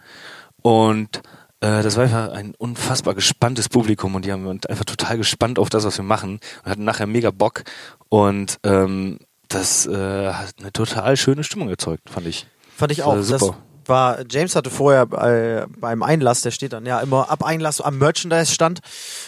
Und 0.62 1.22
äh, 1.60 1.82
das 1.82 1.96
war 1.96 2.04
einfach 2.04 2.32
ein 2.32 2.54
unfassbar 2.56 3.14
gespanntes 3.14 3.68
Publikum 3.68 4.14
und 4.14 4.24
die 4.24 4.32
haben 4.32 4.46
einfach 4.46 4.84
total 4.84 5.16
gespannt 5.16 5.58
auf 5.58 5.70
das, 5.70 5.84
was 5.84 5.98
wir 5.98 6.04
machen 6.04 6.40
und 6.64 6.70
hatten 6.70 6.84
nachher 6.84 7.06
mega 7.06 7.30
Bock 7.30 7.64
und 8.08 8.58
ähm, 8.64 9.18
das 9.48 9.86
äh, 9.86 10.32
hat 10.32 10.54
eine 10.60 10.72
total 10.72 11.16
schöne 11.16 11.42
Stimmung 11.42 11.68
erzeugt, 11.68 12.10
fand 12.10 12.26
ich. 12.26 12.46
Fand 12.76 12.92
ich 12.92 13.02
auch. 13.02 13.14
Das 13.14 13.28
super. 13.28 13.56
War, 13.88 14.24
James 14.30 14.54
hatte 14.56 14.70
vorher 14.70 15.02
äh, 15.12 15.66
beim 15.78 16.02
Einlass, 16.02 16.42
der 16.42 16.50
steht 16.50 16.72
dann 16.72 16.86
ja 16.86 17.00
immer 17.00 17.30
ab 17.30 17.44
Einlass 17.44 17.80
am 17.80 17.98
Merchandise-Stand 17.98 18.80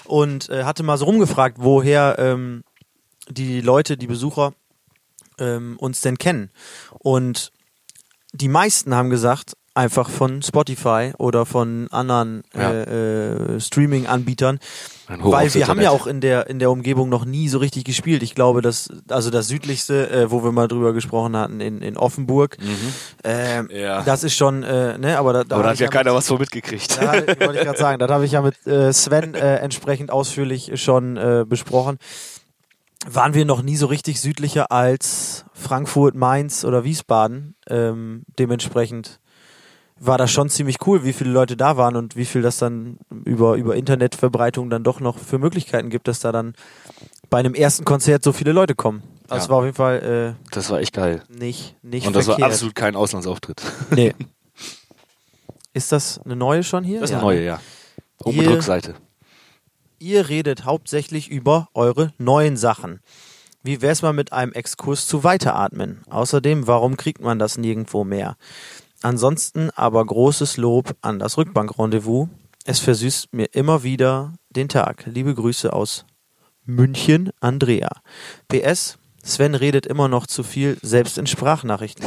und 0.04 0.48
äh, 0.48 0.64
hatte 0.64 0.82
mal 0.82 0.98
so 0.98 1.06
rumgefragt, 1.06 1.56
woher 1.60 2.16
ähm, 2.18 2.62
die 3.28 3.60
Leute, 3.60 3.96
die 3.96 4.06
Besucher 4.06 4.52
ähm, 5.38 5.76
uns 5.78 6.00
denn 6.00 6.18
kennen. 6.18 6.50
Und 6.98 7.52
die 8.32 8.48
meisten 8.48 8.94
haben 8.94 9.10
gesagt, 9.10 9.54
einfach 9.74 10.10
von 10.10 10.42
Spotify 10.42 11.12
oder 11.18 11.46
von 11.46 11.86
anderen 11.90 12.42
Ja. 12.56 12.70
äh, 12.72 13.54
äh, 13.56 13.60
Streaming-Anbietern. 13.60 14.58
Weil 15.18 15.52
wir 15.54 15.66
haben 15.68 15.80
ja 15.80 15.90
auch 15.90 16.06
in 16.06 16.20
der, 16.20 16.48
in 16.48 16.58
der 16.60 16.70
Umgebung 16.70 17.08
noch 17.08 17.24
nie 17.24 17.48
so 17.48 17.58
richtig 17.58 17.84
gespielt. 17.84 18.22
Ich 18.22 18.34
glaube, 18.34 18.62
dass, 18.62 18.88
also 19.08 19.30
das 19.30 19.48
südlichste, 19.48 20.08
äh, 20.10 20.30
wo 20.30 20.44
wir 20.44 20.52
mal 20.52 20.68
drüber 20.68 20.92
gesprochen 20.92 21.36
hatten, 21.36 21.60
in, 21.60 21.82
in 21.82 21.96
Offenburg, 21.96 22.56
Mhm. 22.60 23.68
Ja. 23.70 24.02
das 24.02 24.22
ist 24.24 24.34
schon, 24.36 24.62
äh, 24.62 24.98
ne, 24.98 25.18
aber 25.18 25.32
da, 25.32 25.44
da 25.44 25.54
Aber 25.56 25.64
da 25.64 25.70
hat 25.70 25.78
ja 25.78 25.86
mit- 25.86 25.92
keiner 25.92 26.14
was 26.14 26.26
von 26.28 26.38
mitgekriegt. 26.38 26.96
da 27.00 27.12
wollte 27.12 27.58
ich 27.58 27.64
gerade 27.64 27.78
sagen, 27.78 27.98
das 27.98 28.10
habe 28.10 28.24
ich 28.24 28.32
ja 28.32 28.42
mit 28.42 28.66
äh, 28.66 28.92
Sven 28.92 29.34
äh, 29.34 29.56
entsprechend 29.56 30.10
ausführlich 30.12 30.72
schon 30.80 31.16
äh, 31.16 31.44
besprochen. 31.48 31.98
Waren 33.08 33.34
wir 33.34 33.44
noch 33.46 33.62
nie 33.62 33.76
so 33.76 33.86
richtig 33.86 34.20
südlicher 34.20 34.70
als 34.70 35.44
Frankfurt, 35.54 36.14
Mainz 36.14 36.64
oder 36.64 36.84
Wiesbaden. 36.84 37.54
Ähm, 37.68 38.24
dementsprechend 38.38 39.20
war 40.02 40.16
das 40.18 40.30
schon 40.32 40.48
ziemlich 40.48 40.78
cool, 40.86 41.04
wie 41.04 41.12
viele 41.12 41.30
Leute 41.30 41.56
da 41.56 41.76
waren 41.76 41.94
und 41.94 42.16
wie 42.16 42.24
viel 42.24 42.40
das 42.42 42.56
dann 42.58 42.98
über, 43.24 43.54
über 43.56 43.76
Internetverbreitung 43.76 44.70
dann 44.70 44.82
doch 44.82 44.98
noch 45.00 45.18
für 45.18 45.38
Möglichkeiten 45.38 45.90
gibt, 45.90 46.08
dass 46.08 46.20
da 46.20 46.32
dann 46.32 46.54
bei 47.28 47.38
einem 47.38 47.54
ersten 47.54 47.84
Konzert 47.84 48.24
so 48.24 48.32
viele 48.32 48.52
Leute 48.52 48.74
kommen. 48.74 49.02
Das 49.28 49.44
Ja. 49.44 49.50
war 49.50 49.58
auf 49.58 49.64
jeden 49.64 49.76
Fall 49.76 50.36
Das 50.50 50.70
war 50.70 50.80
echt 50.80 50.94
geil. 50.94 51.22
äh, 51.30 51.38
nicht, 51.38 51.76
nicht 51.84 52.06
Und 52.06 52.16
das 52.16 52.24
verkehrt. 52.24 52.42
war 52.46 52.50
absolut 52.50 52.74
kein 52.74 52.96
Auslandsauftritt. 52.96 53.60
Nee. 53.94 54.14
Ist 55.72 55.92
das 55.92 56.18
eine 56.24 56.34
neue 56.36 56.64
schon 56.64 56.82
hier? 56.82 57.00
Das 57.00 57.10
ist 57.10 57.14
Ja. 57.14 57.18
eine 57.18 57.26
neue, 57.26 57.44
ja. 57.44 57.60
Oben 58.24 58.40
Hier- 58.40 58.50
Rückseite. 58.50 58.94
Ihr 59.98 60.28
redet 60.28 60.64
hauptsächlich 60.64 61.28
über 61.28 61.68
eure 61.74 62.12
neuen 62.18 62.56
Sachen. 62.56 63.00
Wie 63.62 63.82
wär's 63.82 64.00
mal 64.00 64.14
mit 64.14 64.32
einem 64.32 64.52
Exkurs 64.52 65.06
zu 65.06 65.22
Weiteratmen? 65.24 66.00
Außerdem, 66.08 66.66
warum 66.66 66.96
kriegt 66.96 67.20
man 67.20 67.38
das 67.38 67.58
nirgendwo 67.58 68.04
mehr? 68.04 68.36
Ansonsten 69.02 69.70
aber 69.70 70.04
großes 70.04 70.56
Lob 70.56 70.94
an 71.00 71.18
das 71.18 71.36
Rückbankrendezvous. 71.38 72.28
Es 72.64 72.78
versüßt 72.80 73.32
mir 73.32 73.46
immer 73.54 73.82
wieder 73.82 74.34
den 74.50 74.68
Tag. 74.68 75.04
Liebe 75.06 75.34
Grüße 75.34 75.72
aus 75.72 76.04
München, 76.66 77.30
Andrea. 77.40 77.88
PS, 78.48 78.98
Sven 79.22 79.54
redet 79.54 79.86
immer 79.86 80.08
noch 80.08 80.26
zu 80.26 80.42
viel, 80.42 80.76
selbst 80.82 81.16
in 81.18 81.26
Sprachnachrichten. 81.26 82.04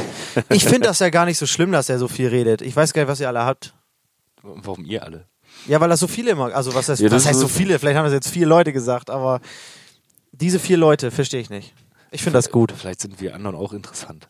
Ich 0.50 0.64
finde 0.64 0.88
das 0.88 1.00
ja 1.00 1.10
gar 1.10 1.24
nicht 1.26 1.38
so 1.38 1.46
schlimm, 1.46 1.72
dass 1.72 1.88
er 1.88 1.98
so 1.98 2.06
viel 2.08 2.28
redet. 2.28 2.62
Ich 2.62 2.74
weiß 2.74 2.92
gar 2.92 3.02
nicht, 3.02 3.10
was 3.10 3.20
ihr 3.20 3.28
alle 3.28 3.44
habt. 3.44 3.74
Warum 4.42 4.84
ihr 4.84 5.02
alle? 5.02 5.26
Ja, 5.66 5.80
weil 5.80 5.88
das 5.88 6.00
so 6.00 6.06
viele 6.06 6.30
immer, 6.30 6.54
also 6.54 6.74
was 6.74 6.88
heißt, 6.88 7.00
Ja, 7.00 7.08
das 7.08 7.26
heißt 7.26 7.38
so 7.40 7.48
viele? 7.48 7.78
Vielleicht 7.78 7.96
haben 7.96 8.04
das 8.04 8.12
jetzt 8.12 8.28
vier 8.28 8.46
Leute 8.46 8.72
gesagt, 8.72 9.10
aber 9.10 9.40
diese 10.32 10.58
vier 10.58 10.76
Leute 10.76 11.10
verstehe 11.10 11.40
ich 11.40 11.50
nicht. 11.50 11.74
Ich 12.10 12.22
finde 12.22 12.38
das 12.38 12.50
gut. 12.50 12.72
Vielleicht 12.76 13.00
sind 13.00 13.20
wir 13.20 13.34
anderen 13.34 13.56
auch 13.56 13.72
interessant. 13.72 14.28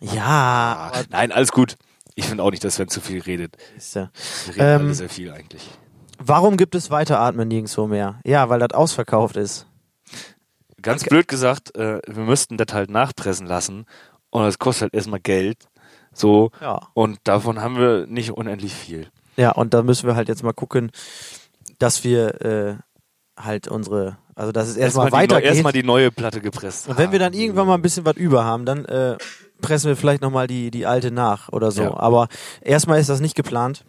Ja, 0.00 0.92
Ah, 0.92 1.02
nein, 1.10 1.32
alles 1.32 1.50
gut. 1.52 1.76
Ich 2.14 2.26
finde 2.26 2.42
auch 2.44 2.50
nicht, 2.50 2.62
dass 2.64 2.76
Sven 2.76 2.88
zu 2.88 3.00
viel 3.00 3.20
redet. 3.20 3.56
ist 3.76 3.94
ja. 3.96 4.10
Wir 4.46 4.54
reden 4.54 4.66
Ähm, 4.80 4.80
alle 4.86 4.94
sehr 4.94 5.08
viel 5.08 5.32
eigentlich. 5.32 5.68
Warum 6.18 6.56
gibt 6.56 6.74
es 6.76 6.90
Weiteratmen 6.90 7.48
nirgendwo 7.48 7.86
mehr? 7.86 8.20
Ja, 8.24 8.48
weil 8.48 8.60
das 8.60 8.70
ausverkauft 8.72 9.36
ist. 9.36 9.66
Ganz 10.80 11.02
blöd 11.04 11.28
gesagt, 11.28 11.74
äh, 11.76 12.00
wir 12.06 12.22
müssten 12.24 12.56
das 12.56 12.72
halt 12.72 12.90
nachpressen 12.90 13.46
lassen 13.46 13.86
und 14.30 14.42
das 14.44 14.58
kostet 14.58 14.82
halt 14.82 14.94
erstmal 14.94 15.20
Geld. 15.20 15.66
So. 16.12 16.50
Ja. 16.60 16.88
Und 16.94 17.18
davon 17.24 17.60
haben 17.60 17.78
wir 17.78 18.06
nicht 18.06 18.30
unendlich 18.30 18.74
viel. 18.74 19.08
Ja, 19.36 19.50
und 19.52 19.74
da 19.74 19.82
müssen 19.82 20.06
wir 20.06 20.14
halt 20.14 20.28
jetzt 20.28 20.42
mal 20.44 20.52
gucken, 20.52 20.92
dass 21.80 22.04
wir 22.04 22.40
äh, 22.42 22.76
halt 23.42 23.66
unsere, 23.66 24.18
also 24.36 24.52
dass 24.52 24.68
es 24.68 24.76
erstmal 24.76 25.06
neu- 25.06 25.12
weitergeht. 25.16 25.46
erstmal 25.50 25.72
die 25.72 25.82
neue 25.82 26.12
Platte 26.12 26.40
gepresst. 26.40 26.88
und 26.88 26.98
wenn 26.98 27.10
wir 27.10 27.18
dann 27.18 27.32
irgendwann 27.32 27.66
mal 27.66 27.74
ein 27.74 27.82
bisschen 27.82 28.04
was 28.04 28.16
über 28.16 28.44
haben, 28.44 28.64
dann 28.64 28.84
äh, 28.84 29.16
pressen 29.64 29.88
wir 29.88 29.96
vielleicht 29.96 30.22
nochmal 30.22 30.46
die, 30.46 30.70
die 30.70 30.86
alte 30.86 31.10
nach 31.10 31.48
oder 31.50 31.70
so. 31.70 31.82
Ja. 31.82 31.96
Aber 31.96 32.28
erstmal 32.60 33.00
ist 33.00 33.08
das 33.08 33.20
nicht 33.20 33.34
geplant. 33.34 33.84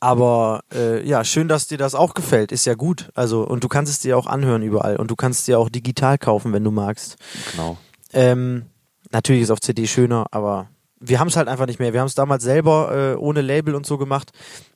Aber 0.00 0.62
äh, 0.74 1.06
ja, 1.06 1.22
schön, 1.24 1.46
dass 1.46 1.68
dir 1.68 1.78
das 1.78 1.94
auch 1.94 2.14
gefällt. 2.14 2.50
Ist 2.50 2.64
ja 2.66 2.74
gut. 2.74 3.10
Also, 3.14 3.42
und 3.46 3.62
du 3.62 3.68
kannst 3.68 3.92
es 3.92 4.00
dir 4.00 4.18
auch 4.18 4.26
anhören 4.26 4.62
überall. 4.62 4.96
Und 4.96 5.10
du 5.12 5.16
kannst 5.16 5.40
es 5.40 5.46
dir 5.46 5.58
auch 5.60 5.68
digital 5.68 6.18
kaufen, 6.18 6.52
wenn 6.52 6.64
du 6.64 6.72
magst. 6.72 7.16
Genau. 7.52 7.78
Ähm, 8.12 8.64
natürlich 9.12 9.42
ist 9.42 9.50
auf 9.50 9.60
CD 9.60 9.86
schöner, 9.86 10.26
aber 10.32 10.68
wir 10.98 11.20
haben 11.20 11.28
es 11.28 11.36
halt 11.36 11.46
einfach 11.48 11.66
nicht 11.66 11.78
mehr. 11.78 11.92
Wir 11.92 12.00
haben 12.00 12.08
es 12.08 12.14
damals 12.16 12.42
selber 12.42 13.12
äh, 13.12 13.16
ohne 13.16 13.42
Label 13.42 13.74
und 13.76 13.86
so 13.86 13.96
gemacht 13.96 14.32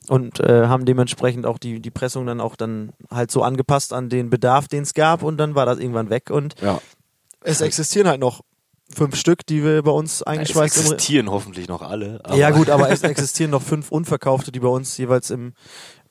und 0.07 0.39
äh, 0.39 0.67
haben 0.67 0.85
dementsprechend 0.85 1.45
auch 1.45 1.57
die, 1.57 1.81
die 1.81 1.91
Pressung 1.91 2.25
dann 2.25 2.39
auch 2.41 2.55
dann 2.55 2.91
halt 3.11 3.29
so 3.31 3.43
angepasst 3.43 3.91
an 3.93 4.09
den 4.09 4.29
Bedarf, 4.29 4.67
den 4.67 4.83
es 4.83 4.93
gab 4.93 5.23
und 5.23 5.37
dann 5.37 5.55
war 5.55 5.65
das 5.65 5.79
irgendwann 5.79 6.09
weg 6.09 6.29
und 6.29 6.55
Ja. 6.61 6.81
es 7.41 7.61
existieren 7.61 8.07
halt 8.09 8.19
noch 8.19 8.41
fünf 8.93 9.15
Stück, 9.15 9.45
die 9.45 9.63
wir 9.63 9.81
bei 9.83 9.91
uns 9.91 10.15
Es 10.15 10.23
eingeschweißt 10.23 10.77
im 10.77 10.83
Re- 10.87 10.93
existieren 10.93 11.29
hoffentlich 11.31 11.67
noch 11.67 11.81
alle. 11.81 12.21
Ja 12.35 12.51
gut, 12.51 12.69
aber 12.69 12.89
es 12.89 13.03
existieren 13.03 13.51
noch 13.51 13.61
fünf 13.61 13.91
unverkaufte, 13.91 14.51
die 14.51 14.59
bei 14.59 14.67
uns 14.69 14.97
jeweils 14.97 15.29
im 15.29 15.53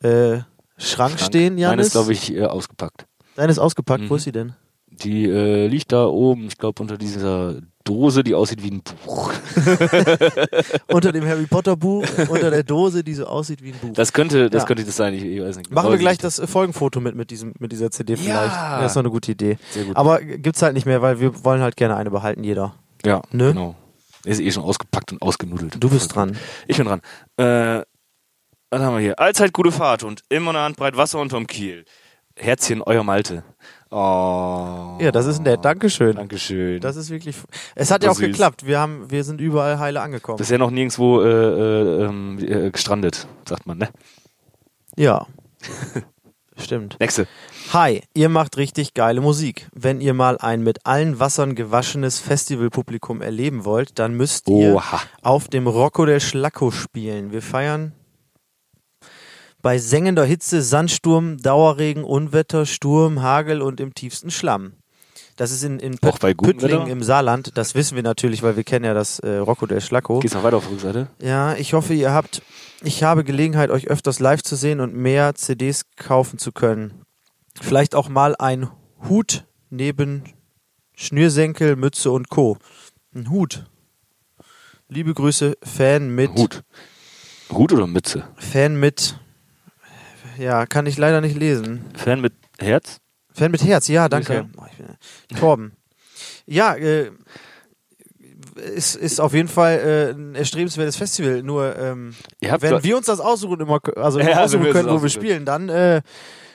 äh, 0.02 0.38
Schrank, 0.78 1.18
stehen, 1.18 1.54
Meine 1.54 1.60
Janis. 1.62 1.86
ist, 1.88 1.92
glaube 1.92 2.12
ich, 2.12 2.32
äh, 2.34 2.44
ausgepackt. 2.44 3.06
Deine 3.34 3.50
ist 3.50 3.58
ausgepackt, 3.58 4.04
wo 4.08 4.14
Mhm. 4.14 4.18
ist 4.18 4.24
sie 4.24 4.32
denn? 4.32 4.52
Die 4.88 5.24
äh, 5.26 5.66
liegt 5.66 5.92
da 5.92 6.06
oben, 6.06 6.46
ich 6.46 6.56
glaube, 6.58 6.82
unter 6.82 6.96
dieser 6.98 7.56
Dose, 7.86 8.22
die 8.24 8.34
aussieht 8.34 8.62
wie 8.62 8.70
ein 8.72 8.82
Buch. 8.82 9.32
Unter 10.92 11.12
dem 11.12 11.24
Harry 11.26 11.46
Potter 11.46 11.76
Buch, 11.76 12.04
unter 12.28 12.50
der 12.50 12.62
Dose, 12.62 13.02
die 13.04 13.14
so 13.14 13.26
aussieht 13.26 13.62
wie 13.62 13.70
ein 13.72 13.78
Buch. 13.78 13.92
Das 13.94 14.12
könnte, 14.12 14.50
das 14.50 14.62
Ja. 14.62 14.66
könnte 14.66 14.84
das 14.84 14.96
sein, 14.96 15.14
ich, 15.14 15.24
ich 15.24 15.40
weiß 15.40 15.56
nicht. 15.56 15.70
Machen 15.70 15.90
wir 15.90 15.98
gleich 15.98 16.18
das 16.18 16.38
äh, 16.38 16.46
Folgenfoto 16.46 17.00
mit, 17.00 17.14
mit, 17.14 17.30
diesem, 17.30 17.54
mit 17.58 17.72
dieser 17.72 17.90
CD 17.90 18.14
Ja. 18.14 18.18
vielleicht. 18.18 18.54
Das 18.82 18.86
ist 18.90 18.96
doch 18.96 19.02
eine 19.02 19.10
gute 19.10 19.32
Idee. 19.32 19.56
Sehr 19.70 19.84
gut. 19.84 19.96
Aber 19.96 20.20
gibt's 20.20 20.62
halt 20.62 20.74
nicht 20.74 20.86
mehr, 20.86 21.00
weil 21.02 21.20
wir 21.20 21.44
wollen 21.44 21.60
halt 21.62 21.76
gerne 21.76 21.96
eine 21.96 22.10
behalten, 22.10 22.42
jeder. 22.44 22.74
Ja, 23.04 23.22
Ne? 23.30 23.52
genau. 23.52 23.76
Ist 24.24 24.40
eh 24.40 24.50
schon 24.50 24.64
ausgepackt 24.64 25.12
und 25.12 25.22
ausgenudelt. 25.22 25.76
Du 25.78 25.88
bist 25.88 26.14
dran. 26.14 26.36
Ich 26.66 26.76
bin 26.78 26.86
dran. 26.86 27.00
Äh, 27.36 27.84
was 28.70 28.80
haben 28.82 28.94
wir 28.96 29.00
hier? 29.00 29.18
Allzeit 29.20 29.52
gute 29.52 29.70
Fahrt 29.70 30.02
und 30.02 30.22
immer 30.28 30.50
eine 30.50 30.58
Handbreit 30.60 30.96
Wasser 30.96 31.20
unterm 31.20 31.46
Kiel. 31.46 31.84
Herzchen, 32.36 32.82
euer 32.82 33.04
Malte. 33.04 33.44
Oh. 33.90 34.98
Ja, 35.00 35.12
das 35.12 35.26
ist 35.26 35.42
nett. 35.42 35.64
Dankeschön. 35.64 36.16
Dankeschön. 36.16 36.80
Das 36.80 36.96
ist 36.96 37.10
wirklich. 37.10 37.36
Es 37.74 37.90
hat 37.90 38.02
ja 38.02 38.10
auch 38.10 38.16
Süß. 38.16 38.26
geklappt. 38.26 38.66
Wir 38.66 38.80
haben, 38.80 39.10
wir 39.10 39.22
sind 39.22 39.40
überall 39.40 39.78
heile 39.78 40.00
angekommen. 40.00 40.38
Bisher 40.38 40.58
noch 40.58 40.70
nirgendwo 40.70 41.22
äh, 41.22 41.28
äh, 41.28 42.04
ähm, 42.04 42.38
äh, 42.40 42.70
gestrandet, 42.70 43.28
sagt 43.48 43.66
man, 43.66 43.78
ne? 43.78 43.88
Ja. 44.96 45.26
Stimmt. 46.58 46.96
Nächste. 46.98 47.28
Hi, 47.72 48.02
ihr 48.14 48.28
macht 48.28 48.56
richtig 48.56 48.94
geile 48.94 49.20
Musik. 49.20 49.68
Wenn 49.74 50.00
ihr 50.00 50.14
mal 50.14 50.38
ein 50.38 50.62
mit 50.62 50.86
allen 50.86 51.20
Wassern 51.20 51.54
gewaschenes 51.54 52.18
Festivalpublikum 52.18 53.20
erleben 53.20 53.64
wollt, 53.64 53.98
dann 53.98 54.14
müsst 54.14 54.48
ihr 54.48 54.74
Oha. 54.74 55.00
auf 55.22 55.48
dem 55.48 55.66
Rocco 55.66 56.06
der 56.06 56.18
Schlacko 56.18 56.70
spielen. 56.70 57.30
Wir 57.30 57.42
feiern 57.42 57.92
bei 59.66 59.78
sengender 59.78 60.24
Hitze, 60.24 60.62
Sandsturm, 60.62 61.38
Dauerregen, 61.38 62.04
Unwetter, 62.04 62.66
Sturm, 62.66 63.20
Hagel 63.20 63.60
und 63.62 63.80
im 63.80 63.94
tiefsten 63.94 64.30
Schlamm. 64.30 64.74
Das 65.34 65.50
ist 65.50 65.64
in, 65.64 65.80
in 65.80 65.98
Püttlingen 65.98 66.86
im 66.86 67.02
Saarland. 67.02 67.50
Das 67.56 67.74
wissen 67.74 67.96
wir 67.96 68.04
natürlich, 68.04 68.44
weil 68.44 68.54
wir 68.54 68.62
kennen 68.62 68.84
ja 68.84 68.94
das 68.94 69.18
äh, 69.18 69.38
Rocco 69.38 69.66
der 69.66 69.80
Schlacko. 69.80 70.20
Geht's 70.20 70.34
noch 70.34 70.44
weiter 70.44 70.58
auf 70.58 70.66
der 70.66 70.72
Rückseite? 70.72 71.08
Ja, 71.20 71.56
ich 71.56 71.72
hoffe, 71.72 71.94
ihr 71.94 72.12
habt, 72.12 72.42
ich 72.84 73.02
habe 73.02 73.24
Gelegenheit, 73.24 73.70
euch 73.70 73.88
öfters 73.88 74.20
live 74.20 74.40
zu 74.40 74.54
sehen 74.54 74.78
und 74.78 74.94
mehr 74.94 75.34
CDs 75.34 75.82
kaufen 75.96 76.38
zu 76.38 76.52
können. 76.52 77.02
Vielleicht 77.60 77.96
auch 77.96 78.08
mal 78.08 78.36
ein 78.36 78.70
Hut 79.08 79.46
neben 79.68 80.22
Schnürsenkel, 80.94 81.74
Mütze 81.74 82.12
und 82.12 82.28
Co. 82.28 82.56
Ein 83.12 83.30
Hut. 83.30 83.64
Liebe 84.88 85.12
Grüße, 85.12 85.56
Fan 85.60 86.14
mit. 86.14 86.30
Hut. 86.36 86.62
Hut 87.50 87.72
oder 87.72 87.88
Mütze? 87.88 88.28
Fan 88.36 88.78
mit. 88.78 89.18
Ja, 90.38 90.66
kann 90.66 90.86
ich 90.86 90.96
leider 90.98 91.20
nicht 91.20 91.36
lesen. 91.36 91.84
Fan 91.94 92.20
mit 92.20 92.34
Herz? 92.58 92.98
Fan 93.32 93.50
mit 93.50 93.64
Herz, 93.64 93.88
ja, 93.88 94.08
danke. 94.08 94.48
Oh, 94.56 95.36
Torben. 95.38 95.72
Ja, 96.46 96.74
äh, 96.74 97.10
ist, 98.56 98.96
ist 98.96 99.20
auf 99.20 99.34
jeden 99.34 99.48
Fall 99.48 99.78
äh, 99.78 100.10
ein 100.12 100.34
erstrebenswertes 100.34 100.96
Festival. 100.96 101.42
Nur, 101.42 101.76
ähm, 101.76 102.14
wenn 102.40 102.82
wir 102.82 102.96
uns 102.96 103.06
das 103.06 103.20
aussuchen, 103.20 103.60
immer, 103.60 103.80
also 103.96 104.18
Ja, 104.20 104.28
immer 104.30 104.42
aussuchen 104.42 104.70
können, 104.70 104.88
wo 104.88 105.02
wir 105.02 105.08
spielen, 105.10 105.44
dann 105.44 105.68
äh, 105.68 106.02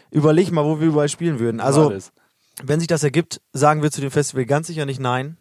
überleg 0.10 0.52
mal, 0.52 0.66
wo 0.66 0.80
wir 0.80 0.88
überall 0.88 1.10
spielen 1.10 1.40
würden. 1.40 1.60
Also, 1.60 1.94
wenn 2.64 2.80
sich 2.80 2.88
das 2.88 3.04
ergibt, 3.04 3.42
sagen 3.54 3.82
wir 3.82 3.92
zu 3.92 4.02
dem 4.02 4.12
Festival 4.12 4.46
ganz 4.46 4.68
sicher 4.68 4.86
nicht 4.86 5.00
nein. 5.00 5.38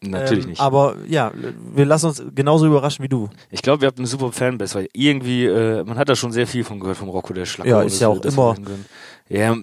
Natürlich 0.00 0.44
ähm, 0.44 0.50
nicht. 0.50 0.60
Aber 0.60 0.96
ja, 1.08 1.32
wir 1.74 1.84
lassen 1.84 2.06
uns 2.06 2.22
genauso 2.34 2.66
überraschen 2.66 3.02
wie 3.02 3.08
du. 3.08 3.28
Ich 3.50 3.62
glaube, 3.62 3.84
ihr 3.84 3.88
habt 3.88 3.98
eine 3.98 4.06
super 4.06 4.30
Fanbase, 4.30 4.76
weil 4.76 4.88
irgendwie, 4.92 5.44
äh, 5.46 5.82
man 5.84 5.98
hat 5.98 6.08
da 6.08 6.14
schon 6.14 6.30
sehr 6.30 6.46
viel 6.46 6.62
von 6.62 6.78
gehört 6.78 6.96
vom 6.96 7.08
Rocco 7.08 7.32
der 7.32 7.46
Schlager. 7.46 7.68
Ja, 7.70 7.82
ist 7.82 8.00
ja 8.00 8.08
auch 8.08 8.22
immer- 8.24 8.56
wir. 8.56 8.78
Ja, 9.30 9.54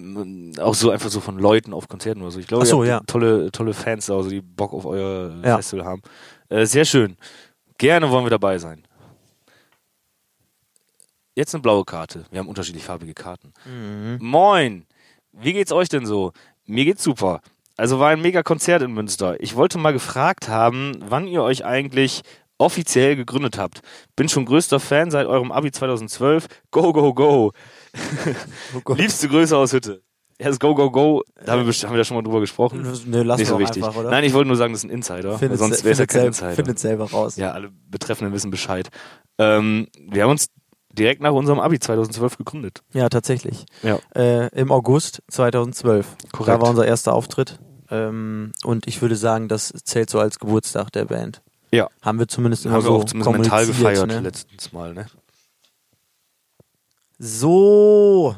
auch 0.62 0.74
so 0.74 0.90
einfach 0.90 1.08
so 1.10 1.20
von 1.20 1.38
Leuten 1.38 1.72
auf 1.72 1.88
Konzerten 1.88 2.20
oder 2.22 2.30
so. 2.30 2.38
Ich 2.38 2.46
glaube, 2.46 2.66
so, 2.66 2.84
ja. 2.84 3.00
tolle, 3.06 3.50
tolle 3.50 3.72
Fans 3.74 4.06
da, 4.06 4.14
also 4.16 4.30
die 4.30 4.40
Bock 4.42 4.72
auf 4.72 4.84
euer 4.86 5.34
Ja. 5.42 5.56
Festival 5.56 5.84
haben. 5.86 6.02
Äh, 6.48 6.66
sehr 6.66 6.84
schön. 6.84 7.16
Gerne 7.78 8.10
wollen 8.10 8.24
wir 8.24 8.30
dabei 8.30 8.58
sein. 8.58 8.84
Jetzt 11.34 11.54
eine 11.54 11.62
blaue 11.62 11.84
Karte. 11.84 12.24
Wir 12.30 12.38
haben 12.38 12.48
unterschiedlich 12.48 12.84
farbige 12.84 13.12
Karten. 13.14 13.52
Mhm. 13.64 14.18
Moin! 14.20 14.86
Wie 15.32 15.52
geht's 15.52 15.72
euch 15.72 15.88
denn 15.88 16.06
so? 16.06 16.32
Mir 16.64 16.84
geht's 16.84 17.02
super. 17.02 17.40
Also 17.76 17.98
war 17.98 18.08
ein 18.08 18.20
mega 18.22 18.42
Konzert 18.42 18.82
in 18.82 18.92
Münster. 18.92 19.40
Ich 19.40 19.54
wollte 19.56 19.78
mal 19.78 19.92
gefragt 19.92 20.48
haben, 20.48 20.92
wann 21.06 21.26
ihr 21.26 21.42
euch 21.42 21.64
eigentlich 21.64 22.22
offiziell 22.58 23.16
gegründet 23.16 23.58
habt. 23.58 23.80
Bin 24.16 24.28
schon 24.30 24.46
größter 24.46 24.80
Fan 24.80 25.10
seit 25.10 25.26
eurem 25.26 25.52
Abi 25.52 25.70
2012. 25.70 26.46
Go, 26.70 26.92
go, 26.92 27.12
go. 27.12 27.52
Oh. 28.84 28.94
Liebste 28.94 29.28
Grüße 29.28 29.56
aus 29.56 29.72
Hütte. 29.72 30.02
Das 30.38 30.58
Go, 30.58 30.74
go, 30.74 30.90
go, 30.90 31.22
da 31.46 31.52
haben 31.52 31.66
wir, 31.66 31.72
haben 31.72 31.92
wir 31.92 31.96
da 31.98 32.04
schon 32.04 32.16
mal 32.16 32.22
drüber 32.22 32.40
gesprochen. 32.40 32.86
Nö, 33.06 33.22
lass 33.22 33.38
Nicht 33.38 33.48
so 33.48 33.58
wichtig. 33.58 33.82
einfach? 33.82 34.02
Nein, 34.04 34.22
ich 34.22 34.34
wollte 34.34 34.48
nur 34.48 34.56
sagen, 34.56 34.74
das 34.74 34.84
ist 34.84 34.90
ein 34.90 34.94
Insider. 34.94 35.38
findet, 35.38 35.58
sonst 35.58 35.82
wäre 35.82 35.92
es 35.92 35.98
ja 35.98 36.04
kein 36.04 36.14
selber, 36.14 36.26
Insider. 36.28 36.52
findet 36.52 36.78
selber 36.78 37.10
raus. 37.10 37.36
Ja, 37.36 37.52
alle 37.52 37.70
Betreffenden 37.88 38.34
wissen 38.34 38.50
Bescheid. 38.50 38.90
Ähm, 39.38 39.86
wir 39.98 40.24
haben 40.24 40.30
uns 40.30 40.48
direkt 40.92 41.22
nach 41.22 41.32
unserem 41.32 41.58
Abi 41.58 41.78
2012 41.78 42.36
gegründet. 42.36 42.82
Ja, 42.92 43.08
tatsächlich. 43.08 43.64
Ja. 43.82 43.98
Äh, 44.14 44.48
Im 44.54 44.72
August 44.72 45.22
2012. 45.28 46.06
Da 46.20 46.28
Korrekt. 46.36 46.60
war 46.60 46.68
unser 46.68 46.86
erster 46.86 47.14
Auftritt. 47.14 47.58
Ähm, 47.90 48.52
und 48.64 48.86
ich 48.86 49.00
würde 49.02 49.16
sagen, 49.16 49.48
das 49.48 49.72
zählt 49.84 50.10
so 50.10 50.18
als 50.20 50.38
Geburtstag 50.38 50.90
der 50.92 51.04
Band. 51.06 51.42
Ja. 51.72 51.88
Haben 52.02 52.18
wir 52.18 52.28
zumindest 52.28 52.64
immer 52.64 52.74
Haben 52.74 52.84
wir 52.84 52.88
so 52.88 52.96
auch 52.96 53.04
zumindest 53.04 53.32
mental 53.38 53.66
gefeiert 53.66 54.06
Ne? 54.06 54.20
letztens 54.20 54.72
Mal, 54.72 54.94
ne? 54.94 55.06
So, 57.18 58.36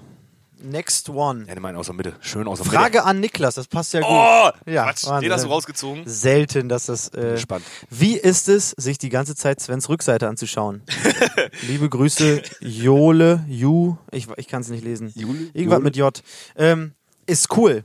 next 0.63 1.09
one. 1.11 1.45
Ja, 1.49 1.55
die 1.55 1.61
meinen 1.61 1.77
aus 1.77 1.87
der 1.87 1.95
Mitte. 1.95 2.15
Schön 2.21 2.47
aus 2.47 2.59
der 2.59 2.67
Mitte. 2.67 2.77
Frage 2.79 3.05
an 3.05 3.19
Niklas, 3.21 3.57
das 3.57 3.67
passt 3.67 3.93
ja 3.93 4.01
gut. 4.01 4.09
Oh! 4.11 4.71
Ja, 4.71 4.85
Quatsch, 4.85 5.07
Wahnsinn. 5.07 5.23
den 5.29 5.33
hast 5.33 5.45
du 5.45 5.49
rausgezogen. 5.49 6.03
Selten, 6.07 6.69
dass 6.69 6.87
das. 6.87 7.09
Äh, 7.09 7.33
Gespannt. 7.33 7.65
wie 7.91 8.17
ist 8.17 8.49
es, 8.49 8.71
sich 8.71 8.99
die 8.99 9.09
ganze 9.09 9.35
Zeit 9.35 9.61
Svens 9.61 9.89
Rückseite 9.89 10.29
anzuschauen? 10.29 10.83
Liebe 11.67 11.89
Grüße, 11.89 12.43
Jole, 12.61 13.45
Ju, 13.49 13.97
ich, 14.13 14.29
ich 14.37 14.47
kann 14.47 14.61
es 14.63 14.69
nicht 14.69 14.85
lesen. 14.85 15.13
Jule? 15.17 15.51
Irgendwas 15.55 15.79
Jule? 15.79 15.81
mit 15.81 15.97
J. 15.97 16.23
Ähm, 16.57 16.93
ist 17.27 17.57
cool. 17.57 17.83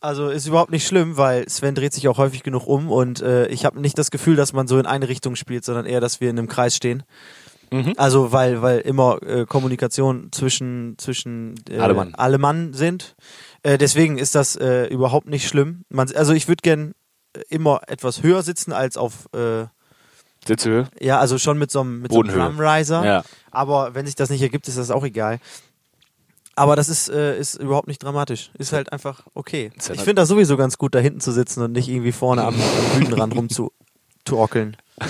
Also 0.00 0.28
ist 0.28 0.46
überhaupt 0.46 0.70
nicht 0.70 0.86
schlimm, 0.86 1.16
weil 1.16 1.48
Sven 1.48 1.74
dreht 1.74 1.94
sich 1.94 2.06
auch 2.08 2.18
häufig 2.18 2.42
genug 2.42 2.66
um 2.66 2.90
und 2.90 3.22
äh, 3.22 3.46
ich 3.48 3.64
habe 3.64 3.80
nicht 3.80 3.96
das 3.98 4.10
Gefühl, 4.10 4.36
dass 4.36 4.52
man 4.52 4.66
so 4.66 4.78
in 4.78 4.86
eine 4.86 5.08
Richtung 5.08 5.36
spielt, 5.36 5.64
sondern 5.64 5.86
eher, 5.86 6.00
dass 6.00 6.20
wir 6.20 6.28
in 6.28 6.38
einem 6.38 6.48
Kreis 6.48 6.76
stehen. 6.76 7.02
Mhm. 7.72 7.94
Also 7.96 8.32
weil 8.32 8.62
weil 8.62 8.78
immer 8.80 9.22
äh, 9.22 9.46
Kommunikation 9.46 10.28
zwischen 10.32 10.94
zwischen 10.98 11.54
äh, 11.68 11.78
Alle 11.78 12.38
Mann. 12.38 12.72
sind. 12.74 13.16
Äh, 13.62 13.78
deswegen 13.78 14.18
ist 14.18 14.34
das 14.34 14.56
äh, 14.56 14.86
überhaupt 14.86 15.28
nicht 15.28 15.48
schlimm. 15.48 15.84
Man, 15.88 16.14
also 16.14 16.32
ich 16.32 16.46
würde 16.46 16.62
gern 16.62 16.92
äh, 17.32 17.40
immer 17.48 17.80
etwas 17.88 18.22
höher 18.22 18.42
sitzen 18.42 18.72
als 18.72 18.96
auf 18.96 19.28
äh, 19.34 19.64
Sitzhöhe? 20.46 20.88
ja 21.00 21.18
also 21.18 21.38
schon 21.38 21.58
mit 21.58 21.70
so 21.70 21.80
einem 21.80 22.02
mit 22.02 22.12
so 22.12 22.20
einem. 22.22 22.34
Drumriser. 22.34 23.04
Ja. 23.04 23.24
Aber 23.50 23.94
wenn 23.94 24.06
sich 24.06 24.14
das 24.14 24.30
nicht 24.30 24.42
ergibt, 24.42 24.68
ist 24.68 24.78
das 24.78 24.90
auch 24.90 25.04
egal. 25.04 25.40
Aber 26.56 26.74
das 26.74 26.88
ist, 26.88 27.08
äh, 27.10 27.38
ist 27.38 27.54
überhaupt 27.56 27.86
nicht 27.86 28.02
dramatisch. 28.02 28.50
Ist 28.58 28.72
halt 28.72 28.90
einfach 28.92 29.22
okay. 29.34 29.70
Ist 29.76 29.90
Ich 29.90 29.96
nat- 29.96 30.04
finde 30.04 30.22
das 30.22 30.28
sowieso 30.28 30.56
ganz 30.56 30.78
gut, 30.78 30.94
da 30.94 30.98
hinten 30.98 31.20
zu 31.20 31.30
sitzen 31.32 31.62
und 31.62 31.72
nicht 31.72 31.88
irgendwie 31.88 32.12
vorne 32.12 32.44
am, 32.44 32.54
Bühnenrand 32.98 33.34
rumzuorkeln. 34.26 34.76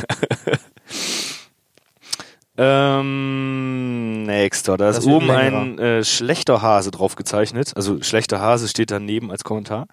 Ähm, 2.58 4.22
nächster. 4.22 4.76
Da 4.78 4.88
ist 4.88 4.96
Das 4.96 5.06
wird 5.06 5.14
oben 5.16 5.30
ein 5.30 5.78
äh, 5.78 6.04
schlechter 6.04 6.62
Hase 6.62 6.90
drauf 6.90 7.14
gezeichnet. 7.14 7.72
Also 7.76 8.02
schlechter 8.02 8.40
Hase 8.40 8.68
steht 8.68 8.90
daneben 8.90 9.30
als 9.30 9.44
Kommentar. 9.44 9.86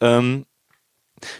Ähm, 0.00 0.46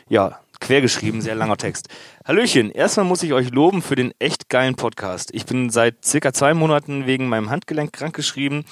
ja, 0.09 0.39
quer 0.61 0.81
geschrieben, 0.83 1.21
sehr 1.23 1.35
langer 1.35 1.57
Text. 1.57 1.89
Hallöchen, 2.27 2.71
erstmal 2.71 3.07
muss 3.07 3.23
ich 3.23 3.33
euch 3.33 3.51
loben 3.53 3.81
für 3.83 3.95
den 3.97 4.13
echt 4.19 4.49
geilen 4.49 4.75
Podcast. 4.75 5.31
Ich 5.33 5.47
bin 5.47 5.71
seit 5.71 6.05
circa 6.05 6.33
zwei 6.33 6.53
Monaten 6.55 7.07
wegen 7.07 7.29
meinem 7.29 7.49
Handgelenk 7.51 7.93
krankgeschrieben 7.93 8.65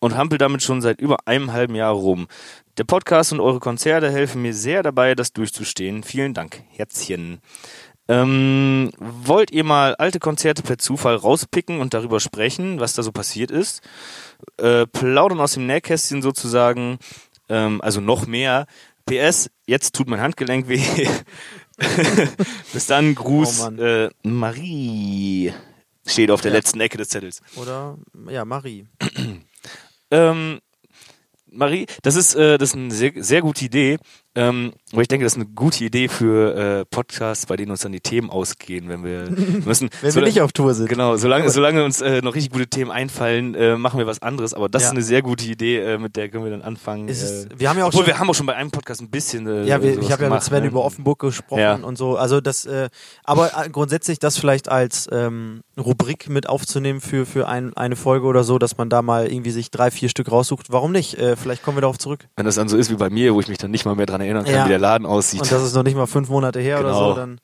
und 0.00 0.16
hampel 0.16 0.38
damit 0.38 0.62
schon 0.62 0.80
seit 0.80 1.00
über 1.00 1.18
einem 1.26 1.52
halben 1.52 1.74
Jahr 1.74 1.92
rum. 1.92 2.28
Der 2.76 2.84
Podcast 2.84 3.32
und 3.32 3.40
eure 3.40 3.60
Konzerte 3.60 4.10
helfen 4.10 4.42
mir 4.42 4.54
sehr 4.54 4.82
dabei, 4.82 5.14
das 5.14 5.32
durchzustehen. 5.32 6.02
Vielen 6.04 6.34
Dank. 6.34 6.62
Herzchen. 6.70 7.40
Ähm, 8.10 8.90
wollt 8.98 9.50
ihr 9.50 9.64
mal 9.64 9.94
alte 9.96 10.18
Konzerte 10.18 10.62
per 10.62 10.78
Zufall 10.78 11.16
rauspicken 11.16 11.80
und 11.80 11.92
darüber 11.92 12.20
sprechen, 12.20 12.80
was 12.80 12.94
da 12.94 13.02
so 13.02 13.12
passiert 13.12 13.50
ist? 13.50 13.82
Äh, 14.56 14.86
plaudern 14.86 15.40
aus 15.40 15.52
dem 15.54 15.66
Nähkästchen 15.66 16.22
sozusagen, 16.22 16.98
ähm, 17.50 17.80
also 17.82 18.00
noch 18.00 18.26
mehr. 18.26 18.66
PS, 19.04 19.50
jetzt 19.66 19.94
tut 19.94 20.08
mein 20.08 20.20
Handgelenk 20.20 20.68
weh. 20.68 20.82
Bis 22.72 22.86
dann, 22.86 23.14
Gruß, 23.14 23.60
Oh 23.60 23.64
Mann. 23.64 23.78
äh, 23.78 24.10
Marie. 24.22 25.52
Steht 26.06 26.30
auf 26.30 26.40
der 26.40 26.50
Ja. 26.52 26.56
letzten 26.58 26.80
Ecke 26.80 26.96
des 26.98 27.08
Zettels. 27.10 27.42
Oder, 27.56 27.98
ja, 28.30 28.44
Marie. 28.44 28.86
Ähm, 30.10 30.60
Marie, 31.50 31.86
das 32.02 32.16
ist, 32.16 32.34
äh, 32.34 32.58
das 32.58 32.70
ist 32.70 32.76
eine 32.76 32.90
sehr, 32.92 33.12
sehr 33.16 33.40
gute 33.40 33.64
Idee. 33.64 33.98
Ähm, 34.38 34.72
aber 34.92 35.02
ich 35.02 35.08
denke, 35.08 35.24
das 35.24 35.32
ist 35.32 35.36
eine 35.42 35.46
gute 35.46 35.82
Idee 35.84 36.06
für 36.06 36.54
äh, 36.54 36.84
Podcasts, 36.84 37.46
bei 37.46 37.56
denen 37.56 37.72
uns 37.72 37.80
dann 37.80 37.90
die 37.90 38.00
Themen 38.00 38.30
ausgehen, 38.30 38.88
wenn 38.88 39.02
wir 39.02 39.28
müssen. 39.64 39.90
Wenn 40.00 40.14
wir 40.14 40.22
nicht 40.22 40.40
auf 40.40 40.52
Tour 40.52 40.74
sind. 40.74 40.88
Genau, 40.88 41.16
solange, 41.16 41.50
solange 41.50 41.84
uns 41.84 42.00
äh, 42.00 42.20
noch 42.22 42.34
richtig 42.36 42.52
gute 42.52 42.68
Themen 42.68 42.90
einfallen, 42.92 43.56
äh, 43.56 43.76
machen 43.76 43.98
wir 43.98 44.06
was 44.06 44.22
anderes. 44.22 44.54
Aber 44.54 44.68
das 44.68 44.82
Ja. 44.82 44.88
ist 44.88 44.92
eine 44.92 45.02
sehr 45.02 45.22
gute 45.22 45.44
Idee, 45.44 45.78
äh, 45.78 45.98
mit 45.98 46.14
der 46.14 46.28
können 46.28 46.44
wir 46.44 46.52
dann 46.52 46.62
anfangen. 46.62 47.08
Ist 47.08 47.22
äh, 47.22 47.24
es, 47.24 47.48
wir 47.56 47.68
haben 47.68 47.78
ja 47.78 47.84
auch 47.84 47.88
obwohl, 47.88 48.02
schon, 48.04 48.06
wir 48.06 48.18
haben 48.20 48.30
auch 48.30 48.34
schon 48.34 48.46
bei 48.46 48.54
einem 48.54 48.70
Podcast 48.70 49.00
ein 49.00 49.10
bisschen. 49.10 49.46
Äh, 49.48 49.64
ja, 49.64 49.82
wir, 49.82 49.98
ich 50.00 50.12
habe 50.12 50.22
ja 50.22 50.30
mit 50.30 50.42
Sven 50.44 50.62
ne? 50.62 50.68
über 50.68 50.84
Offenburg 50.84 51.18
gesprochen 51.18 51.60
Ja. 51.60 51.74
und 51.74 51.98
so. 51.98 52.16
Also 52.16 52.40
das, 52.40 52.64
äh, 52.64 52.88
aber 53.24 53.50
äh, 53.64 53.68
grundsätzlich 53.70 54.20
das 54.20 54.38
vielleicht 54.38 54.68
als 54.68 55.08
ähm, 55.10 55.62
Rubrik 55.76 56.28
mit 56.28 56.48
aufzunehmen 56.48 57.00
für 57.00 57.26
für 57.26 57.48
ein, 57.48 57.76
eine 57.76 57.96
Folge 57.96 58.26
oder 58.26 58.44
so, 58.44 58.58
dass 58.58 58.78
man 58.78 58.88
da 58.88 59.02
mal 59.02 59.26
irgendwie 59.26 59.50
sich 59.50 59.70
drei, 59.72 59.90
vier 59.90 60.08
Stück 60.08 60.30
raussucht. 60.30 60.66
Warum 60.70 60.92
nicht? 60.92 61.14
Äh, 61.18 61.34
vielleicht 61.36 61.62
kommen 61.64 61.76
wir 61.76 61.82
darauf 61.82 61.98
zurück. 61.98 62.28
Wenn 62.36 62.46
das 62.46 62.54
dann 62.54 62.68
so 62.68 62.76
ist 62.76 62.90
wie 62.90 62.94
bei 62.96 63.10
mir, 63.10 63.34
wo 63.34 63.40
ich 63.40 63.48
mich 63.48 63.58
dann 63.58 63.70
nicht 63.72 63.84
mal 63.84 63.94
mehr 63.96 64.06
dran 64.06 64.20
erinnern 64.28 64.44
kann, 64.44 64.54
Ja. 64.54 64.64
wie 64.64 64.68
der 64.70 64.78
Laden 64.78 65.06
aussieht. 65.06 65.40
Und 65.42 65.50
das 65.52 65.62
ist 65.62 65.74
noch 65.74 65.82
nicht 65.82 65.96
mal 65.96 66.06
fünf 66.06 66.28
Monate 66.28 66.60
her 66.60 66.80
oder 66.80 66.88
Genau. 66.90 67.08
so, 67.10 67.14
dann 67.16 67.40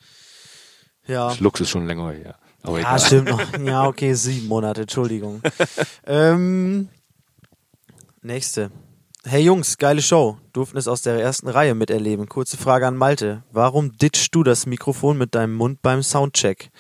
ja. 1.07 1.31
Schlucks 1.33 1.61
ist 1.61 1.71
schon 1.71 1.87
länger 1.87 2.11
her. 2.13 2.37
Aber 2.63 2.79
Ja, 2.81 2.89
egal. 2.97 3.01
stimmt 3.01 3.29
noch. 3.31 3.41
Ja, 3.65 3.87
okay, 3.87 4.15
sieben 4.15 4.47
Monate, 4.49 4.83
Entschuldigung. 4.83 5.43
ähm, 6.07 6.89
nächste. 8.23 8.71
Hey 9.27 9.43
Jungs, 9.43 9.79
geile 9.79 10.03
Show. 10.03 10.37
Durften 10.53 10.77
es 10.77 10.87
aus 10.87 11.01
der 11.03 11.19
ersten 11.21 11.49
Reihe 11.49 11.75
miterleben. 11.75 12.29
Kurze 12.29 12.57
Frage 12.59 12.87
an 12.87 12.97
Malte. 12.97 13.43
Warum 13.53 13.97
ditchst 13.97 14.35
du 14.35 14.43
das 14.43 14.67
Mikrofon 14.67 15.17
mit 15.17 15.35
deinem 15.35 15.55
Mund 15.55 15.81
beim 15.81 16.03
Soundcheck? 16.03 16.71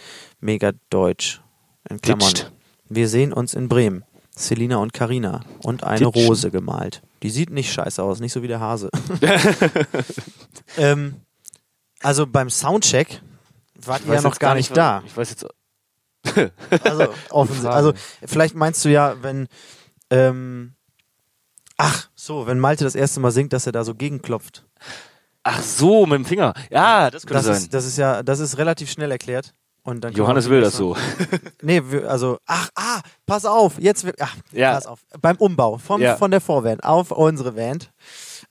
Mega 0.41 0.73
deutsch. 0.91 1.41
In 1.89 2.01
Klammern. 2.01 2.29
Ditcht. 2.29 2.53
Wir 2.91 3.09
sehen 3.09 3.33
uns 3.33 3.55
in 3.55 3.69
Bremen. 3.69 4.05
Selina 4.37 4.79
und 4.79 4.93
Karina 4.93 5.43
und 5.63 5.85
eine 5.85 6.07
Ditchen. 6.07 6.27
Rose 6.27 6.51
gemalt. 6.51 7.03
Die 7.23 7.31
sieht 7.31 7.51
nicht 7.51 7.73
scheiße 7.73 8.03
aus, 8.03 8.21
nicht 8.21 8.33
so 8.33 8.43
wie 8.43 8.49
der 8.49 8.61
Hase. 8.61 8.91
ähm, 10.77 11.21
also 12.03 12.27
beim 12.27 12.51
Soundcheck 12.51 13.23
wart 13.75 14.03
Ich 14.03 14.09
ihr 14.09 14.15
ja 14.15 14.23
noch 14.23 14.39
gar 14.39 14.55
nicht 14.55 14.77
da. 14.77 15.03
Ich 15.07 15.17
weiß 15.17 15.31
jetzt. 15.31 15.47
Also, 16.85 17.09
offensichtlich. 17.31 17.71
Frage. 17.71 17.75
Also, 17.77 17.93
vielleicht 18.25 18.55
meinst 18.55 18.83
du 18.85 18.89
ja, 18.89 19.23
wenn, 19.23 19.47
ähm, 20.09 20.75
ach, 21.77 22.09
so, 22.15 22.47
wenn 22.47 22.59
Malte 22.59 22.85
das 22.85 22.95
erste 22.95 23.21
Mal 23.21 23.31
singt, 23.31 23.53
dass 23.53 23.67
er 23.67 23.73
da 23.73 23.85
so 23.85 23.95
gegenklopft. 23.95 24.65
Ach 25.43 25.61
so, 25.61 26.07
mit 26.07 26.17
dem 26.17 26.25
Finger. 26.25 26.55
Ja, 26.71 27.11
das 27.11 27.27
könnte 27.27 27.35
Das 27.35 27.45
sein. 27.45 27.57
ist, 27.57 27.75
das 27.75 27.85
ist 27.85 27.99
ja, 27.99 28.23
das 28.23 28.41
ist 28.41 28.57
relativ 28.57 28.91
schnell 28.91 29.11
erklärt. 29.11 29.55
Und 29.85 30.03
dann 30.03 30.13
kann 30.13 30.19
Johannes 30.19 30.49
will 30.51 30.61
das 30.63 30.77
so. 30.77 30.97
Nee, 31.63 31.83
wir, 31.87 32.11
also, 32.11 32.39
ach, 32.47 32.71
ah, 32.75 33.01
pass 33.27 33.45
auf, 33.45 33.75
jetzt, 33.79 34.05
ach, 34.19 34.35
Ja. 34.51 34.73
pass 34.73 34.87
auf. 34.87 35.01
Beim 35.21 35.37
Umbau 35.37 35.77
vom, 35.79 36.01
Ja. 36.01 36.17
von 36.17 36.31
der 36.31 36.41
Vorwand 36.41 36.83
auf 36.83 37.11
unsere 37.13 37.53
Band, 37.53 37.93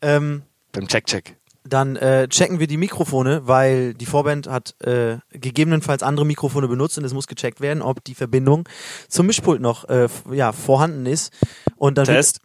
ähm, 0.01 0.43
Beim 0.71 0.87
Check-Check. 0.87 1.35
dann 1.63 1.95
äh, 1.95 2.27
checken 2.27 2.59
wir 2.59 2.67
die 2.67 2.77
Mikrofone, 2.77 3.47
weil 3.47 3.93
die 3.95 4.05
Vorband 4.05 4.47
hat 4.47 4.79
äh, 4.83 5.17
gegebenenfalls 5.31 6.03
andere 6.03 6.25
Mikrofone 6.25 6.67
benutzt 6.67 6.97
und 6.99 7.03
es 7.03 7.13
muss 7.13 7.25
gecheckt 7.27 7.61
werden, 7.61 7.81
ob 7.81 8.03
die 8.03 8.13
Verbindung 8.15 8.69
zum 9.09 9.25
Mischpult 9.25 9.59
noch 9.61 9.89
äh, 9.89 10.07
ja, 10.31 10.51
vorhanden 10.51 11.05
ist. 11.07 11.33
Und 11.77 11.97
dann, 11.97 12.05
wird- 12.05 12.17
Test. 12.17 12.41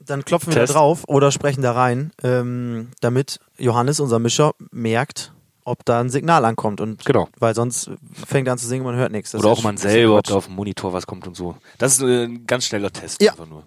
dann 0.00 0.24
klopfen 0.24 0.52
wir 0.54 0.60
Test. 0.60 0.72
da 0.74 0.78
drauf 0.78 1.02
oder 1.08 1.30
sprechen 1.30 1.60
da 1.62 1.72
rein, 1.72 2.10
ähm, 2.22 2.88
damit 3.00 3.38
Johannes, 3.58 4.00
unser 4.00 4.18
Mischer, 4.18 4.52
merkt, 4.70 5.32
ob 5.64 5.84
da 5.84 6.00
ein 6.00 6.10
Signal 6.10 6.44
ankommt. 6.44 6.80
Und 6.80 7.04
Genau. 7.04 7.28
weil 7.38 7.54
sonst 7.54 7.90
fängt 8.26 8.48
er 8.48 8.52
an 8.52 8.58
zu 8.58 8.66
singen, 8.66 8.84
man 8.84 8.96
hört 8.96 9.12
nichts. 9.12 9.30
Das 9.32 9.40
Oder 9.42 9.52
ist 9.52 9.58
auch 9.58 9.62
man 9.62 9.76
selber, 9.76 10.18
ob 10.18 10.24
da 10.24 10.34
auf 10.34 10.46
dem 10.46 10.54
Monitor 10.54 10.92
was 10.92 11.06
kommt 11.06 11.26
und 11.26 11.36
so. 11.36 11.56
Das 11.78 11.94
ist 11.94 12.02
äh, 12.02 12.24
ein 12.24 12.46
ganz 12.46 12.66
schneller 12.66 12.92
Test. 12.92 13.22
Ja. 13.22 13.32
Einfach 13.32 13.48
nur. 13.48 13.64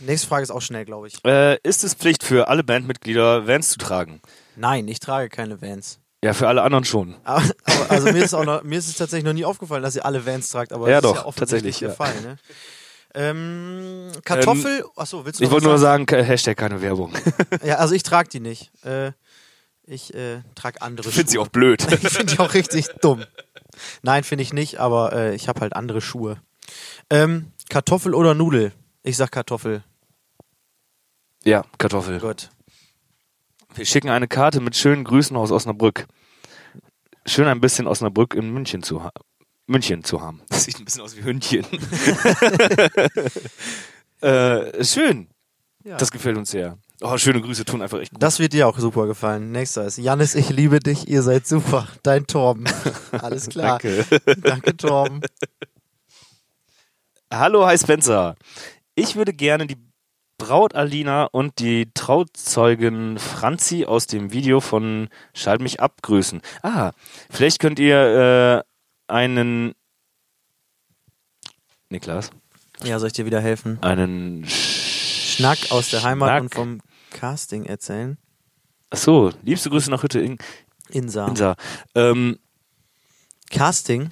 Nächste 0.00 0.26
Frage 0.26 0.42
ist 0.42 0.50
auch 0.50 0.60
schnell, 0.62 0.84
glaube 0.84 1.08
ich. 1.08 1.24
Äh, 1.24 1.58
ist 1.62 1.84
es 1.84 1.94
Pflicht 1.94 2.24
für 2.24 2.48
alle 2.48 2.64
Bandmitglieder, 2.64 3.46
Vans 3.46 3.70
zu 3.70 3.78
tragen? 3.78 4.20
Nein, 4.56 4.88
ich 4.88 4.98
trage 4.98 5.28
keine 5.28 5.62
Vans. 5.62 6.00
Ja, 6.24 6.34
für 6.34 6.48
alle 6.48 6.62
anderen 6.62 6.84
schon. 6.84 7.16
Aber, 7.24 7.42
aber 7.64 7.90
also 7.90 8.12
mir 8.12 8.24
ist 8.24 8.32
noch, 8.32 8.62
mir 8.62 8.78
ist 8.78 8.88
es 8.88 8.96
tatsächlich 8.96 9.24
noch 9.24 9.32
nie 9.32 9.44
aufgefallen, 9.44 9.82
dass 9.82 9.96
ihr 9.96 10.04
alle 10.04 10.24
Vans 10.24 10.48
tragt, 10.48 10.72
aber 10.72 10.88
Ja, 10.88 11.00
das 11.00 11.10
ist 11.10 11.16
doch, 11.16 11.22
ja 11.22 11.26
offensichtlich 11.28 11.78
tatsächlich, 11.80 11.96
der 11.98 12.06
ja. 12.06 12.22
Fall, 12.22 12.30
ne? 12.30 12.38
Ähm, 13.14 14.10
Kartoffel, 14.24 14.84
achso, 14.96 15.24
willst 15.24 15.40
du 15.40 15.44
Ich 15.44 15.50
wollte 15.50 15.66
nur 15.66 15.78
sagen, 15.78 16.06
Hashtag 16.08 16.56
keine 16.56 16.80
Werbung. 16.80 17.12
Ja, 17.62 17.76
also 17.76 17.94
ich 17.94 18.02
trage 18.02 18.28
die 18.28 18.40
nicht. 18.40 18.70
Äh, 18.84 19.12
ich 19.84 20.14
äh, 20.14 20.42
trage 20.54 20.80
andere 20.82 21.08
Ich 21.08 21.14
finde 21.14 21.30
sie 21.30 21.36
Schuhe. 21.36 21.44
auch 21.44 21.48
blöd. 21.48 21.86
Ich 22.02 22.12
finde 22.12 22.34
die 22.34 22.38
auch 22.38 22.54
richtig 22.54 22.86
dumm. 23.00 23.24
Nein, 24.02 24.24
finde 24.24 24.42
ich 24.42 24.52
nicht, 24.52 24.78
aber 24.78 25.12
äh, 25.12 25.34
ich 25.34 25.48
habe 25.48 25.60
halt 25.60 25.74
andere 25.74 26.00
Schuhe. 26.00 26.40
Ähm, 27.10 27.52
Kartoffel 27.68 28.14
oder 28.14 28.34
Nudel? 28.34 28.72
Ich 29.02 29.16
sag 29.16 29.32
Kartoffel. 29.32 29.82
ja, 31.44 31.64
Kartoffel. 31.78 32.20
Gut. 32.20 32.50
Wir 33.74 33.86
schicken 33.86 34.10
eine 34.10 34.28
Karte 34.28 34.60
mit 34.60 34.76
schönen 34.76 35.04
Grüßen 35.04 35.36
aus 35.36 35.50
Osnabrück. 35.50 36.06
Schön 37.26 37.46
ein 37.48 37.60
bisschen 37.60 37.86
Osnabrück 37.86 38.34
in 38.34 38.50
München 38.52 38.82
zu, 38.82 39.02
ha 39.02 39.10
München 39.66 40.04
zu 40.04 40.20
haben. 40.20 40.42
Das 40.48 40.64
sieht 40.64 40.78
ein 40.78 40.84
bisschen 40.84 41.02
aus 41.02 41.16
wie 41.16 41.24
Hündchen. 41.24 41.64
äh, 44.20 44.84
schön. 44.84 45.28
Ja. 45.84 45.96
Das 45.96 46.10
gefällt 46.10 46.36
uns 46.36 46.50
sehr. 46.50 46.78
Oh, 47.04 47.18
schöne 47.18 47.40
Grüße 47.40 47.64
tun 47.64 47.82
einfach 47.82 47.98
echt 48.00 48.12
gut. 48.12 48.22
Das 48.22 48.38
wird 48.38 48.52
dir 48.52 48.68
auch 48.68 48.78
super 48.78 49.06
gefallen. 49.06 49.50
Nächster 49.50 49.84
ist 49.84 49.98
Jannis, 49.98 50.36
ich 50.36 50.50
liebe 50.50 50.78
dich, 50.78 51.08
ihr 51.08 51.22
seid 51.22 51.46
super. 51.48 51.88
Dein 52.04 52.26
Torben. 52.28 52.64
Alles 53.12 53.48
klar. 53.48 53.80
Danke. 53.80 54.04
Danke, 54.40 54.76
Torben. 54.76 55.20
Hallo, 57.32 57.66
hi 57.66 57.78
Spencer. 57.78 58.36
Ich 58.94 59.16
würde 59.16 59.32
gerne 59.32 59.66
die 59.66 59.78
Braut 60.38 60.74
Alina 60.74 61.24
und 61.24 61.58
die 61.60 61.88
Trauzeugin 61.94 63.18
Franzi 63.18 63.84
aus 63.86 64.06
dem 64.06 64.32
Video 64.32 64.60
von 64.60 65.08
Schalt 65.34 65.60
mich 65.60 65.80
ab 65.80 66.02
grüßen. 66.02 66.42
Ah, 66.62 66.92
vielleicht 67.30 67.58
könnt 67.58 67.78
ihr 67.78 68.64
äh, 69.08 69.12
einen 69.12 69.72
Niklas, 71.90 72.30
Ja, 72.84 72.98
soll 72.98 73.08
ich 73.08 73.12
dir 73.12 73.26
wieder 73.26 73.40
helfen? 73.40 73.78
einen 73.82 74.44
Schnack 74.48 75.58
aus 75.70 75.90
der 75.90 76.02
Heimat 76.02 76.28
Schnack. 76.28 76.42
und 76.42 76.54
vom 76.54 76.80
Casting 77.12 77.64
erzählen. 77.64 78.18
Ach 78.90 78.98
so, 78.98 79.32
liebste 79.42 79.70
Grüße 79.70 79.90
nach 79.90 80.02
Hütte 80.02 80.20
in 80.20 80.38
Insa. 80.90 81.26
Insa. 81.26 81.56
Ähm, 81.94 82.38
Casting? 83.50 84.10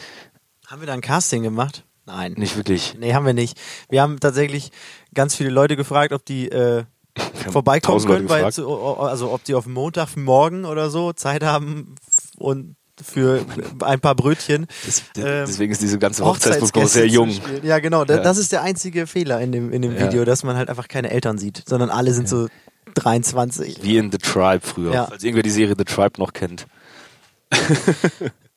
Haben 0.66 0.80
wir 0.80 0.86
da 0.86 0.94
ein 0.94 1.00
Casting 1.00 1.42
gemacht? 1.42 1.84
Nein. 2.06 2.32
nicht 2.32 2.56
wirklich. 2.56 2.96
Nee, 2.98 3.14
haben 3.14 3.26
wir 3.26 3.34
nicht. 3.34 3.58
Wir 3.88 4.02
haben 4.02 4.18
tatsächlich 4.20 4.72
ganz 5.14 5.34
viele 5.34 5.50
Leute 5.50 5.76
gefragt, 5.76 6.12
ob 6.12 6.24
die 6.24 6.50
äh, 6.50 6.84
vorbeikommen 7.50 8.04
können, 8.04 8.28
weil 8.28 8.44
also 8.44 9.32
ob 9.32 9.44
die 9.44 9.54
auf 9.54 9.66
Montagmorgen 9.66 10.64
oder 10.64 10.90
so 10.90 11.12
Zeit 11.12 11.42
haben 11.44 11.94
und 12.36 12.76
für 13.02 13.44
ein 13.82 14.00
paar 14.00 14.14
Brötchen. 14.14 14.66
Das, 14.84 15.00
ähm, 15.16 15.44
deswegen 15.46 15.72
ist 15.72 15.80
diese 15.82 15.98
ganze 15.98 16.24
Hochzeitsgäste 16.24 16.86
sehr 16.86 17.06
jung. 17.06 17.30
Ja, 17.62 17.78
genau. 17.78 18.04
Ja. 18.04 18.18
Das 18.18 18.36
ist 18.36 18.52
der 18.52 18.62
einzige 18.62 19.06
Fehler 19.06 19.40
in 19.40 19.52
dem, 19.52 19.72
in 19.72 19.82
dem 19.82 19.94
Ja. 19.96 20.02
Video, 20.06 20.24
dass 20.24 20.42
man 20.44 20.56
halt 20.56 20.68
einfach 20.68 20.88
keine 20.88 21.10
Eltern 21.10 21.38
sieht, 21.38 21.62
sondern 21.66 21.90
alle 21.90 22.12
sind 22.12 22.28
so 22.28 22.48
23. 22.94 23.82
Wie 23.82 23.96
in 23.98 24.10
The 24.10 24.18
Tribe 24.18 24.60
früher. 24.66 24.92
Ja. 24.92 25.06
Falls 25.06 25.22
irgendwer 25.22 25.42
die 25.42 25.50
Serie 25.50 25.74
The 25.76 25.84
Tribe 25.84 26.18
noch 26.20 26.32
kennt. 26.32 26.66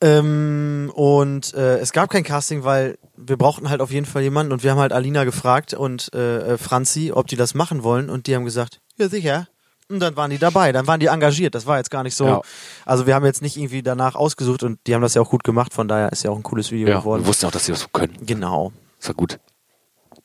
Ähm, 0.03 0.91
und 0.95 1.53
äh, 1.53 1.77
es 1.77 1.93
gab 1.93 2.09
kein 2.09 2.25
Casting, 2.25 2.65
weil 2.65 2.97
wir 3.15 3.37
brauchten 3.37 3.69
halt 3.69 3.79
auf 3.79 3.89
jeden 3.89 4.05
Fall 4.05 4.21
jemanden 4.21 4.51
und 4.51 4.61
wir 4.61 4.71
haben 4.71 4.79
halt 4.79 4.91
Alina 4.91 5.23
gefragt 5.23 5.73
und 5.73 6.13
äh, 6.13 6.55
äh, 6.55 6.57
Franzi, 6.57 7.13
ob 7.13 7.27
die 7.27 7.37
das 7.37 7.53
machen 7.53 7.83
wollen 7.83 8.09
und 8.09 8.27
die 8.27 8.35
haben 8.35 8.43
gesagt, 8.43 8.81
ja 8.97 9.07
sicher. 9.07 9.47
Und 9.87 10.01
dann 10.01 10.17
waren 10.17 10.29
die 10.29 10.39
dabei, 10.39 10.73
dann 10.73 10.87
waren 10.87 10.99
die 10.99 11.05
engagiert. 11.05 11.55
Das 11.55 11.67
war 11.67 11.77
jetzt 11.77 11.89
gar 11.89 12.03
nicht 12.03 12.15
so. 12.15 12.25
Ja. 12.25 12.41
Also 12.85 13.07
wir 13.07 13.15
haben 13.15 13.25
jetzt 13.25 13.41
nicht 13.41 13.55
irgendwie 13.55 13.81
danach 13.81 14.15
ausgesucht 14.15 14.63
und 14.63 14.77
die 14.87 14.93
haben 14.93 15.01
das 15.01 15.13
ja 15.13 15.21
auch 15.21 15.29
gut 15.29 15.45
gemacht, 15.45 15.73
von 15.73 15.87
daher 15.87 16.11
ist 16.11 16.23
ja 16.23 16.31
auch 16.31 16.35
ein 16.37 16.43
cooles 16.43 16.69
Video 16.71 16.89
Ja, 16.89 16.99
geworden. 16.99 17.21
wir 17.21 17.27
wussten 17.27 17.45
auch, 17.45 17.51
dass 17.51 17.65
sie 17.65 17.71
das 17.71 17.79
so 17.81 17.87
können. 17.93 18.17
Genau. 18.25 18.73
Ist 18.99 19.07
ja 19.07 19.13
gut. 19.13 19.39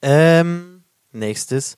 Ähm, 0.02 0.82
nächstes 1.12 1.76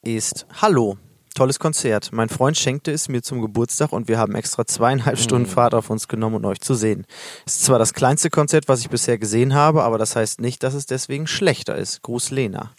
ist 0.00 0.46
Hallo. 0.62 0.96
Tolles 1.34 1.58
Konzert. 1.58 2.10
Mein 2.12 2.28
Freund 2.28 2.56
schenkte 2.56 2.92
es 2.92 3.08
mir 3.08 3.22
zum 3.22 3.40
Geburtstag 3.40 3.92
und 3.92 4.08
wir 4.08 4.18
haben 4.18 4.34
extra 4.34 4.66
zweieinhalb 4.66 5.18
Stunden 5.18 5.46
Fahrt 5.46 5.74
auf 5.74 5.90
uns 5.90 6.08
genommen, 6.08 6.36
um 6.36 6.44
euch 6.44 6.60
zu 6.60 6.74
sehen. 6.74 7.06
Es 7.46 7.56
ist 7.56 7.64
zwar 7.64 7.78
das 7.78 7.94
kleinste 7.94 8.30
Konzert, 8.30 8.68
was 8.68 8.80
ich 8.80 8.90
bisher 8.90 9.18
gesehen 9.18 9.54
habe, 9.54 9.82
aber 9.82 9.98
das 9.98 10.16
heißt 10.16 10.40
nicht, 10.40 10.62
dass 10.62 10.74
es 10.74 10.86
deswegen 10.86 11.26
schlechter 11.26 11.76
ist. 11.76 12.02
Gruß 12.02 12.30
Lena. 12.30 12.72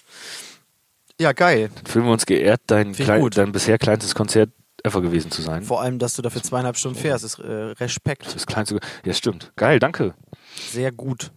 Ja, 1.19 1.31
geil. 1.31 1.69
Dann 1.75 1.85
fühlen 1.85 2.05
wir 2.05 2.11
uns 2.11 2.25
geehrt, 2.25 2.61
dein, 2.67 2.93
klein, 2.93 3.21
gut. 3.21 3.37
dein 3.37 3.51
bisher 3.51 3.77
kleinstes 3.77 4.15
Konzert 4.15 4.49
ever 4.83 5.01
gewesen 5.01 5.31
zu 5.31 5.41
sein. 5.41 5.63
Vor 5.63 5.81
allem, 5.81 5.99
dass 5.99 6.15
du 6.15 6.21
dafür 6.21 6.43
zweieinhalb 6.43 6.77
Stunden 6.77 6.97
fährst, 6.97 7.23
ist 7.23 7.39
äh, 7.39 7.51
Respekt. 7.51 8.33
Das 8.33 8.45
kleinste. 8.45 8.79
Ja, 9.05 9.13
stimmt. 9.13 9.51
Geil, 9.55 9.79
danke. 9.79 10.13
Sehr 10.71 10.91
gut. 10.91 11.31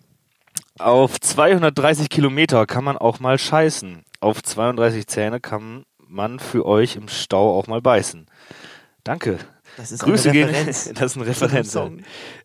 Auf 0.78 1.20
230 1.20 2.08
Kilometer 2.08 2.66
kann 2.66 2.84
man 2.84 2.98
auch 2.98 3.20
mal 3.20 3.38
scheißen. 3.38 4.04
Auf 4.20 4.42
32 4.42 5.06
Zähne 5.06 5.40
kann 5.40 5.84
man 6.09 6.38
für 6.38 6.66
euch 6.66 6.96
im 6.96 7.09
Stau 7.09 7.59
auch 7.59 7.66
mal 7.66 7.80
beißen. 7.80 8.26
Danke. 9.04 9.38
Das 9.76 9.92
ist 9.92 10.02
Grüße 10.02 10.30
eine 10.30 10.38
gehen. 10.38 10.48
Referenz. 10.48 10.84
das 10.94 11.12
ist 11.12 11.16
eine 11.16 11.26
Referenz. 11.26 11.78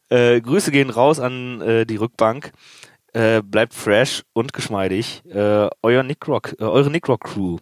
Äh, 0.09 0.41
Grüße 0.41 0.72
gehen 0.72 0.89
raus 0.89 1.20
an 1.20 1.62
äh, 1.62 1.86
die 1.86 1.95
Rückbank. 1.95 2.51
Äh, 3.14 3.41
bleibt 3.41 3.74
fresh 3.74 4.24
und 4.34 4.53
geschmeidig. 4.53 5.22
Äh, 5.26 5.70
euer 5.82 6.03
Nick 6.03 6.28
Rock, 6.28 6.55
äh, 6.59 6.64
eure 6.64 6.89
Nick 6.89 7.07
Rock 7.09 7.26
Crew 7.26 7.57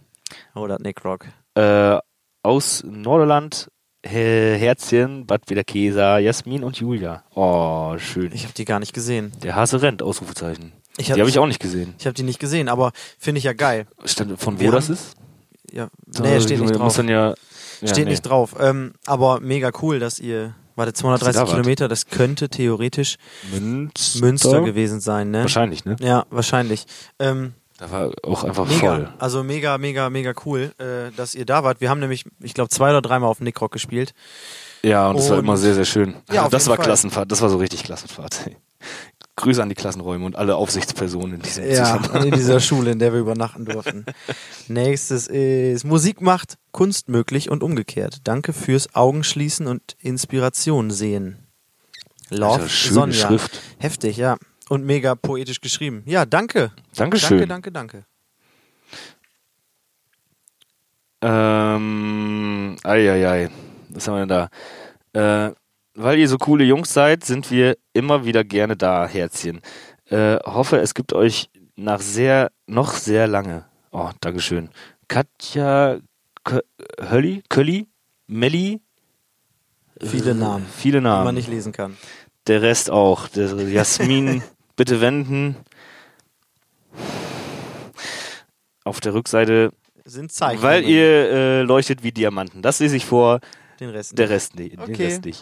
Oh, 0.54 0.68
das 0.68 0.80
Nick 0.80 1.04
Rock. 1.04 1.26
äh, 1.56 1.98
aus 2.44 2.84
Norderland, 2.88 3.70
He- 4.06 4.56
Herzchen, 4.58 5.26
Bad 5.26 5.50
Wiederkeser, 5.50 6.20
Jasmin 6.20 6.64
und 6.64 6.78
Julia. 6.80 7.24
Oh, 7.34 7.98
schön. 7.98 8.32
Ich 8.32 8.44
habe 8.44 8.54
die 8.54 8.66
gar 8.66 8.80
nicht 8.80 8.94
gesehen. 8.94 9.32
Der 9.42 9.56
Hase 9.56 9.82
rennt, 9.82 10.04
Ausrufezeichen. 10.04 10.72
Ich 10.98 11.10
hab- 11.10 11.16
die 11.16 11.22
habe 11.22 11.30
ich 11.32 11.40
auch 11.40 11.48
nicht 11.48 11.60
gesehen. 11.62 11.96
Ich 11.98 12.06
habe 12.06 12.14
die 12.14 12.24
nicht 12.24 12.40
gesehen, 12.40 12.70
aber 12.70 12.92
finde 13.18 13.40
ich 13.40 13.44
ja 13.46 13.54
geil. 13.54 13.88
Stand, 14.06 14.40
von 14.40 14.58
wo 14.58 14.62
Wir 14.62 14.72
das 14.72 14.86
haben- 14.86 14.94
ist? 14.94 15.16
Ja, 15.74 15.90
nee, 16.22 16.40
steht 16.42 16.60
nicht 16.60 16.76
drauf. 16.76 16.96
dann 16.96 17.08
ja, 17.08 17.34
ja, 17.82 17.88
Steht 17.88 18.06
nee. 18.06 18.12
nicht 18.12 18.22
drauf. 18.22 18.56
Ähm, 18.60 18.94
aber 19.06 19.40
mega 19.40 19.72
cool, 19.82 20.00
dass 20.00 20.20
ihr. 20.20 20.56
Warte, 20.76 20.94
230 20.94 21.34
da 21.36 21.42
wart. 21.42 21.50
Kilometer, 21.52 21.88
das 21.90 22.06
könnte 22.08 22.48
theoretisch 22.48 23.18
Münster, 23.52 24.20
Münster 24.26 24.62
gewesen 24.62 25.02
sein, 25.02 25.30
ne? 25.30 25.42
Wahrscheinlich, 25.42 25.84
ne? 25.84 25.98
Ja, 26.00 26.26
wahrscheinlich. 26.30 26.86
Ähm, 27.20 27.54
Da 27.78 27.92
war 27.92 28.12
auch 28.24 28.46
einfach 28.46 28.66
mega. 28.66 28.80
voll. 28.80 29.10
Also 29.20 29.44
mega, 29.44 29.78
mega, 29.78 30.10
mega 30.10 30.34
cool, 30.46 30.72
äh, 30.78 31.12
dass 31.18 31.36
ihr 31.36 31.46
da 31.46 31.66
wart. 31.66 31.82
Wir 31.82 31.90
haben 31.90 32.00
nämlich, 32.00 32.24
ich 32.42 32.54
glaube, 32.54 32.70
zwei 32.70 32.92
oder 32.92 33.02
dreimal 33.02 33.30
auf 33.30 33.42
Nickrock 33.42 33.72
gespielt. 33.74 34.14
Ja, 34.82 35.10
und 35.10 35.18
das 35.18 35.30
war 35.30 35.40
immer 35.40 35.58
sehr, 35.58 35.74
sehr 35.76 35.84
schön. 35.86 36.16
Ja, 36.32 36.44
auf 36.46 36.50
das 36.50 36.68
war 36.68 36.78
Fall. 36.78 36.86
Klassenfahrt. 36.86 37.30
Das 37.30 37.42
war 37.42 37.50
so 37.50 37.58
richtig 37.58 37.84
Klassenfahrt. 37.84 38.50
Grüße 39.40 39.62
an 39.64 39.70
die 39.70 39.76
Klassenräume 39.76 40.26
und 40.26 40.36
alle 40.36 40.56
Aufsichtspersonen 40.58 41.36
in 41.36 41.42
diesem 41.42 41.64
Ja, 41.70 41.86
Zusammenhang. 41.98 42.28
in 42.28 42.34
dieser 42.34 42.60
Schule, 42.60 42.92
in 42.92 43.00
der 43.00 43.14
wir 43.14 43.22
übernachten 43.22 43.64
durften. 43.66 44.06
Nächstes 44.68 45.28
ist 45.28 45.86
Musik 45.86 46.20
macht 46.22 46.58
Kunst 46.72 47.08
möglich 47.08 47.50
und 47.50 47.64
umgekehrt. 47.64 48.18
Danke 48.26 48.52
fürs 48.52 48.94
Augenschließen 48.96 49.66
und 49.68 49.96
Inspiration 50.00 50.92
sehen. 50.92 51.48
Love 52.30 52.68
schöne 52.68 52.94
Sonja. 52.94 53.28
Schrift. 53.28 53.62
Heftig, 53.80 54.18
ja. 54.18 54.38
Und 54.68 54.86
mega 54.86 55.16
poetisch 55.16 55.62
geschrieben. 55.62 56.04
Ja, 56.06 56.26
danke. 56.26 56.72
Dankeschön. 56.96 57.48
Danke, 57.48 57.72
danke, 57.72 58.04
danke. 58.04 58.06
Ähm, 61.22 62.76
ei. 62.84 63.50
Was 63.90 64.08
haben 64.08 64.16
wir 64.16 64.26
denn 64.28 64.50
da? 65.14 65.48
Äh, 65.48 65.54
weil 66.02 66.18
ihr 66.20 66.28
so 66.28 66.38
coole 66.38 66.64
Jungs 66.64 66.94
seid, 66.94 67.24
sind 67.24 67.52
wir 67.52 67.78
immer 67.94 68.26
wieder 68.26 68.44
gerne 68.44 68.76
da, 68.78 69.08
Herzchen. 69.08 69.62
Äh, 70.10 70.38
hoffe, 70.46 70.78
es 70.78 70.94
gibt 70.94 71.14
euch 71.14 71.50
nach 71.76 72.00
sehr, 72.02 72.52
noch 72.68 72.94
sehr 72.94 73.28
lange. 73.28 73.66
Oh, 73.92 74.10
Dankeschön. 74.22 74.70
Katja 75.08 76.00
Kö- 76.46 76.64
Hölli, 77.10 77.44
Kölli, 77.50 77.88
Melli, 78.28 78.82
Viele 80.02 80.34
Namen, 80.34 80.66
viele 80.78 81.00
die 81.00 81.04
Namen. 81.04 81.26
man 81.26 81.36
nicht 81.36 81.50
lesen 81.50 81.74
kann. 81.74 81.98
Der 82.48 82.62
Rest 82.62 82.90
auch. 82.90 83.28
Der 83.28 83.48
Jasmin, 83.68 84.42
bitte 84.78 85.02
wenden. 85.02 85.58
Auf 88.86 89.02
der 89.02 89.14
Rückseite, 89.14 89.72
Sind 90.06 90.32
Zeichen. 90.32 90.62
weil 90.64 90.84
ihr 90.86 91.04
äh, 91.32 91.62
leuchtet 91.64 92.02
wie 92.04 92.12
Diamanten. 92.12 92.62
Das 92.62 92.80
lese 92.80 92.96
ich 92.96 93.06
vor, 93.06 93.40
den 93.80 93.90
Rest. 93.90 94.18
der 94.18 94.30
Rest, 94.30 94.56
nee, 94.56 94.70
den 94.70 94.80
Okay. 94.80 95.06
Rest 95.06 95.26
nicht. 95.26 95.42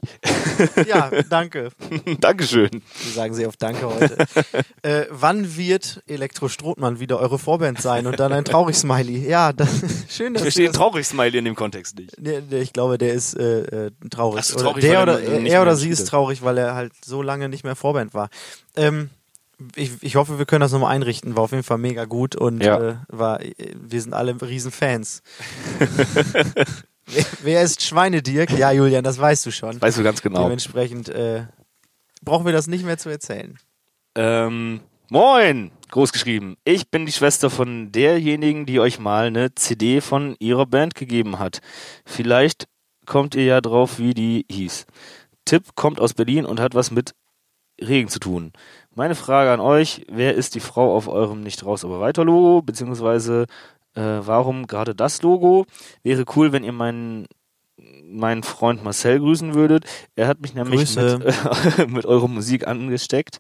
Ja, 0.88 1.10
danke. 1.30 1.70
Dankeschön. 2.20 2.70
Wie 3.04 3.10
sagen 3.12 3.34
Sie 3.34 3.46
auf 3.46 3.58
Danke 3.58 3.86
heute? 3.88 4.18
äh, 4.84 5.06
wann 5.10 5.58
wird 5.58 6.02
Elektro 6.08 6.48
Strothmann 6.50 7.00
wieder 7.00 7.20
eure 7.20 7.40
Vorband 7.40 7.82
sein? 7.82 8.08
Und 8.08 8.20
dann 8.20 8.32
ein 8.34 8.46
traurig 8.46 8.76
Smiley. 8.76 9.28
Ja, 9.28 9.54
das, 9.54 9.70
schön, 10.10 10.28
Ich 10.28 10.34
dass 10.34 10.42
verstehe 10.44 10.66
du 10.66 10.72
den 10.72 10.74
das 10.74 10.80
Traurig-Smiley 10.82 11.38
in 11.40 11.46
dem 11.46 11.56
Kontext 11.56 11.98
nicht. 11.98 12.20
Nee, 12.20 12.42
nee, 12.50 12.60
ich 12.60 12.74
glaube, 12.74 12.98
der 12.98 13.14
ist 13.14 13.34
äh, 13.36 13.88
äh, 13.88 13.92
traurig. 14.10 14.44
So, 14.46 14.56
oder 14.56 14.64
traurig, 14.66 14.82
der 14.82 14.98
weil 14.98 15.04
oder, 15.04 15.22
er 15.22 15.40
nicht 15.40 15.52
er 15.54 15.62
oder 15.62 15.76
sie 15.76 15.90
ist 15.90 16.08
traurig, 16.08 16.42
weil 16.44 16.58
er 16.58 16.76
halt 16.76 16.94
so 17.04 17.22
lange 17.22 17.50
nicht 17.50 17.64
mehr 17.64 17.76
Vorband 17.76 18.14
war. 18.14 18.30
Ähm, 18.76 19.10
ich, 19.76 19.92
ich 20.02 20.16
hoffe, 20.16 20.38
wir 20.38 20.46
können 20.46 20.62
das 20.62 20.72
nochmal 20.72 20.94
einrichten. 20.94 21.36
War 21.36 21.44
auf 21.44 21.52
jeden 21.52 21.64
Fall 21.64 21.80
mega 21.80 22.06
gut 22.06 22.36
und 22.36 22.62
Ja. 22.64 22.80
äh, 22.90 22.96
war, 23.08 23.42
äh, 23.42 23.54
wir 23.76 24.02
sind 24.02 24.14
alle 24.14 24.40
riesen 24.42 24.72
Fans. 24.72 25.24
Wer, 27.08 27.26
wer 27.42 27.62
ist 27.64 27.84
Schweinedirk? 27.84 28.52
Ja, 28.52 28.72
Julian, 28.72 29.04
das 29.04 29.18
weißt 29.18 29.46
du 29.46 29.52
schon. 29.52 29.82
Weißt 29.82 29.98
du 29.98 30.04
ganz 30.04 30.22
genau. 30.22 30.44
Dementsprechend 30.44 31.10
äh, 31.10 31.46
brauchen 32.22 32.46
wir 32.46 32.54
das 32.54 32.68
nicht 32.68 32.86
mehr 32.86 32.98
zu 32.98 33.10
erzählen. 33.10 33.58
Ähm, 34.16 34.82
moin, 35.10 35.72
groß 35.90 36.12
geschrieben. 36.12 36.58
Ich 36.64 36.90
bin 36.90 37.06
die 37.06 37.12
Schwester 37.12 37.50
von 37.50 37.92
derjenigen, 37.92 38.66
die 38.66 38.80
euch 38.80 39.00
mal 39.00 39.28
eine 39.28 39.54
CD 39.56 40.02
von 40.02 40.36
ihrer 40.40 40.66
Band 40.66 40.96
gegeben 40.96 41.40
hat. 41.40 41.62
Vielleicht 42.06 42.68
kommt 43.06 43.36
ihr 43.36 43.46
ja 43.46 43.62
drauf, 43.62 44.00
wie 44.00 44.14
die 44.14 44.46
hieß. 44.52 44.86
Tipp 45.46 45.76
kommt 45.76 46.00
aus 46.00 46.14
Berlin 46.14 46.46
und 46.46 46.60
hat 46.60 46.76
was 46.76 46.92
mit 46.92 47.14
Regen 47.80 48.10
zu 48.10 48.20
tun. 48.20 48.54
Meine 48.96 49.16
Frage 49.16 49.52
an 49.52 49.60
euch, 49.60 50.06
wer 50.10 50.34
ist 50.34 50.56
die 50.56 50.60
Frau 50.60 50.96
auf 50.96 51.08
eurem 51.08 51.42
Nicht 51.42 51.64
raus, 51.64 51.86
aber 51.86 52.00
weiter 52.00 52.26
Logo, 52.26 52.62
beziehungsweise 52.64 53.46
äh, 53.98 54.26
warum 54.26 54.68
gerade 54.68 54.96
das 54.96 55.22
Logo? 55.22 55.66
Wäre 56.04 56.24
cool, 56.36 56.52
wenn 56.52 56.64
ihr 56.64 56.72
meinen 56.72 57.28
meinen 58.10 58.44
Freund 58.44 58.84
Marcel 58.84 59.20
grüßen 59.20 59.54
würdet. 59.54 59.86
Er 60.16 60.28
hat 60.28 60.42
mich 60.42 60.54
nämlich 60.54 60.96
mit, 60.96 61.88
mit 61.90 62.06
eurer 62.06 62.28
Musik 62.28 62.68
angesteckt. 62.68 63.40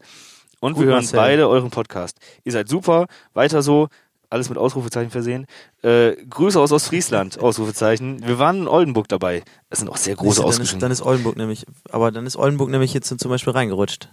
Und 0.59 0.73
Gut, 0.73 0.83
wir 0.83 0.87
hören 0.87 1.03
Marcel. 1.03 1.17
beide 1.17 1.47
euren 1.47 1.69
Podcast. 1.69 2.19
Ihr 2.43 2.51
seid 2.51 2.67
super, 2.67 3.07
weiter 3.33 3.61
so, 3.61 3.87
alles 4.29 4.49
mit 4.49 4.57
Ausrufezeichen 4.57 5.11
versehen. 5.11 5.45
Äh, 5.83 6.15
Grüße 6.29 6.59
aus 6.59 6.71
Ostfriesland, 6.71 7.39
Ausrufezeichen. 7.41 8.25
Wir 8.27 8.39
waren 8.39 8.57
in 8.61 8.67
Oldenburg 8.67 9.07
dabei. 9.07 9.43
Das 9.69 9.79
sind 9.79 9.89
auch 9.89 9.97
sehr 9.97 10.15
große 10.15 10.41
ist, 10.41 10.45
ausgeschrieben. 10.45 10.81
dann 10.81 10.91
ist 10.91 11.01
Oldenburg 11.01 11.37
nämlich, 11.37 11.65
aber 11.89 12.11
dann 12.11 12.25
ist 12.25 12.35
Oldenburg 12.35 12.69
nämlich 12.69 12.93
jetzt 12.93 13.07
zum 13.07 13.29
Beispiel 13.29 13.53
reingerutscht. 13.53 14.09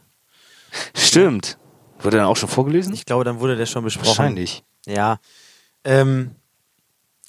Stimmt. 0.95 1.59
Wurde 2.01 2.18
dann 2.18 2.26
auch 2.26 2.36
schon 2.36 2.49
vorgelesen? 2.49 2.92
Ich 2.95 3.07
glaube, 3.07 3.24
dann 3.24 3.40
wurde 3.40 3.57
der 3.57 3.66
schon 3.66 3.84
besprochen. 3.84 4.09
Wahrscheinlich. 4.09 4.62
Ja. 4.86 5.18
Ähm, 5.85 6.32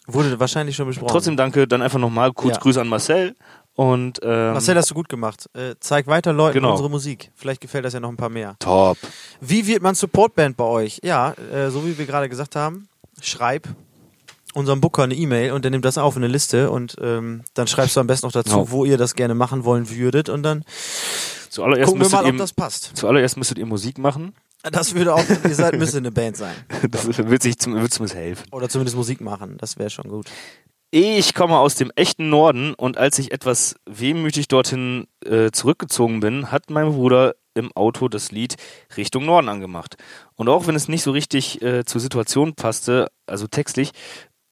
Wurde 0.07 0.39
wahrscheinlich 0.39 0.75
schon 0.75 0.85
besprochen. 0.87 1.11
Trotzdem 1.11 1.35
danke, 1.35 1.67
dann 1.67 1.81
einfach 1.81 1.97
nochmal 1.97 2.31
kurz 2.31 2.55
Ja. 2.55 2.61
Grüße 2.61 2.79
an 2.79 2.87
Marcel. 2.87 3.35
Und 3.73 4.19
ähm, 4.23 4.53
Marcel, 4.53 4.75
hast 4.77 4.91
du 4.91 4.93
gut 4.93 5.09
gemacht. 5.09 5.49
Äh, 5.53 5.75
zeig 5.79 6.05
weiter 6.07 6.31
Leuten 6.31 6.53
Genau. 6.59 6.71
unsere 6.71 6.89
Musik. 6.91 7.31
Vielleicht 7.35 7.59
gefällt 7.59 7.85
das 7.85 7.93
ja 7.93 7.99
noch 7.99 8.09
ein 8.09 8.15
paar 8.17 8.29
mehr. 8.29 8.55
top. 8.59 8.97
Wie 9.41 9.65
wird 9.67 9.81
man 9.81 9.95
Supportband 9.95 10.55
bei 10.57 10.63
euch? 10.63 10.99
Ja, 11.03 11.33
äh, 11.51 11.71
so 11.71 11.85
wie 11.85 11.97
wir 11.97 12.05
gerade 12.05 12.29
gesagt 12.29 12.55
haben, 12.55 12.87
schreib 13.19 13.67
unserem 14.53 14.79
Booker 14.79 15.03
eine 15.03 15.15
E-Mail 15.15 15.51
und 15.51 15.63
der 15.65 15.71
nimmt 15.71 15.83
das 15.83 15.97
auf 15.97 16.15
in 16.15 16.23
eine 16.23 16.31
Liste 16.31 16.69
und 16.71 16.95
ähm, 17.01 17.41
dann 17.55 17.67
schreibst 17.67 17.95
du 17.97 17.99
am 17.99 18.07
besten 18.07 18.27
noch 18.27 18.31
dazu, 18.31 18.51
Genau. 18.51 18.71
wo 18.71 18.85
ihr 18.85 18.97
das 18.97 19.15
gerne 19.15 19.33
machen 19.35 19.65
wollen 19.65 19.89
würdet 19.89 20.29
und 20.29 20.43
dann 20.43 20.63
Zuallererst 21.49 21.87
gucken 21.91 22.05
wir 22.05 22.09
mal, 22.09 22.25
ob 22.25 22.31
ihr, 22.33 22.37
das 22.37 22.53
passt. 22.53 22.91
zuallererst 22.95 23.35
müsstet 23.37 23.57
ihr 23.57 23.65
Musik 23.65 23.97
machen. 23.97 24.33
Das 24.71 24.95
würde 24.95 25.13
auch, 25.13 25.23
ihr 25.43 25.55
seid, 25.55 25.77
müsste 25.77 25.97
eine 25.97 26.11
Band 26.11 26.37
sein. 26.37 26.55
Das 26.89 27.05
wird, 27.17 27.43
sich 27.43 27.57
zum, 27.57 27.75
wird 27.75 27.93
zumindest 27.93 28.15
helfen. 28.17 28.45
Oder 28.51 28.69
zumindest 28.69 28.95
Musik 28.95 29.21
machen, 29.21 29.57
das 29.57 29.77
wäre 29.77 29.89
schon 29.89 30.09
gut. 30.09 30.27
Ich 30.91 31.33
komme 31.33 31.57
aus 31.57 31.75
dem 31.75 31.91
echten 31.95 32.29
Norden 32.29 32.73
und 32.73 32.97
als 32.97 33.19
ich 33.19 33.31
etwas 33.31 33.75
wehmütig 33.85 34.47
dorthin 34.47 35.07
äh, 35.25 35.51
zurückgezogen 35.51 36.21
bin, 36.21 36.51
hat 36.51 36.69
mein 36.69 36.93
Bruder 36.93 37.35
im 37.53 37.71
Auto 37.73 38.07
das 38.07 38.31
Lied 38.31 38.55
Richtung 38.95 39.25
Norden 39.25 39.49
angemacht. 39.49 39.97
Und 40.35 40.47
auch 40.47 40.67
wenn 40.67 40.75
es 40.75 40.87
nicht 40.87 41.03
so 41.03 41.11
richtig 41.11 41.61
äh, 41.61 41.83
zur 41.85 42.01
Situation 42.01 42.53
passte, 42.53 43.07
also 43.25 43.47
textlich, 43.47 43.91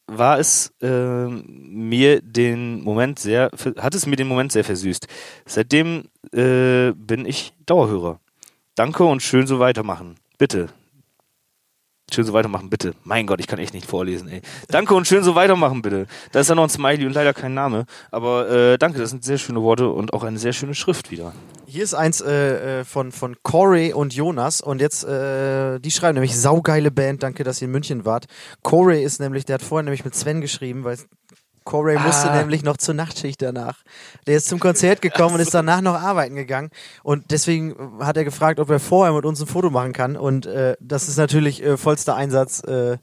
war 0.08 0.38
es 0.40 0.74
äh, 0.82 1.28
mir 1.28 2.22
den 2.22 2.84
Moment 2.84 3.20
sehr, 3.20 3.50
hat 3.78 3.96
es 3.96 4.06
mir 4.06 4.16
den 4.16 4.28
Moment 4.28 4.52
sehr 4.52 4.64
versüßt. 4.64 5.08
Seitdem 5.46 6.10
äh, 6.34 6.92
bin 6.92 7.26
ich 7.26 7.54
Dauerhörer. 7.66 8.20
Danke 8.76 9.04
und 9.04 9.22
schön 9.22 9.46
so 9.46 9.60
weitermachen. 9.60 10.16
Bitte. 10.40 10.70
Schön 12.12 12.26
so 12.26 12.34
weitermachen, 12.34 12.70
bitte. 12.72 12.94
Mein 13.04 13.28
Gott, 13.28 13.40
ich 13.40 13.46
kann 13.48 13.60
echt 13.60 13.74
nicht 13.74 13.86
vorlesen, 13.86 14.28
ey. 14.28 14.42
Danke 14.68 14.96
und 14.96 15.08
schön 15.08 15.24
so 15.24 15.36
weitermachen, 15.36 15.84
bitte. 15.84 16.08
Da 16.32 16.40
ist 16.40 16.50
ja 16.50 16.56
noch 16.56 16.64
ein 16.64 16.70
Smiley 16.70 17.06
und 17.06 17.14
leider 17.14 17.34
kein 17.34 17.54
Name. 17.54 17.86
Aber 18.10 18.50
äh, 18.50 18.78
danke, 18.80 19.00
das 19.00 19.12
sind 19.12 19.24
sehr 19.24 19.38
schöne 19.38 19.62
Worte 19.62 19.90
und 19.90 20.14
auch 20.14 20.24
eine 20.24 20.40
sehr 20.40 20.54
schöne 20.54 20.74
Schrift 20.74 21.12
wieder. 21.12 21.34
Hier 21.68 21.84
ist 21.84 21.94
eins 21.94 22.20
äh, 22.22 22.82
äh, 22.82 22.84
von, 22.84 23.12
von 23.12 23.36
Corey 23.44 23.94
und 23.94 24.14
Jonas 24.14 24.60
und 24.62 24.82
jetzt, 24.82 25.04
äh, 25.06 25.80
die 25.80 25.92
schreiben 25.92 26.16
nämlich 26.16 26.36
saugeile 26.36 26.90
Band, 26.92 27.22
danke, 27.24 27.44
dass 27.44 27.62
ihr 27.62 27.68
in 27.68 27.72
München 27.72 28.06
wart. 28.06 28.26
Corey 28.64 29.04
ist 29.04 29.20
nämlich, 29.20 29.46
der 29.46 29.56
hat 29.56 29.62
vorher 29.62 29.84
nämlich 29.84 30.04
mit 30.04 30.16
Sven 30.16 30.42
geschrieben, 30.42 30.84
weil 30.84 30.98
Corey 31.64 31.98
musste 32.00 32.30
Ah. 32.32 32.36
nämlich 32.38 32.64
noch 32.64 32.78
zur 32.78 32.94
Nachtschicht 32.94 33.42
danach. 33.42 33.78
Der 34.28 34.38
ist 34.38 34.48
zum 34.48 34.60
Konzert 34.60 35.02
gekommen 35.02 35.36
und 35.36 35.42
ist 35.42 35.54
danach 35.54 35.82
noch 35.82 35.96
arbeiten 35.96 36.36
gegangen 36.36 36.70
und 37.04 37.32
deswegen 37.32 37.76
hat 38.00 38.18
er 38.18 38.24
gefragt, 38.24 38.60
ob 38.60 38.70
er 38.70 38.80
vorher 38.80 39.14
mit 39.14 39.26
uns 39.26 39.40
ein 39.42 39.48
Foto 39.48 39.70
machen 39.70 39.94
kann 39.94 40.16
und 40.18 40.46
äh, 40.46 40.76
das 40.80 41.08
ist 41.08 41.18
natürlich 41.18 41.64
äh, 41.64 41.78
vollster 41.78 42.16
Einsatz, 42.16 42.62
äh, 42.64 42.98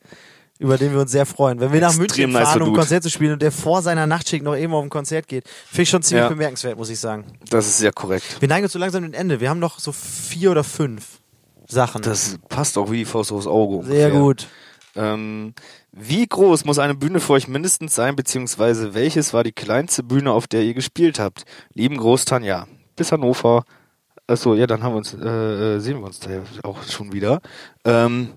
über 0.59 0.77
den 0.77 0.93
wir 0.93 1.01
uns 1.01 1.11
sehr 1.11 1.25
freuen. 1.25 1.59
Wenn 1.59 1.73
wir 1.73 1.81
nach 1.81 1.99
Extrem 1.99 2.31
München 2.33 2.33
fahren, 2.47 2.63
um 2.63 2.69
ein. 2.69 2.75
Konzert 2.75 3.03
zu 3.03 3.09
spielen 3.11 3.33
und 3.33 3.41
der 3.43 3.51
vor 3.51 3.81
seiner 3.81 4.07
Nachtschicht 4.07 4.43
noch 4.45 4.55
eben 4.57 4.75
auf 4.75 4.83
ein 4.85 4.91
Konzert 4.91 5.27
geht, 5.27 5.49
finde 5.49 5.83
ich 5.83 5.89
schon 5.89 6.03
ziemlich 6.03 6.25
Ja. 6.25 6.29
bemerkenswert, 6.29 6.77
muss 6.77 6.91
ich 6.91 7.01
sagen. 7.01 7.25
Das 7.49 7.67
ist 7.67 7.79
sehr 7.79 7.93
korrekt. 7.93 8.25
Wir 8.41 8.49
neigen 8.49 8.65
uns 8.65 8.73
so 8.75 8.79
langsam 8.79 9.03
dem 9.03 9.15
Ende. 9.15 9.41
Wir 9.41 9.49
haben 9.49 9.59
noch 9.59 9.79
so 9.79 9.91
vier 9.93 10.51
oder 10.51 10.63
fünf 10.63 11.19
Sachen. 11.67 12.03
Das 12.03 12.39
passt 12.51 12.77
auch 12.77 12.91
wie 12.91 12.99
die 12.99 13.05
Faust 13.07 13.33
aufs 13.33 13.47
Auge. 13.47 13.87
Sehr 13.87 14.09
ungefähr. 14.09 14.11
gut. 14.21 14.49
Ähm, 14.97 15.55
wie 15.93 16.27
groß 16.27 16.65
muss 16.65 16.79
eine 16.79 16.95
Bühne 16.95 17.21
für 17.21 17.33
euch 17.33 17.49
mindestens 17.49 17.95
sein, 17.95 18.17
beziehungsweise 18.17 18.95
welches 18.95 19.33
war 19.35 19.45
die 19.45 19.53
kleinste 19.53 20.03
Bühne, 20.03 20.33
auf 20.33 20.47
der 20.47 20.63
ihr 20.63 20.75
gespielt 20.75 21.19
habt? 21.19 21.45
Lieben 21.75 21.97
Groß 21.97 22.25
Tanja. 22.25 22.67
Bis 22.97 23.13
Hannover. 23.13 23.65
Achso, 24.27 24.55
ja, 24.55 24.67
dann 24.67 24.83
haben 24.83 24.93
wir 24.93 24.99
uns, 24.99 25.15
äh, 25.15 25.77
äh, 25.77 25.81
sehen 25.81 25.99
wir 25.99 26.07
uns 26.07 26.21
da 26.21 26.31
ja 26.31 26.43
auch 26.63 26.83
schon 26.85 27.13
wieder. 27.13 27.41
Ähm, 27.85 28.35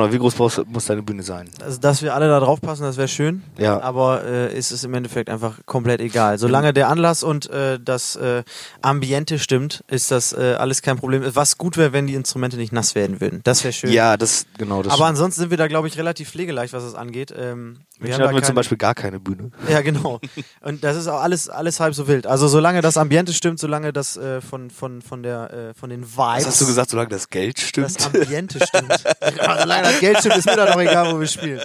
oder 0.00 0.12
wie 0.12 0.18
groß 0.18 0.34
brauchst, 0.34 0.66
muss 0.66 0.86
deine 0.86 1.02
Bühne 1.02 1.22
sein? 1.22 1.48
Also, 1.64 1.78
dass 1.78 2.02
wir 2.02 2.14
alle 2.14 2.28
da 2.28 2.40
drauf 2.40 2.60
passen, 2.60 2.82
das 2.82 2.96
wäre 2.96 3.08
schön. 3.08 3.42
Ja. 3.58 3.80
Aber 3.80 4.24
äh, 4.24 4.56
ist 4.56 4.70
es 4.70 4.84
im 4.84 4.94
Endeffekt 4.94 5.28
einfach 5.28 5.58
komplett 5.66 6.00
egal. 6.00 6.38
Solange 6.38 6.72
der 6.72 6.88
Anlass 6.88 7.22
und 7.22 7.50
äh, 7.50 7.78
das 7.78 8.16
äh, 8.16 8.42
Ambiente 8.80 9.38
stimmt, 9.38 9.84
ist 9.88 10.10
das 10.10 10.32
äh, 10.32 10.56
alles 10.58 10.82
kein 10.82 10.96
Problem. 10.98 11.22
Was 11.34 11.58
gut 11.58 11.76
wäre, 11.76 11.92
wenn 11.92 12.06
die 12.06 12.14
Instrumente 12.14 12.56
nicht 12.56 12.72
nass 12.72 12.94
werden 12.94 13.20
würden. 13.20 13.40
Das 13.44 13.64
wäre 13.64 13.72
schön. 13.72 13.92
Ja, 13.92 14.16
das, 14.16 14.46
genau, 14.58 14.82
das 14.82 14.92
Aber 14.92 15.06
ansonsten 15.06 15.42
sind 15.42 15.50
wir 15.50 15.58
da, 15.58 15.68
glaube 15.68 15.88
ich, 15.88 15.98
relativ 15.98 16.30
pflegeleicht, 16.30 16.72
was 16.72 16.84
das 16.84 16.94
angeht. 16.94 17.32
Ähm, 17.36 17.78
wir 17.98 18.14
haben 18.14 18.20
da 18.20 18.26
hatten 18.26 18.36
wir 18.36 18.42
zum 18.42 18.54
Beispiel 18.54 18.78
gar 18.78 18.94
keine 18.94 19.20
Bühne. 19.20 19.50
Ja, 19.68 19.80
genau. 19.80 20.20
Und 20.60 20.82
das 20.82 20.96
ist 20.96 21.06
auch 21.06 21.20
alles, 21.20 21.48
alles 21.48 21.78
halb 21.80 21.94
so 21.94 22.08
wild. 22.08 22.26
Also 22.26 22.48
solange 22.48 22.80
das 22.80 22.96
Ambiente 22.96 23.32
stimmt, 23.32 23.58
solange 23.60 23.92
das 23.92 24.16
äh, 24.16 24.40
von, 24.40 24.70
von, 24.70 25.02
von, 25.02 25.22
der, 25.22 25.52
äh, 25.52 25.74
von 25.74 25.90
den 25.90 26.02
Vibes. 26.02 26.16
Was 26.16 26.46
hast 26.46 26.60
du 26.60 26.66
gesagt, 26.66 26.90
solange 26.90 27.10
das 27.10 27.30
Geld 27.30 27.60
stimmt? 27.60 27.94
Das 27.96 28.06
Ambiente 28.06 28.58
stimmt. 28.66 29.04
ja, 29.36 29.64
das 29.82 30.00
Geld 30.00 30.18
stimmt, 30.18 30.36
ist 30.36 30.46
mir 30.46 30.56
doch 30.56 30.78
egal, 30.80 31.14
wo 31.14 31.20
wir 31.20 31.26
spielen. 31.26 31.60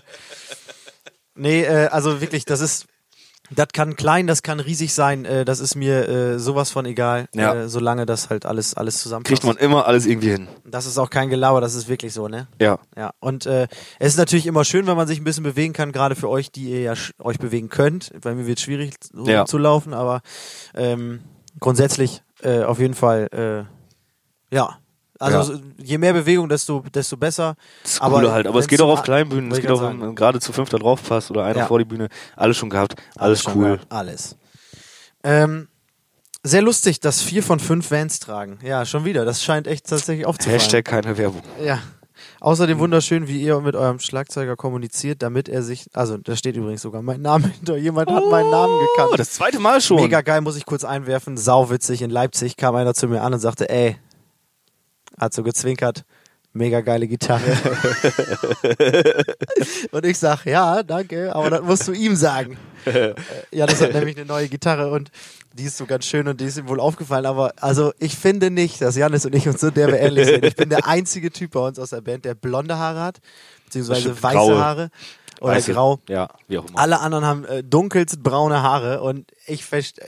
Nee, 1.36 1.64
äh, 1.64 1.88
also 1.88 2.22
wirklich, 2.22 2.46
das 2.46 2.62
ist. 2.62 2.88
Das 3.50 3.68
kann 3.72 3.96
klein, 3.96 4.28
das 4.28 4.44
kann 4.44 4.60
riesig 4.60 4.94
sein, 4.94 5.24
äh, 5.24 5.46
das 5.46 5.62
ist 5.62 5.76
mir 5.76 6.10
äh, 6.10 6.38
sowas 6.38 6.70
von 6.70 6.86
egal, 6.86 7.30
Ja. 7.34 7.54
äh, 7.56 7.70
solange 7.70 8.06
das 8.06 8.30
halt 8.30 8.46
alles, 8.46 8.74
alles 8.74 8.98
zusammenpasst. 9.02 9.42
Kriegt 9.42 9.46
man 9.46 9.56
immer 9.56 9.88
alles 9.88 10.06
irgendwie 10.06 10.32
hin. 10.32 10.50
Das 10.66 10.86
ist 10.86 10.98
auch 10.98 11.10
kein 11.10 11.30
Gelaber, 11.30 11.62
das 11.62 11.74
ist 11.74 11.88
wirklich 11.88 12.12
so, 12.12 12.28
ne? 12.28 12.50
Ja. 12.60 12.78
Ja, 12.98 13.12
und 13.22 13.46
äh, 13.46 13.70
es 14.00 14.10
ist 14.10 14.18
natürlich 14.18 14.48
immer 14.48 14.66
schön, 14.66 14.86
wenn 14.86 14.98
man 14.98 15.08
sich 15.08 15.22
ein 15.22 15.24
bisschen 15.24 15.46
bewegen 15.46 15.72
kann, 15.72 15.94
gerade 15.94 16.16
für 16.18 16.28
euch, 16.28 16.52
die 16.52 16.72
ihr 16.72 16.82
ja 16.82 16.94
euch 17.20 17.40
bewegen 17.40 17.70
könnt. 17.70 18.12
Bei 18.22 18.36
mir 18.36 18.48
wird 18.48 18.58
es 18.58 18.66
schwierig 18.66 18.96
so 19.14 19.24
Ja. 19.26 19.46
zu 19.46 19.58
laufen, 19.58 19.94
aber 19.94 20.20
ähm, 20.76 21.22
grundsätzlich 21.62 22.24
äh, 22.44 22.64
auf 22.64 22.80
jeden 22.80 22.96
Fall, 22.96 23.30
äh, 24.52 24.54
ja. 24.54 24.78
Also 25.20 25.54
Ja. 25.54 25.60
je 25.78 25.98
mehr 25.98 26.14
Bewegung, 26.14 26.48
desto, 26.50 26.84
desto 26.94 27.18
besser. 27.18 27.56
Das 27.84 28.00
Aber 28.02 28.18
coole 28.18 28.32
halt. 28.32 28.48
Aber 28.48 28.60
es 28.60 28.68
geht 28.68 28.82
auch 28.82 28.90
auf 28.90 29.04
kleinen 29.04 29.30
Bühnen. 29.30 29.52
Es 29.52 29.60
geht 29.62 29.72
auch, 29.72 29.82
wenn 29.82 30.16
gerade 30.16 30.40
zu 30.40 30.54
fünfter 30.54 30.80
drauf 30.80 31.02
passt 31.08 31.32
oder 31.32 31.44
einer 31.44 31.60
Ja. 31.60 31.66
vor 31.68 31.80
die 31.80 31.86
Bühne. 31.86 32.10
Alles 32.36 32.58
schon 32.58 32.70
gehabt. 32.70 32.96
Alles 33.16 33.42
schon 33.42 33.56
cool. 33.56 33.64
gehabt, 33.78 33.92
Alles. 33.92 34.36
Ähm, 35.24 35.68
sehr 36.44 36.62
lustig, 36.62 37.00
dass 37.00 37.22
vier 37.22 37.44
von 37.44 37.60
fünf 37.60 37.92
Vans 37.92 38.20
tragen. 38.20 38.60
Ja, 38.64 38.86
schon 38.86 39.04
wieder. 39.06 39.26
Das 39.26 39.44
scheint 39.44 39.68
echt 39.68 39.88
tatsächlich 39.88 40.26
aufzufallen. 40.26 40.60
Hashtag 40.60 40.86
keine 40.86 41.18
Werbung. 41.18 41.42
Ja. 41.64 41.80
Außerdem 42.40 42.80
wunderschön, 42.80 43.28
wie 43.28 43.42
ihr 43.42 43.60
mit 43.60 43.76
eurem 43.76 44.00
Schlagzeuger 44.00 44.56
kommuniziert, 44.56 45.22
damit 45.22 45.50
er 45.50 45.62
sich. 45.64 45.86
Also, 45.94 46.18
da 46.18 46.36
steht 46.36 46.56
übrigens 46.56 46.82
sogar 46.84 47.02
mein 47.02 47.22
Name 47.22 47.48
hinter. 47.48 47.78
Jemand 47.78 48.10
hat 48.12 48.24
meinen 48.30 48.50
Namen 48.50 48.74
Oh, 48.74 48.88
gekannt. 48.96 49.20
das 49.20 49.32
zweite 49.32 49.60
Mal 49.60 49.82
schon. 49.82 49.98
Mega 50.02 50.22
geil, 50.22 50.42
muss 50.42 50.56
ich 50.56 50.66
kurz 50.66 50.84
einwerfen. 50.84 51.38
Sauwitzig. 51.38 52.02
In 52.02 52.10
Leipzig 52.12 52.56
kam 52.58 52.76
einer 52.76 52.94
zu 52.94 53.08
mir 53.08 53.22
an 53.22 53.34
und 53.34 53.40
sagte, 53.40 53.70
ey, 53.70 53.98
hat 55.20 55.34
so 55.34 55.44
gezwinkert. 55.44 56.04
Mega 56.54 56.82
geile 56.82 57.08
Gitarre. 57.08 57.44
und 59.92 60.06
ich 60.06 60.18
sag, 60.18 60.46
ja, 60.46 60.82
danke, 60.82 61.36
aber 61.36 61.52
das 61.52 61.62
musst 61.62 61.88
du 61.88 61.92
ihm 61.92 62.16
sagen. 62.16 62.58
Ja, 63.52 63.68
das 63.68 63.82
hat 63.82 63.94
nämlich 63.94 64.18
eine 64.18 64.26
neue 64.26 64.48
Gitarre 64.48 64.90
und 64.92 65.12
die 65.54 65.66
ist 65.66 65.78
so 65.78 65.86
ganz 65.86 66.06
schön 66.06 66.28
und 66.28 66.40
die 66.42 66.46
ist 66.46 66.58
ihm 66.58 66.68
wohl 66.68 66.80
aufgefallen. 66.80 67.26
Aber 67.26 67.54
also 67.58 67.94
ich 68.00 68.16
finde 68.16 68.50
nicht, 68.50 68.82
dass 68.82 68.96
Janis 68.96 69.26
und 69.26 69.36
ich 69.36 69.48
uns 69.48 69.60
so 69.60 69.70
derbe 69.70 69.98
ähnlich 69.98 70.26
sind. 70.28 70.46
Ich 70.46 70.56
bin 70.56 70.70
der 70.70 70.88
einzige 70.88 71.32
Typ 71.32 71.52
bei 71.52 71.60
uns 71.60 71.78
aus 71.78 71.92
der 71.92 72.02
Band, 72.02 72.26
der 72.26 72.34
blonde 72.34 72.78
Haare 72.78 73.02
hat, 73.02 73.18
beziehungsweise 73.66 74.22
weiße 74.24 74.36
graue. 74.36 74.60
Haare 74.60 74.90
oder 75.42 75.54
Weiße. 75.54 75.74
grau. 75.74 76.00
Ja, 76.10 76.30
wie 76.48 76.58
auch 76.58 76.68
immer. 76.68 76.80
Alle 76.80 77.00
anderen 77.00 77.26
haben 77.26 77.46
äh, 77.46 77.64
dunkelst 77.64 78.24
braune 78.24 78.64
Haare 78.64 79.02
und 79.02 79.32
ich 79.46 79.66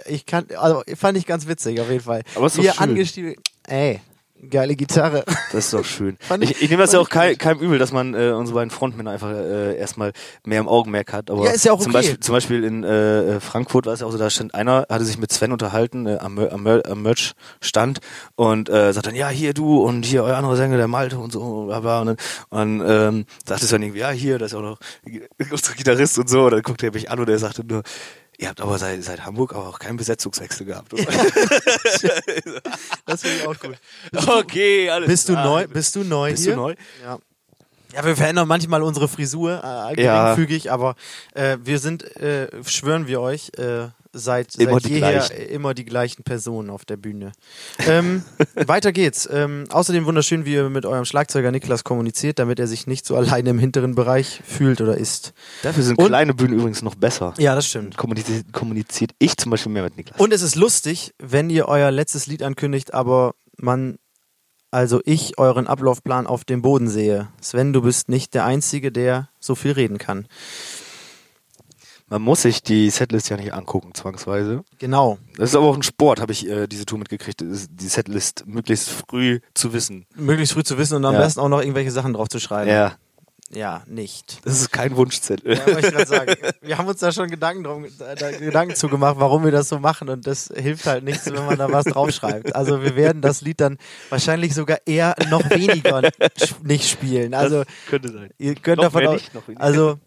ich 0.08 0.26
kann, 0.26 0.46
also 0.58 0.82
fand 0.96 1.18
ich 1.18 1.26
ganz 1.26 1.48
witzig 1.48 1.80
auf 1.82 1.90
jeden 1.90 2.04
Fall. 2.04 2.24
Aber 2.36 2.48
ist 2.48 2.58
doch 2.58 2.64
Wir 2.64 2.74
schön. 2.74 2.90
angestiegen, 2.90 3.36
ey, 3.68 4.02
geile 4.50 4.76
Gitarre. 4.76 5.24
Das 5.52 5.66
ist 5.66 5.74
doch 5.74 5.84
schön. 5.84 6.18
Ich- 6.42 6.62
ich, 6.62 6.70
nehme 6.70 6.82
das 6.84 6.94
ja 6.94 7.00
auch 7.00 7.10
kein, 7.10 7.38
keinem 7.38 7.60
übel, 7.60 7.80
dass 7.80 7.92
man 7.92 8.14
äh, 8.14 8.30
unsere 8.32 8.56
beiden 8.60 8.70
Frontmänner 8.70 9.12
einfach 9.12 9.32
äh, 9.32 9.76
erstmal 9.78 10.12
mehr 10.46 10.60
im 10.60 10.68
Augenmerk 10.68 11.12
hat. 11.12 11.30
Aber 11.32 11.44
Ja, 11.46 11.52
ist 11.52 11.66
ja 11.66 11.74
auch 11.74 11.80
zum, 11.80 11.90
okay. 11.92 11.98
Beispiel, 12.00 12.20
zum 12.20 12.34
Beispiel 12.34 12.64
in 12.64 12.84
äh, 12.84 13.36
äh, 13.36 13.40
Frankfurt 13.40 13.86
war 13.86 13.94
es 13.94 14.00
ja 14.00 14.06
auch 14.08 14.12
so, 14.12 14.18
da 14.18 14.30
stand 14.30 14.54
einer, 14.54 14.86
hatte 14.90 15.04
sich 15.06 15.18
mit 15.18 15.32
Sven 15.32 15.52
unterhalten 15.52 16.06
äh, 16.08 16.18
am, 16.20 16.38
am, 16.40 16.64
Mer- 16.64 16.84
am 16.90 17.02
Merch-Stand 17.02 18.00
und 18.36 18.70
äh, 18.70 18.94
sagt 18.94 19.08
dann, 19.08 19.16
ja, 19.16 19.30
hier 19.30 19.54
du 19.54 19.82
und 19.82 20.06
hier 20.06 20.24
euer 20.24 20.38
anderer 20.38 20.56
Sänger, 20.56 20.78
der 20.78 20.88
Malte 20.88 21.18
und 21.18 21.32
so, 21.32 21.66
bla 21.66 21.80
bla. 21.80 22.02
Und 22.02 22.08
dann 22.52 22.80
und, 22.82 22.86
ähm, 22.88 23.26
sagte 23.46 23.66
es 23.66 23.72
dann 23.72 23.82
irgendwie, 23.82 24.00
ja, 24.02 24.10
hier, 24.12 24.38
da 24.40 24.46
ist 24.46 24.54
auch 24.54 24.62
noch 24.62 24.80
unser 25.52 25.74
Gitarrist 25.74 26.18
und 26.20 26.30
so. 26.30 26.46
Und 26.46 26.52
dann 26.52 26.62
guckte 26.62 26.86
er 26.88 26.94
mich 26.94 27.12
an 27.12 27.20
und 27.20 27.28
er 27.30 27.40
sagte 27.40 27.64
nur, 27.66 27.84
Ihr 28.42 28.48
habt 28.48 28.62
aber 28.62 28.78
seit, 28.78 29.04
seit 29.04 29.26
Hamburg 29.26 29.54
aber 29.54 29.68
auch 29.68 29.80
keinen 29.80 29.98
Besetzungswechsel 29.98 30.66
gehabt. 30.66 30.94
Oder? 30.94 31.04
Das 33.06 33.22
finde 33.22 33.38
ich 33.38 33.48
auch 33.48 33.60
gut. 33.60 33.76
okay, 34.28 34.90
alles 34.90 35.08
Bist 35.10 35.28
du 35.30 35.34
klar. 35.34 35.46
neu? 35.46 35.68
Bist 35.68 35.96
du 35.96 36.04
neu 36.04 36.32
Bist 36.32 36.44
hier? 36.46 36.54
du 36.56 36.62
neu? 36.62 36.76
Ja. 37.04 37.20
Ja, 37.94 38.06
wir 38.06 38.16
verändern 38.16 38.48
manchmal 38.48 38.84
unsere 38.84 39.08
Frisur, 39.08 39.62
äh, 39.64 40.02
Ja. 40.02 40.24
geringfügig, 40.36 40.72
aber 40.72 40.96
äh, 41.34 41.58
wir 41.64 41.80
sind, 41.80 42.04
äh, 42.18 42.48
schwören 42.64 43.08
wir 43.08 43.20
euch, 43.20 43.52
äh, 43.58 43.88
seit, 44.14 44.52
seit 44.52 44.68
Immer 44.68 44.80
die 44.80 44.90
jeher 44.90 45.12
gleichen. 45.12 45.36
immer 45.50 45.74
die 45.74 45.86
gleichen 45.86 46.24
Personen 46.24 46.70
auf 46.70 46.86
der 46.86 46.98
Bühne. 46.98 47.32
ähm, 47.88 48.24
weiter 48.56 48.92
geht's. 48.92 49.28
Ähm, 49.32 49.66
außerdem 49.70 50.06
wunderschön, 50.06 50.46
wie 50.46 50.54
ihr 50.54 50.70
mit 50.70 50.86
eurem 50.86 51.06
Schlagzeuger 51.06 51.52
Niklas 51.52 51.84
kommuniziert, 51.84 52.40
damit 52.40 52.60
er 52.60 52.68
sich 52.68 52.88
nicht 52.88 53.06
so 53.06 53.16
alleine 53.16 53.50
im 53.52 53.60
hinteren 53.60 53.96
Bereich 53.96 54.42
fühlt 54.46 54.82
oder 54.82 54.98
ist. 54.98 55.34
Dafür 55.64 55.84
sind 55.84 55.98
Und- 56.00 56.08
kleine 56.08 56.34
Bühnen 56.34 56.54
übrigens 56.54 56.82
noch 56.82 56.96
besser. 56.96 57.34
Ja, 57.38 57.56
das 57.56 57.68
stimmt. 57.68 57.98
Kommuniziert, 57.98 58.52
kommuniziert 58.54 59.12
ich 59.20 59.38
zum 59.38 59.52
Beispiel 59.52 59.72
mehr 59.72 59.84
mit 59.84 59.98
Niklas. 59.98 60.20
Und 60.20 60.34
es 60.34 60.42
ist 60.42 60.56
lustig, 60.56 61.14
wenn 61.20 61.50
ihr 61.50 61.68
euer 61.68 61.92
letztes 61.92 62.28
Lied 62.28 62.44
ankündigt, 62.44 62.94
aber 62.94 63.34
man 63.58 63.98
also 64.72 65.02
ich 65.04 65.40
euren 65.40 65.66
Ablaufplan 65.66 66.28
auf 66.28 66.46
dem 66.46 66.62
Boden 66.62 66.88
sehe. 66.90 67.30
Sven, 67.42 67.74
du 67.74 67.82
bist 67.82 68.08
nicht 68.08 68.36
der 68.36 68.46
Einzige, 68.46 68.92
der 68.92 69.30
so 69.40 69.56
viel 69.56 69.72
reden 69.72 69.98
kann. 69.98 70.28
Man 72.10 72.22
muss 72.22 72.42
sich 72.42 72.64
die 72.64 72.90
Setlist 72.90 73.30
ja 73.30 73.38
nicht 73.38 73.54
angucken, 73.54 73.94
zwangsweise. 73.94 74.64
Genau. 74.80 75.18
Das 75.38 75.50
ist 75.52 75.56
aber 75.56 75.68
auch 75.68 75.76
ein 75.76 75.84
Sport, 75.84 76.20
habe 76.22 76.32
ich 76.32 76.48
äh, 76.50 76.68
diese 76.68 76.86
Tour 76.86 76.98
mitgekriegt, 77.00 77.42
die 77.42 77.88
Setlist 77.88 78.46
möglichst 78.48 78.90
früh 78.90 79.40
zu 79.54 79.74
wissen. 79.74 80.06
Möglichst 80.16 80.54
früh 80.54 80.64
zu 80.64 80.78
wissen 80.78 80.96
und 80.96 81.06
am 81.06 81.14
Ja. 81.14 81.20
besten 81.20 81.40
auch 81.40 81.50
noch 81.50 81.60
irgendwelche 81.62 81.92
Sachen 81.92 82.14
drauf 82.14 82.28
zu 82.30 82.40
schreiben. 82.40 82.70
Ja, 82.70 82.94
Ja, 83.52 83.84
nicht. 83.88 84.40
das 84.46 84.60
ist 84.60 84.72
kein 84.72 84.96
Wunschzettel. 84.96 85.56
Ja, 85.58 85.66
wollte 85.68 85.88
ich 85.88 85.94
gerade 85.94 86.06
sagen. 86.08 86.36
Wir 86.62 86.78
haben 86.78 86.88
uns 86.88 87.00
da 87.00 87.12
schon 87.12 87.30
Gedanken, 87.30 87.64
drum, 87.64 87.86
da, 87.98 88.16
da 88.16 88.32
Gedanken 88.32 88.76
zu 88.76 88.90
gemacht, 88.90 89.16
warum 89.20 89.44
wir 89.44 89.52
das 89.52 89.70
so 89.70 89.80
machen 89.80 90.10
und 90.10 90.26
das 90.28 90.52
hilft 90.56 90.86
halt 90.88 91.04
nichts, 91.04 91.26
wenn 91.28 91.46
man 91.46 91.58
da 91.58 91.72
was 91.72 91.86
draufschreibt. 91.86 92.56
Also 92.56 92.82
wir 92.84 92.96
werden 92.96 93.22
das 93.22 93.42
Lied 93.42 93.60
dann 93.62 93.78
wahrscheinlich 94.10 94.54
sogar 94.56 94.80
eher 94.86 95.16
noch 95.30 95.48
weniger 95.50 96.02
nicht 96.64 96.90
spielen. 96.90 97.34
Also 97.34 97.64
könnte 97.88 98.12
sein. 98.12 98.30
ihr 98.40 98.56
könnt 98.56 98.78
Noch 98.78 98.86
davon 98.92 99.04
weniger. 99.04 99.62
also 99.62 100.00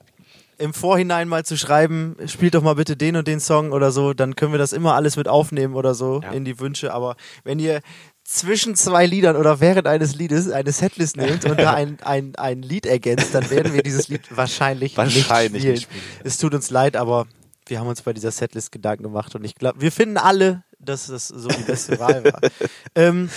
im 0.58 0.74
Vorhinein 0.74 1.28
mal 1.28 1.44
zu 1.44 1.56
schreiben, 1.56 2.16
spielt 2.26 2.54
doch 2.54 2.62
mal 2.62 2.74
bitte 2.74 2.96
den 2.96 3.16
und 3.16 3.26
den 3.26 3.40
Song 3.40 3.72
oder 3.72 3.90
so, 3.90 4.12
dann 4.14 4.36
können 4.36 4.52
wir 4.52 4.58
das 4.58 4.72
immer 4.72 4.94
alles 4.94 5.16
mit 5.16 5.28
aufnehmen 5.28 5.74
oder 5.74 5.94
so 5.94 6.20
Ja. 6.22 6.30
in 6.32 6.44
die 6.44 6.58
Wünsche. 6.60 6.92
Aber 6.92 7.16
wenn 7.44 7.58
ihr 7.58 7.80
zwischen 8.24 8.76
zwei 8.76 9.04
Liedern 9.06 9.36
oder 9.36 9.60
während 9.60 9.86
eines 9.88 10.14
Liedes 10.14 10.50
eine 10.50 10.70
Setlist 10.72 11.16
nehmt 11.16 11.44
und 11.44 11.58
da 11.58 11.72
ein, 11.74 11.98
ein, 12.02 12.34
ein 12.36 12.62
Lied 12.62 12.86
ergänzt, 12.86 13.34
dann 13.34 13.50
werden 13.50 13.74
wir 13.74 13.82
dieses 13.82 14.08
Lied 14.08 14.22
wahrscheinlich, 14.36 14.96
Wahrscheinlich 14.96 15.64
nicht 15.64 15.64
spielen. 15.64 15.72
nicht 15.72 15.82
spielen. 15.84 16.22
Es 16.24 16.38
tut 16.38 16.54
uns 16.54 16.70
leid, 16.70 16.96
aber 16.96 17.26
wir 17.66 17.80
haben 17.80 17.88
uns 17.88 18.02
bei 18.02 18.12
dieser 18.12 18.30
Setlist 18.30 18.70
Gedanken 18.72 19.02
gemacht 19.04 19.34
und 19.34 19.44
ich 19.44 19.54
glaube, 19.56 19.80
wir 19.80 19.90
finden 19.92 20.16
alle, 20.18 20.62
dass 20.78 21.06
das 21.08 21.28
so 21.28 21.48
die 21.48 21.62
beste 21.62 21.98
Wahl 21.98 22.24
war. 22.24 22.40
ähm, 22.94 23.28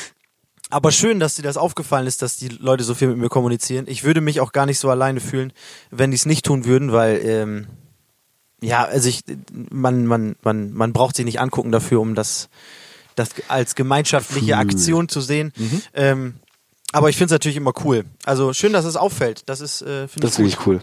aber 0.69 0.91
schön, 0.91 1.19
dass 1.19 1.35
dir 1.35 1.43
das 1.43 1.57
aufgefallen 1.57 2.07
ist, 2.07 2.21
dass 2.21 2.37
die 2.37 2.47
Leute 2.47 2.83
so 2.83 2.95
viel 2.95 3.07
mit 3.09 3.17
mir 3.17 3.29
kommunizieren. 3.29 3.85
Ich 3.87 4.03
würde 4.03 4.21
mich 4.21 4.41
auch 4.41 4.51
gar 4.51 4.65
nicht 4.65 4.79
so 4.79 4.89
alleine 4.89 5.19
fühlen, 5.19 5.53
wenn 5.91 6.11
die 6.11 6.15
es 6.15 6.25
nicht 6.25 6.45
tun 6.45 6.65
würden, 6.65 6.91
weil 6.91 7.21
ähm, 7.23 7.67
ja, 8.61 8.83
also 8.83 9.09
ich, 9.09 9.23
man, 9.69 10.05
man, 10.05 10.35
man, 10.41 10.73
man 10.73 10.93
braucht 10.93 11.15
sich 11.15 11.25
nicht 11.25 11.39
angucken 11.39 11.71
dafür, 11.71 12.01
um 12.01 12.15
das, 12.15 12.49
das 13.15 13.29
als 13.47 13.75
gemeinschaftliche. 13.75 14.57
Aktion 14.57 15.07
zu 15.07 15.21
sehen. 15.21 15.53
Ähm, 15.93 16.35
aber 16.91 17.09
ich 17.09 17.17
finde 17.17 17.25
es 17.25 17.31
natürlich 17.31 17.57
immer 17.57 17.73
cool. 17.83 18.05
Also 18.23 18.53
schön, 18.53 18.73
dass 18.73 18.85
es 18.85 18.95
auffällt. 18.95 19.43
Das 19.47 19.61
ist, 19.61 19.81
äh, 19.81 20.07
finde 20.07 20.27
ich 20.27 20.37
wirklich 20.37 20.65
cool. 20.65 20.81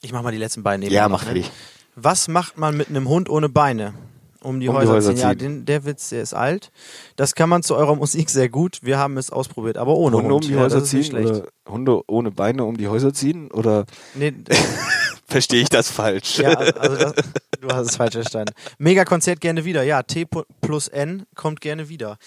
Ich 0.00 0.12
mach 0.12 0.22
mal 0.22 0.32
die 0.32 0.38
letzten 0.38 0.62
beiden 0.62 0.88
Ja, 0.90 1.08
mach 1.08 1.20
ne? 1.22 1.26
fertig. 1.26 1.50
Was 1.94 2.28
macht 2.28 2.58
man 2.58 2.76
mit 2.76 2.88
einem 2.88 3.08
Hund 3.08 3.28
ohne 3.28 3.48
Beine? 3.48 3.94
Um 4.42 4.60
die 4.60 4.68
Um 4.68 4.74
die 4.74 4.80
Häuser, 4.80 4.92
Häuser 4.92 5.10
ziehen. 5.14 5.18
Ja, 5.22 5.28
ziehen. 5.30 5.38
den, 5.38 5.64
der 5.64 5.84
Witz, 5.84 6.10
der 6.10 6.22
ist 6.22 6.34
alt. 6.34 6.70
Das 7.16 7.34
kann 7.34 7.48
man 7.48 7.62
zu 7.62 7.74
eurer 7.76 7.96
Musik 7.96 8.30
sehr 8.30 8.48
gut. 8.48 8.78
Wir 8.82 8.98
haben 8.98 9.16
es 9.16 9.30
ausprobiert, 9.30 9.76
aber 9.76 9.94
ohne 9.96 10.16
Hunde 10.16 10.28
um 10.28 10.34
Hund. 10.34 10.44
die 10.48 10.52
ja, 10.52 10.60
Häuser 10.60 10.84
ziehen 10.84 11.14
oder 11.16 11.46
Hunde 11.68 12.00
ohne 12.06 12.30
Beine 12.30 12.64
um 12.64 12.76
die 12.76 12.88
Häuser 12.88 13.12
ziehen 13.12 13.50
oder 13.50 13.84
Nee, 14.14 14.32
verstehe 15.26 15.62
ich 15.62 15.68
das 15.68 15.90
falsch? 15.90 16.38
ja, 16.38 16.50
also 16.54 16.96
das, 16.96 17.14
du 17.60 17.68
hast 17.68 17.88
es 17.90 17.96
falsch 17.96 18.12
verstanden. 18.14 18.52
Mega-Konzert 18.78 19.40
gerne 19.40 19.64
wieder. 19.64 19.82
Ja, 19.82 20.02
T 20.02 20.26
plus 20.60 20.88
N 20.88 21.24
kommt 21.34 21.60
gerne 21.60 21.88
wieder. 21.88 22.18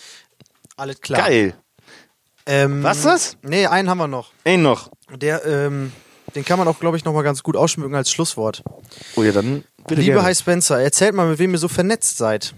Alles 0.75 1.01
klar. 1.01 1.21
Geil. 1.21 1.53
Ähm, 2.45 2.81
Was 2.83 2.97
ist 2.97 3.05
das? 3.05 3.37
Nee, 3.43 3.67
einen 3.67 3.89
haben 3.89 3.97
wir 3.99 4.07
noch. 4.07 4.31
Ey 4.43 4.57
noch. 4.57 4.89
Der, 5.15 5.45
ähm, 5.45 5.91
den 6.35 6.45
kann 6.45 6.59
man 6.59 6.67
auch, 6.67 6.79
glaube 6.79 6.97
ich, 6.97 7.05
nochmal 7.05 7.23
ganz 7.23 7.43
gut 7.43 7.55
ausschmücken 7.55 7.95
als 7.95 8.11
Schlusswort. 8.11 8.63
Oh 9.15 9.23
ja, 9.23 9.31
dann 9.31 9.63
bitte 9.87 10.01
Liebe 10.01 10.13
gerne. 10.13 10.23
High 10.23 10.37
Spencer, 10.37 10.79
erzählt 10.79 11.13
mal, 11.15 11.27
mit 11.29 11.39
wem 11.39 11.51
ihr 11.51 11.57
so 11.59 11.67
vernetzt 11.67 12.17
seid. 12.17 12.53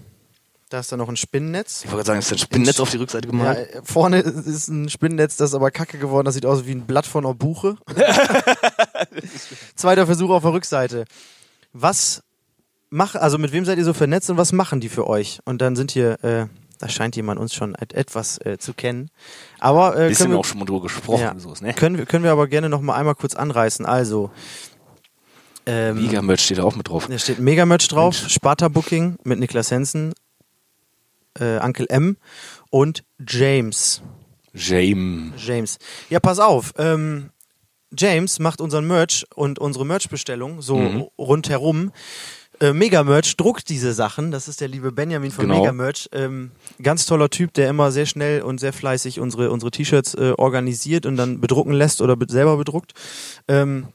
Da 0.68 0.80
ist 0.80 0.90
da 0.90 0.96
noch 0.96 1.08
ein 1.10 1.16
Spinnennetz. 1.18 1.80
Ich 1.84 1.92
wollte 1.92 1.96
gerade 1.96 2.06
sagen, 2.06 2.18
ist 2.20 2.32
ein 2.32 2.38
Spinnennetz 2.38 2.80
auf 2.80 2.90
die 2.90 2.96
Rückseite 2.96 3.26
Ja, 3.26 3.30
gemalt? 3.30 3.74
äh, 3.74 3.80
vorne 3.84 4.20
ist 4.20 4.68
ein 4.68 4.88
Spinnennetz, 4.88 5.36
das 5.36 5.50
ist 5.50 5.54
aber 5.54 5.70
kacke 5.70 5.98
geworden. 5.98 6.24
Das 6.24 6.34
sieht 6.34 6.46
aus 6.46 6.64
wie 6.64 6.72
ein 6.72 6.86
Blatt 6.86 7.04
von 7.06 7.26
einer 7.26 7.34
Buche. 7.34 7.76
Zweiter 9.76 10.06
Versuch 10.06 10.30
auf 10.30 10.42
der 10.42 10.52
Rückseite. 10.52 11.04
Was 11.72 12.22
mach, 12.90 13.14
also 13.14 13.38
mit 13.38 13.52
wem 13.52 13.64
seid 13.64 13.78
ihr 13.78 13.84
so 13.84 13.92
vernetzt 13.94 14.30
und 14.30 14.36
was 14.36 14.52
machen 14.52 14.80
die 14.80 14.88
für 14.88 15.06
euch? 15.06 15.40
Und 15.44 15.60
dann 15.60 15.76
sind 15.76 15.90
hier, 15.90 16.22
äh, 16.24 16.46
da 16.82 16.88
scheint 16.88 17.14
jemand 17.14 17.38
uns 17.38 17.54
schon 17.54 17.76
et 17.76 17.92
etwas 17.94 18.38
äh, 18.44 18.58
zu 18.58 18.74
kennen. 18.74 19.08
Aber 19.60 19.96
äh, 19.96 20.08
Bisschen 20.08 20.32
wir, 20.32 20.38
auch 20.38 20.44
schon 20.44 20.58
mal 20.58 20.64
drüber 20.64 20.82
gesprochen. 20.82 21.20
ja, 21.20 21.34
So 21.38 21.52
ist, 21.52 21.62
ne? 21.62 21.72
können, 21.74 21.96
wir, 21.96 22.06
können 22.06 22.24
wir 22.24 22.32
aber 22.32 22.48
gerne 22.48 22.68
noch 22.68 22.80
mal 22.80 22.96
einmal 22.96 23.14
kurz 23.14 23.36
anreißen. 23.36 23.86
Also, 23.86 24.30
ähm, 25.64 26.02
Mega-Merch 26.06 26.40
steht 26.44 26.58
da 26.58 26.64
auch 26.64 26.74
mit 26.74 26.88
drauf. 26.88 27.06
da 27.08 27.18
steht 27.18 27.38
Mega-Merch 27.38 27.86
drauf, 27.86 28.16
Sparta 28.16 28.66
Booking 28.68 29.16
mit 29.22 29.38
Niklas 29.38 29.70
Hensen, 29.70 30.12
äh, 31.38 31.58
Uncle 31.60 31.86
M 31.88 32.16
und 32.70 33.04
James. 33.26 34.02
James. 34.54 35.32
James. 35.38 35.78
Ja, 36.10 36.18
pass 36.20 36.40
auf. 36.40 36.74
Ähm, 36.78 37.30
James 37.96 38.38
macht 38.40 38.60
unseren 38.60 38.86
Merch 38.86 39.24
und 39.36 39.58
unsere 39.60 39.86
Merch-Bestellung 39.86 40.62
so 40.62 40.76
Mhm. 40.78 41.06
rundherum. 41.18 41.92
Äh, 42.62 42.72
Mega 42.72 43.02
Merch 43.02 43.36
druckt 43.36 43.68
diese 43.68 43.92
Sachen. 43.92 44.30
Das 44.30 44.46
ist 44.46 44.60
der 44.60 44.68
liebe 44.68 44.92
Benjamin 44.92 45.32
von 45.32 45.46
Genau. 45.46 45.58
Mega 45.58 45.72
Merch. 45.72 46.08
Ähm, 46.12 46.52
ganz 46.80 47.06
toller 47.06 47.28
Typ, 47.28 47.52
der 47.54 47.68
immer 47.68 47.90
sehr 47.90 48.06
schnell 48.06 48.42
und 48.42 48.60
sehr 48.60 48.72
fleißig 48.72 49.18
unsere, 49.18 49.50
unsere 49.50 49.72
T-Shirts 49.72 50.14
äh, 50.14 50.34
organisiert 50.38 51.04
und 51.04 51.16
dann 51.16 51.40
bedrucken 51.40 51.72
lässt 51.72 52.00
oder 52.00 52.14
be 52.14 52.26
selber 52.28 52.56
bedruckt. 52.56 52.92
Ähm, 53.48 53.88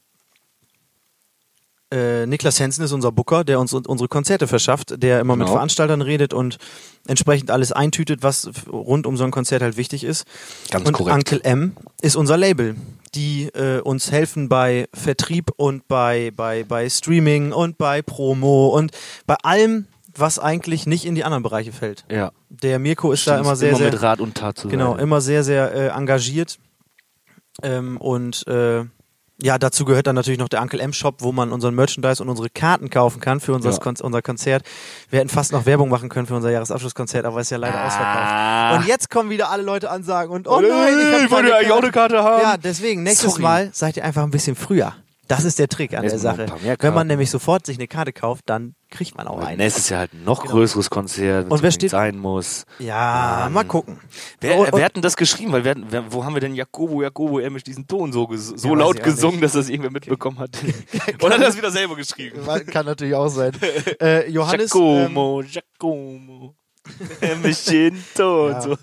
äh, 1.92 2.26
Niklas 2.26 2.60
Hensen 2.60 2.84
ist 2.84 2.92
unser 2.92 3.12
Booker, 3.12 3.44
der 3.44 3.60
uns 3.60 3.74
un- 3.74 3.86
unsere 3.86 4.08
Konzerte 4.08 4.48
verschafft, 4.48 5.02
der 5.02 5.20
immer 5.22 5.36
mit 5.36 5.46
Genau. 5.46 5.56
Veranstaltern 5.58 6.02
redet 6.02 6.34
und 6.34 6.58
entsprechend 7.08 7.50
alles 7.52 7.72
eintütet, 7.72 8.24
was 8.24 8.50
rund 8.72 9.08
um 9.08 9.16
so 9.18 9.24
ein 9.24 9.32
Konzert 9.32 9.62
halt 9.62 9.78
wichtig 9.78 10.04
ist. 10.04 10.26
Ganz 10.70 10.86
und 10.88 10.94
korrekt. 10.94 11.16
Uncle 11.16 11.42
M 11.44 11.76
ist 12.02 12.16
unser 12.18 12.36
Label, 12.38 12.76
die 13.16 13.44
äh, 13.54 13.80
uns 13.80 14.12
helfen 14.12 14.50
bei 14.50 14.88
Vertrieb 14.94 15.52
und 15.56 15.88
bei, 15.88 16.32
bei, 16.36 16.64
bei 16.66 16.90
Streaming 16.90 17.54
und 17.54 17.78
bei 17.78 18.02
Promo 18.02 18.68
und 18.68 18.92
bei 19.26 19.36
allem, 19.44 19.88
was 20.14 20.40
eigentlich 20.40 20.88
nicht 20.88 21.06
in 21.06 21.16
die 21.16 21.24
anderen 21.24 21.44
Bereiche 21.44 21.72
fällt. 21.72 22.04
Ja. 22.12 22.32
Der 22.50 22.80
Mirko 22.80 23.12
ist 23.12 23.26
da 23.28 23.34
Stimmt, 23.34 23.46
immer 23.46 23.56
sehr, 23.56 23.70
immer 23.70 23.78
sehr 23.78 23.92
mit 23.92 24.02
Rat 24.02 24.20
und 24.20 24.36
Tat 24.36 24.58
zu 24.58 24.68
Genau, 24.68 24.94
sein. 24.94 25.00
immer 25.04 25.22
sehr, 25.22 25.44
sehr 25.44 25.74
äh, 25.74 25.88
engagiert. 25.90 26.58
Ähm, 27.64 27.98
und 27.98 28.46
äh, 28.48 28.84
ja, 29.42 29.60
dazu 29.60 29.86
gehört 29.86 30.08
dann 30.08 30.16
natürlich 30.16 30.40
noch 30.40 30.50
der 30.50 30.62
Uncle 30.62 30.80
M 30.80 30.94
Shop, 30.94 31.18
wo 31.20 31.32
man 31.32 31.52
unseren 31.52 31.76
Merchandise 31.76 32.24
und 32.24 32.30
unsere 32.30 32.50
Karten 32.50 32.90
kaufen 32.90 33.20
kann 33.20 33.40
für 33.40 33.54
unser, 33.54 33.72
Ja. 33.72 33.78
Kon 33.78 33.96
unser 34.02 34.22
Konzert. 34.22 34.64
Wir 35.10 35.20
hätten 35.20 35.30
fast 35.30 35.52
noch 35.52 35.66
Werbung 35.66 35.90
machen 35.90 36.10
können 36.10 36.26
für 36.26 36.36
unser 36.36 36.50
Jahresabschlusskonzert, 36.50 37.26
aber 37.26 37.40
es 37.40 37.48
ist 37.48 37.52
ja 37.52 37.58
leider 37.58 37.86
ausverkauft. 37.86 38.18
Ah. 38.18 38.78
Und 38.78 38.88
jetzt 38.88 39.10
kommen 39.10 39.30
wieder 39.30 39.50
alle 39.50 39.64
Leute 39.64 39.92
ansagen 39.92 40.32
und 40.32 40.48
oh 40.48 40.60
nein, 40.60 40.94
ich, 41.00 41.26
ich 41.26 41.32
wollte 41.32 41.56
eigentlich 41.56 41.72
auch 41.72 41.82
eine 41.82 41.92
Karte 41.92 42.24
haben. 42.24 42.42
Ja, 42.42 42.58
deswegen, 42.58 43.04
nächstes 43.04 43.32
Sorry. 43.32 43.44
Mal 43.44 43.70
seid 43.74 43.98
ihr 43.98 44.04
einfach 44.04 44.24
ein 44.24 44.32
bisschen 44.32 44.56
früher. 44.56 44.94
Das 45.28 45.43
ist 45.43 45.59
der 45.59 45.67
Trick 45.67 45.93
an 45.93 46.03
der 46.03 46.17
Sache. 46.19 46.45
Wenn 46.80 46.93
man 46.93 47.07
nämlich 47.07 47.30
sofort 47.30 47.65
sich 47.65 47.78
eine 47.78 47.88
Karte 47.88 48.13
kauft, 48.13 48.43
dann 48.47 48.75
kriegt 48.89 49.17
man 49.17 49.28
auch 49.28 49.39
eine. 49.39 49.57
nächstes 49.57 49.89
Jahr 49.89 49.99
halt 50.01 50.13
ein 50.13 50.23
noch 50.23 50.41
Genau. 50.43 50.53
größeres 50.53 50.89
Konzert, 50.89 51.51
Und 51.51 51.61
wer 51.61 51.71
steht- 51.71 51.91
sein 51.91 52.17
muss. 52.17 52.65
Ja, 52.80 53.49
mal 53.51 53.65
gucken. 53.65 53.99
Wer, 54.39 54.57
Und- 54.57 54.71
wer 54.73 54.86
hat 54.86 54.95
denn 54.95 55.01
das 55.01 55.17
geschrieben? 55.17 55.51
Weil 55.51 55.65
wer, 55.65 55.75
wo 56.11 56.23
haben 56.23 56.34
wir 56.34 56.39
denn 56.39 56.55
Jakobo, 56.55 57.01
Jakobo, 57.01 57.39
Emisch 57.39 57.63
diesen 57.63 57.86
Ton 57.88 58.13
so, 58.13 58.28
so 58.36 58.69
Ja, 58.69 58.75
laut 58.75 59.03
gesungen, 59.03 59.41
dass 59.41 59.51
das 59.53 59.67
irgendwer 59.69 59.91
mitbekommen 59.91 60.39
hat? 60.39 60.51
Oder 61.21 61.36
hat 61.36 61.41
er 61.41 61.47
das 61.47 61.57
wieder 61.57 61.71
selber 61.71 61.95
geschrieben? 61.97 62.39
Kann 62.71 62.86
natürlich 62.86 63.13
auch 63.15 63.28
sein. 63.30 63.51
Äh, 64.01 64.30
Johannes. 64.30 64.73
Ähm, 64.75 65.13
Giacomo, 65.51 66.53
Emisch 67.22 67.66
jeden 67.68 68.04
Ton. 68.16 68.52
Ja. 68.52 68.62
So. 68.62 68.78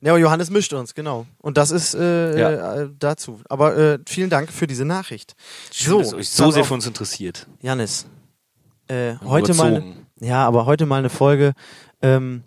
ja, 0.00 0.12
aber 0.12 0.18
Johannes 0.18 0.50
mischt 0.50 0.72
uns, 0.72 0.94
genau. 0.94 1.26
Und 1.38 1.56
das 1.56 1.70
ist 1.70 1.94
äh, 1.94 2.38
Ja. 2.38 2.74
äh, 2.82 2.88
dazu. 2.98 3.40
Aber 3.48 3.76
äh, 3.76 3.98
vielen 4.06 4.30
Dank 4.30 4.52
für 4.52 4.66
diese 4.66 4.84
Nachricht. 4.84 5.34
Schön, 5.72 5.98
dass 5.98 6.14
euch 6.14 6.28
so 6.30 6.50
sehr 6.50 6.62
auf. 6.62 6.68
für 6.68 6.74
uns 6.74 6.86
interessiert. 6.86 7.46
Janis, 7.60 8.06
äh, 8.88 9.14
heute 9.24 9.54
mal, 9.54 9.82
ja, 10.20 10.46
aber 10.46 10.66
heute 10.66 10.86
mal 10.86 10.98
eine 10.98 11.10
Folge, 11.10 11.52
ähm, 12.02 12.42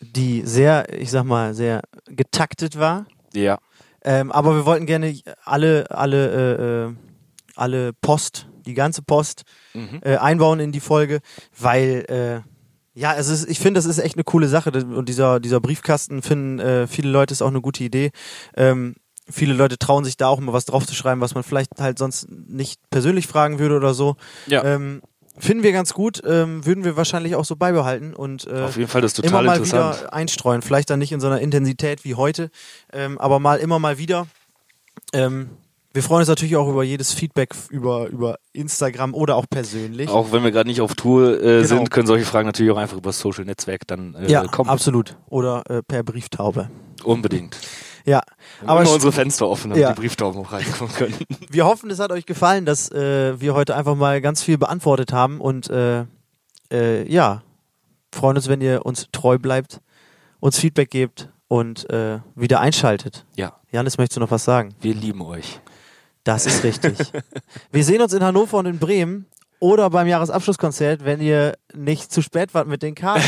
die 0.00 0.42
sehr, 0.46 0.92
ich 0.98 1.10
sag 1.10 1.24
mal, 1.24 1.54
sehr 1.54 1.82
getaktet 2.06 2.78
war. 2.78 3.06
Ja. 3.34 3.58
Ähm, 4.02 4.32
aber 4.32 4.54
wir 4.56 4.64
wollten 4.64 4.86
gerne 4.86 5.14
alle, 5.44 5.90
alle, 5.90 6.30
äh, 6.30 6.88
äh, 6.88 6.94
alle 7.54 7.92
Post, 7.92 8.46
die 8.64 8.74
ganze 8.74 9.02
Post 9.02 9.42
Mhm. 9.74 10.00
einbauen 10.02 10.58
in 10.60 10.72
die 10.72 10.80
Folge, 10.80 11.20
weil 11.58 12.42
ja, 12.94 13.14
es 13.14 13.28
ist, 13.28 13.48
ich 13.48 13.60
finde, 13.60 13.78
das 13.78 13.86
ist 13.86 13.98
echt 13.98 14.16
eine 14.16 14.24
coole 14.24 14.48
Sache 14.48 14.70
und 14.70 15.08
dieser 15.08 15.40
dieser 15.40 15.60
Briefkasten 15.60 16.22
finden 16.22 16.58
äh, 16.58 16.86
viele 16.86 17.10
Leute 17.10 17.32
ist 17.32 17.42
auch 17.42 17.48
eine 17.48 17.60
gute 17.60 17.84
Idee. 17.84 18.10
Ähm, 18.56 18.96
viele 19.28 19.54
Leute 19.54 19.78
trauen 19.78 20.04
sich 20.04 20.16
da 20.16 20.28
auch 20.28 20.40
mal 20.40 20.52
was 20.52 20.64
draufzuschreiben, 20.64 21.20
was 21.20 21.34
man 21.34 21.44
vielleicht 21.44 21.78
halt 21.78 21.98
sonst 21.98 22.28
nicht 22.30 22.80
persönlich 22.90 23.26
fragen 23.26 23.58
würde 23.58 23.76
oder 23.76 23.94
so. 23.94 24.16
Ja. 24.46 24.64
Ähm, 24.64 25.02
finden 25.38 25.62
wir 25.62 25.72
ganz 25.72 25.94
gut, 25.94 26.20
ähm, 26.26 26.66
würden 26.66 26.84
wir 26.84 26.96
wahrscheinlich 26.96 27.34
auch 27.36 27.44
so 27.44 27.56
beibehalten 27.56 28.14
und 28.14 28.46
äh, 28.46 28.62
Auf 28.62 28.76
jeden 28.76 28.88
Fall, 28.88 29.00
das 29.00 29.12
ist 29.12 29.20
immer 29.20 29.30
total 29.30 29.44
mal 29.44 29.56
interessant. 29.56 30.00
wieder 30.00 30.12
einstreuen. 30.12 30.62
Vielleicht 30.62 30.90
dann 30.90 30.98
nicht 30.98 31.12
in 31.12 31.20
so 31.20 31.28
einer 31.28 31.40
Intensität 31.40 32.04
wie 32.04 32.16
heute, 32.16 32.50
ähm, 32.92 33.18
aber 33.18 33.38
mal 33.38 33.58
immer 33.58 33.78
mal 33.78 33.98
wieder. 33.98 34.26
Ähm, 35.12 35.50
wir 35.92 36.02
freuen 36.02 36.20
uns 36.20 36.28
natürlich 36.28 36.56
auch 36.56 36.68
über 36.68 36.84
jedes 36.84 37.12
Feedback 37.12 37.54
über, 37.70 38.06
über 38.08 38.38
Instagram 38.52 39.14
oder 39.14 39.36
auch 39.36 39.46
persönlich. 39.50 40.08
Auch 40.08 40.30
wenn 40.32 40.44
wir 40.44 40.50
gerade 40.52 40.68
nicht 40.68 40.80
auf 40.80 40.94
Tour 40.94 41.38
äh, 41.38 41.62
Genau. 41.62 41.66
sind, 41.66 41.90
können 41.90 42.06
solche 42.06 42.24
Fragen 42.24 42.46
natürlich 42.46 42.72
auch 42.72 42.76
einfach 42.76 42.96
über 42.96 43.08
das 43.08 43.18
Social 43.18 43.44
Netzwerk 43.44 43.86
dann 43.86 44.14
äh, 44.14 44.30
ja, 44.30 44.46
kommen. 44.46 44.70
absolut. 44.70 45.16
Oder 45.28 45.62
äh, 45.68 45.82
per 45.82 46.02
Brieftaube. 46.02 46.70
Unbedingt. 47.02 47.56
Ja, 48.06 48.22
Aber 48.62 48.70
aber 48.72 48.82
immer 48.82 48.92
unsere 48.92 49.12
Fenster 49.12 49.48
offen, 49.48 49.70
damit 49.70 49.82
Ja. 49.82 49.92
die 49.92 50.00
Brieftauben 50.00 50.40
auch 50.40 50.52
reinkommen 50.52 50.92
können. 50.94 51.14
wir 51.50 51.64
hoffen, 51.66 51.90
es 51.90 51.98
hat 51.98 52.12
euch 52.12 52.24
gefallen, 52.24 52.64
dass 52.64 52.90
äh, 52.92 53.38
wir 53.40 53.54
heute 53.54 53.74
einfach 53.76 53.94
mal 53.96 54.20
ganz 54.20 54.42
viel 54.42 54.58
beantwortet 54.58 55.12
haben 55.12 55.40
und 55.40 55.68
äh, 55.70 56.04
äh, 56.72 57.06
ja, 57.12 57.42
freuen 58.12 58.36
uns, 58.36 58.48
wenn 58.48 58.60
ihr 58.60 58.86
uns 58.86 59.08
treu 59.12 59.38
bleibt, 59.38 59.80
uns 60.40 60.58
Feedback 60.58 60.90
gebt 60.90 61.28
und 61.48 61.90
äh, 61.90 62.20
wieder 62.34 62.60
einschaltet. 62.60 63.26
Ja, 63.36 63.56
Janis, 63.70 63.98
möchtest 63.98 64.16
du 64.16 64.20
noch 64.20 64.30
was 64.30 64.44
sagen? 64.44 64.74
wir 64.80 64.94
lieben 64.94 65.20
euch. 65.22 65.60
Das 66.24 66.46
ist 66.46 66.62
richtig. 66.64 66.98
wir 67.72 67.84
sehen 67.84 68.02
uns 68.02 68.12
in 68.12 68.22
Hannover 68.22 68.58
und 68.58 68.66
in 68.66 68.78
Bremen 68.78 69.26
oder 69.58 69.90
beim 69.90 70.06
Jahresabschlusskonzert, 70.06 71.04
wenn 71.04 71.20
ihr 71.20 71.54
nicht 71.74 72.12
zu 72.12 72.22
spät 72.22 72.54
wart 72.54 72.66
mit 72.68 72.82
den 72.82 72.94
Karten. 72.94 73.22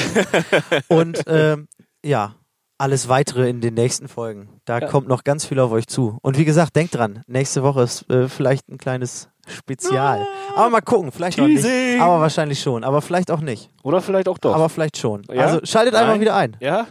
und 0.89 1.23
ähm, 1.27 1.69
ja, 2.05 2.35
alles 2.79 3.09
weitere 3.09 3.49
in 3.49 3.61
den 3.61 3.75
nächsten 3.75 4.09
Folgen. 4.09 4.49
Da 4.65 4.79
Ja. 4.81 4.89
kommt 4.89 5.09
noch 5.09 5.25
ganz 5.25 5.45
viel 5.47 5.59
auf 5.61 5.71
euch 5.73 5.87
zu. 5.87 6.19
Und 6.23 6.37
wie 6.39 6.45
gesagt, 6.45 6.75
denkt 6.77 6.95
dran, 6.95 7.23
nächste 7.27 7.63
Woche 7.63 7.83
ist 7.83 8.09
äh, 8.11 8.29
vielleicht 8.29 8.69
ein 8.69 8.79
kleines 8.79 9.29
Spezial. 9.47 10.27
Aber 10.55 10.71
mal 10.71 10.81
gucken, 10.81 11.13
vielleicht 11.13 11.39
noch 11.39 11.47
nicht. 11.47 11.63
Teasing. 11.63 12.01
Aber 12.01 12.21
wahrscheinlich 12.21 12.61
schon. 12.61 12.83
Aber 12.85 13.01
vielleicht 13.03 13.31
auch 13.31 13.41
nicht. 13.41 13.71
Oder 13.83 14.01
vielleicht 14.01 14.29
auch 14.29 14.39
doch. 14.39 14.55
Aber 14.55 14.69
vielleicht 14.69 14.97
schon. 14.97 15.23
Ja? 15.33 15.47
Also 15.47 15.61
schaltet 15.65 15.95
einfach 15.95 16.13
Nein? 16.13 16.21
wieder 16.21 16.35
ein. 16.37 16.57
ja? 16.61 16.87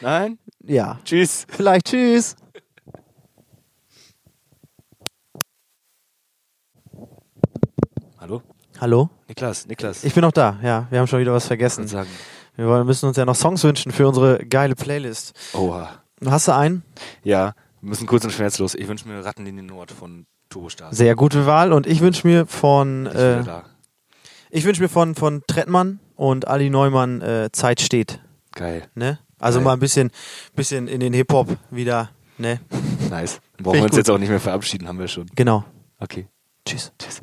Nein? 0.00 0.38
Ja. 0.64 0.98
Tschüss. 1.04 1.46
Vielleicht. 1.48 1.86
Tschüss. 1.86 2.36
Hallo? 8.22 8.40
Hallo? 8.80 9.10
Niklas, 9.26 9.66
Niklas. 9.66 10.04
Ich 10.04 10.14
bin 10.14 10.22
noch 10.22 10.30
da. 10.30 10.56
Ja, 10.62 10.86
wir 10.90 11.00
haben 11.00 11.08
schon 11.08 11.18
wieder 11.18 11.32
was 11.32 11.48
vergessen. 11.48 11.90
Wir 12.54 12.84
müssen 12.84 13.06
uns 13.08 13.16
ja 13.16 13.24
noch 13.24 13.34
Songs 13.34 13.64
wünschen 13.64 13.90
für 13.90 14.06
unsere 14.06 14.46
geile 14.46 14.76
Playlist. 14.76 15.34
Oha. 15.54 15.90
Hast 16.24 16.46
du 16.46 16.54
einen? 16.54 16.84
Ja, 17.24 17.56
wir 17.80 17.88
müssen 17.88 18.06
kurz 18.06 18.22
und 18.22 18.30
schmerzlos. 18.30 18.76
Ich 18.76 18.86
wünsche 18.86 19.08
mir 19.08 19.24
Ratten 19.24 19.44
in 19.44 19.56
den 19.56 19.66
Nord 19.66 19.90
von 19.90 20.26
Turbo 20.50 20.68
Stars. 20.68 20.96
Sehr 20.96 21.16
gute 21.16 21.46
Wahl. 21.46 21.72
Und 21.72 21.88
ich 21.88 22.00
wünsche 22.00 22.24
mir 22.24 22.46
von 22.46 23.06
wieder 23.06 23.64
äh, 23.64 24.56
ich 24.56 24.64
wünsche 24.64 24.82
mir 24.82 24.88
von 24.88 25.16
von 25.16 25.42
Trettmann 25.48 25.98
und 26.14 26.46
Ali 26.46 26.70
Neumann 26.70 27.22
äh, 27.22 27.50
Zeit 27.50 27.80
steht. 27.80 28.20
Geil. 28.52 28.88
Ne? 28.94 29.18
Also 29.40 29.58
Geil. 29.58 29.64
mal 29.64 29.72
ein 29.72 29.80
bisschen 29.80 30.12
bisschen 30.54 30.86
in 30.86 31.00
den 31.00 31.12
Hip 31.12 31.32
Hop 31.32 31.56
wieder. 31.72 32.10
Ne? 32.38 32.60
Nice. 33.10 33.40
Brauchen 33.58 33.72
wir 33.72 33.78
ich 33.78 33.82
uns 33.82 33.90
gut. 33.90 33.98
jetzt 33.98 34.10
auch 34.10 34.18
nicht 34.18 34.28
mehr 34.28 34.38
verabschieden, 34.38 34.86
haben 34.86 35.00
wir 35.00 35.08
schon. 35.08 35.26
Genau. 35.34 35.64
Okay. 35.98 36.28
Tschüss. 36.64 36.92
Tschüss. 37.00 37.20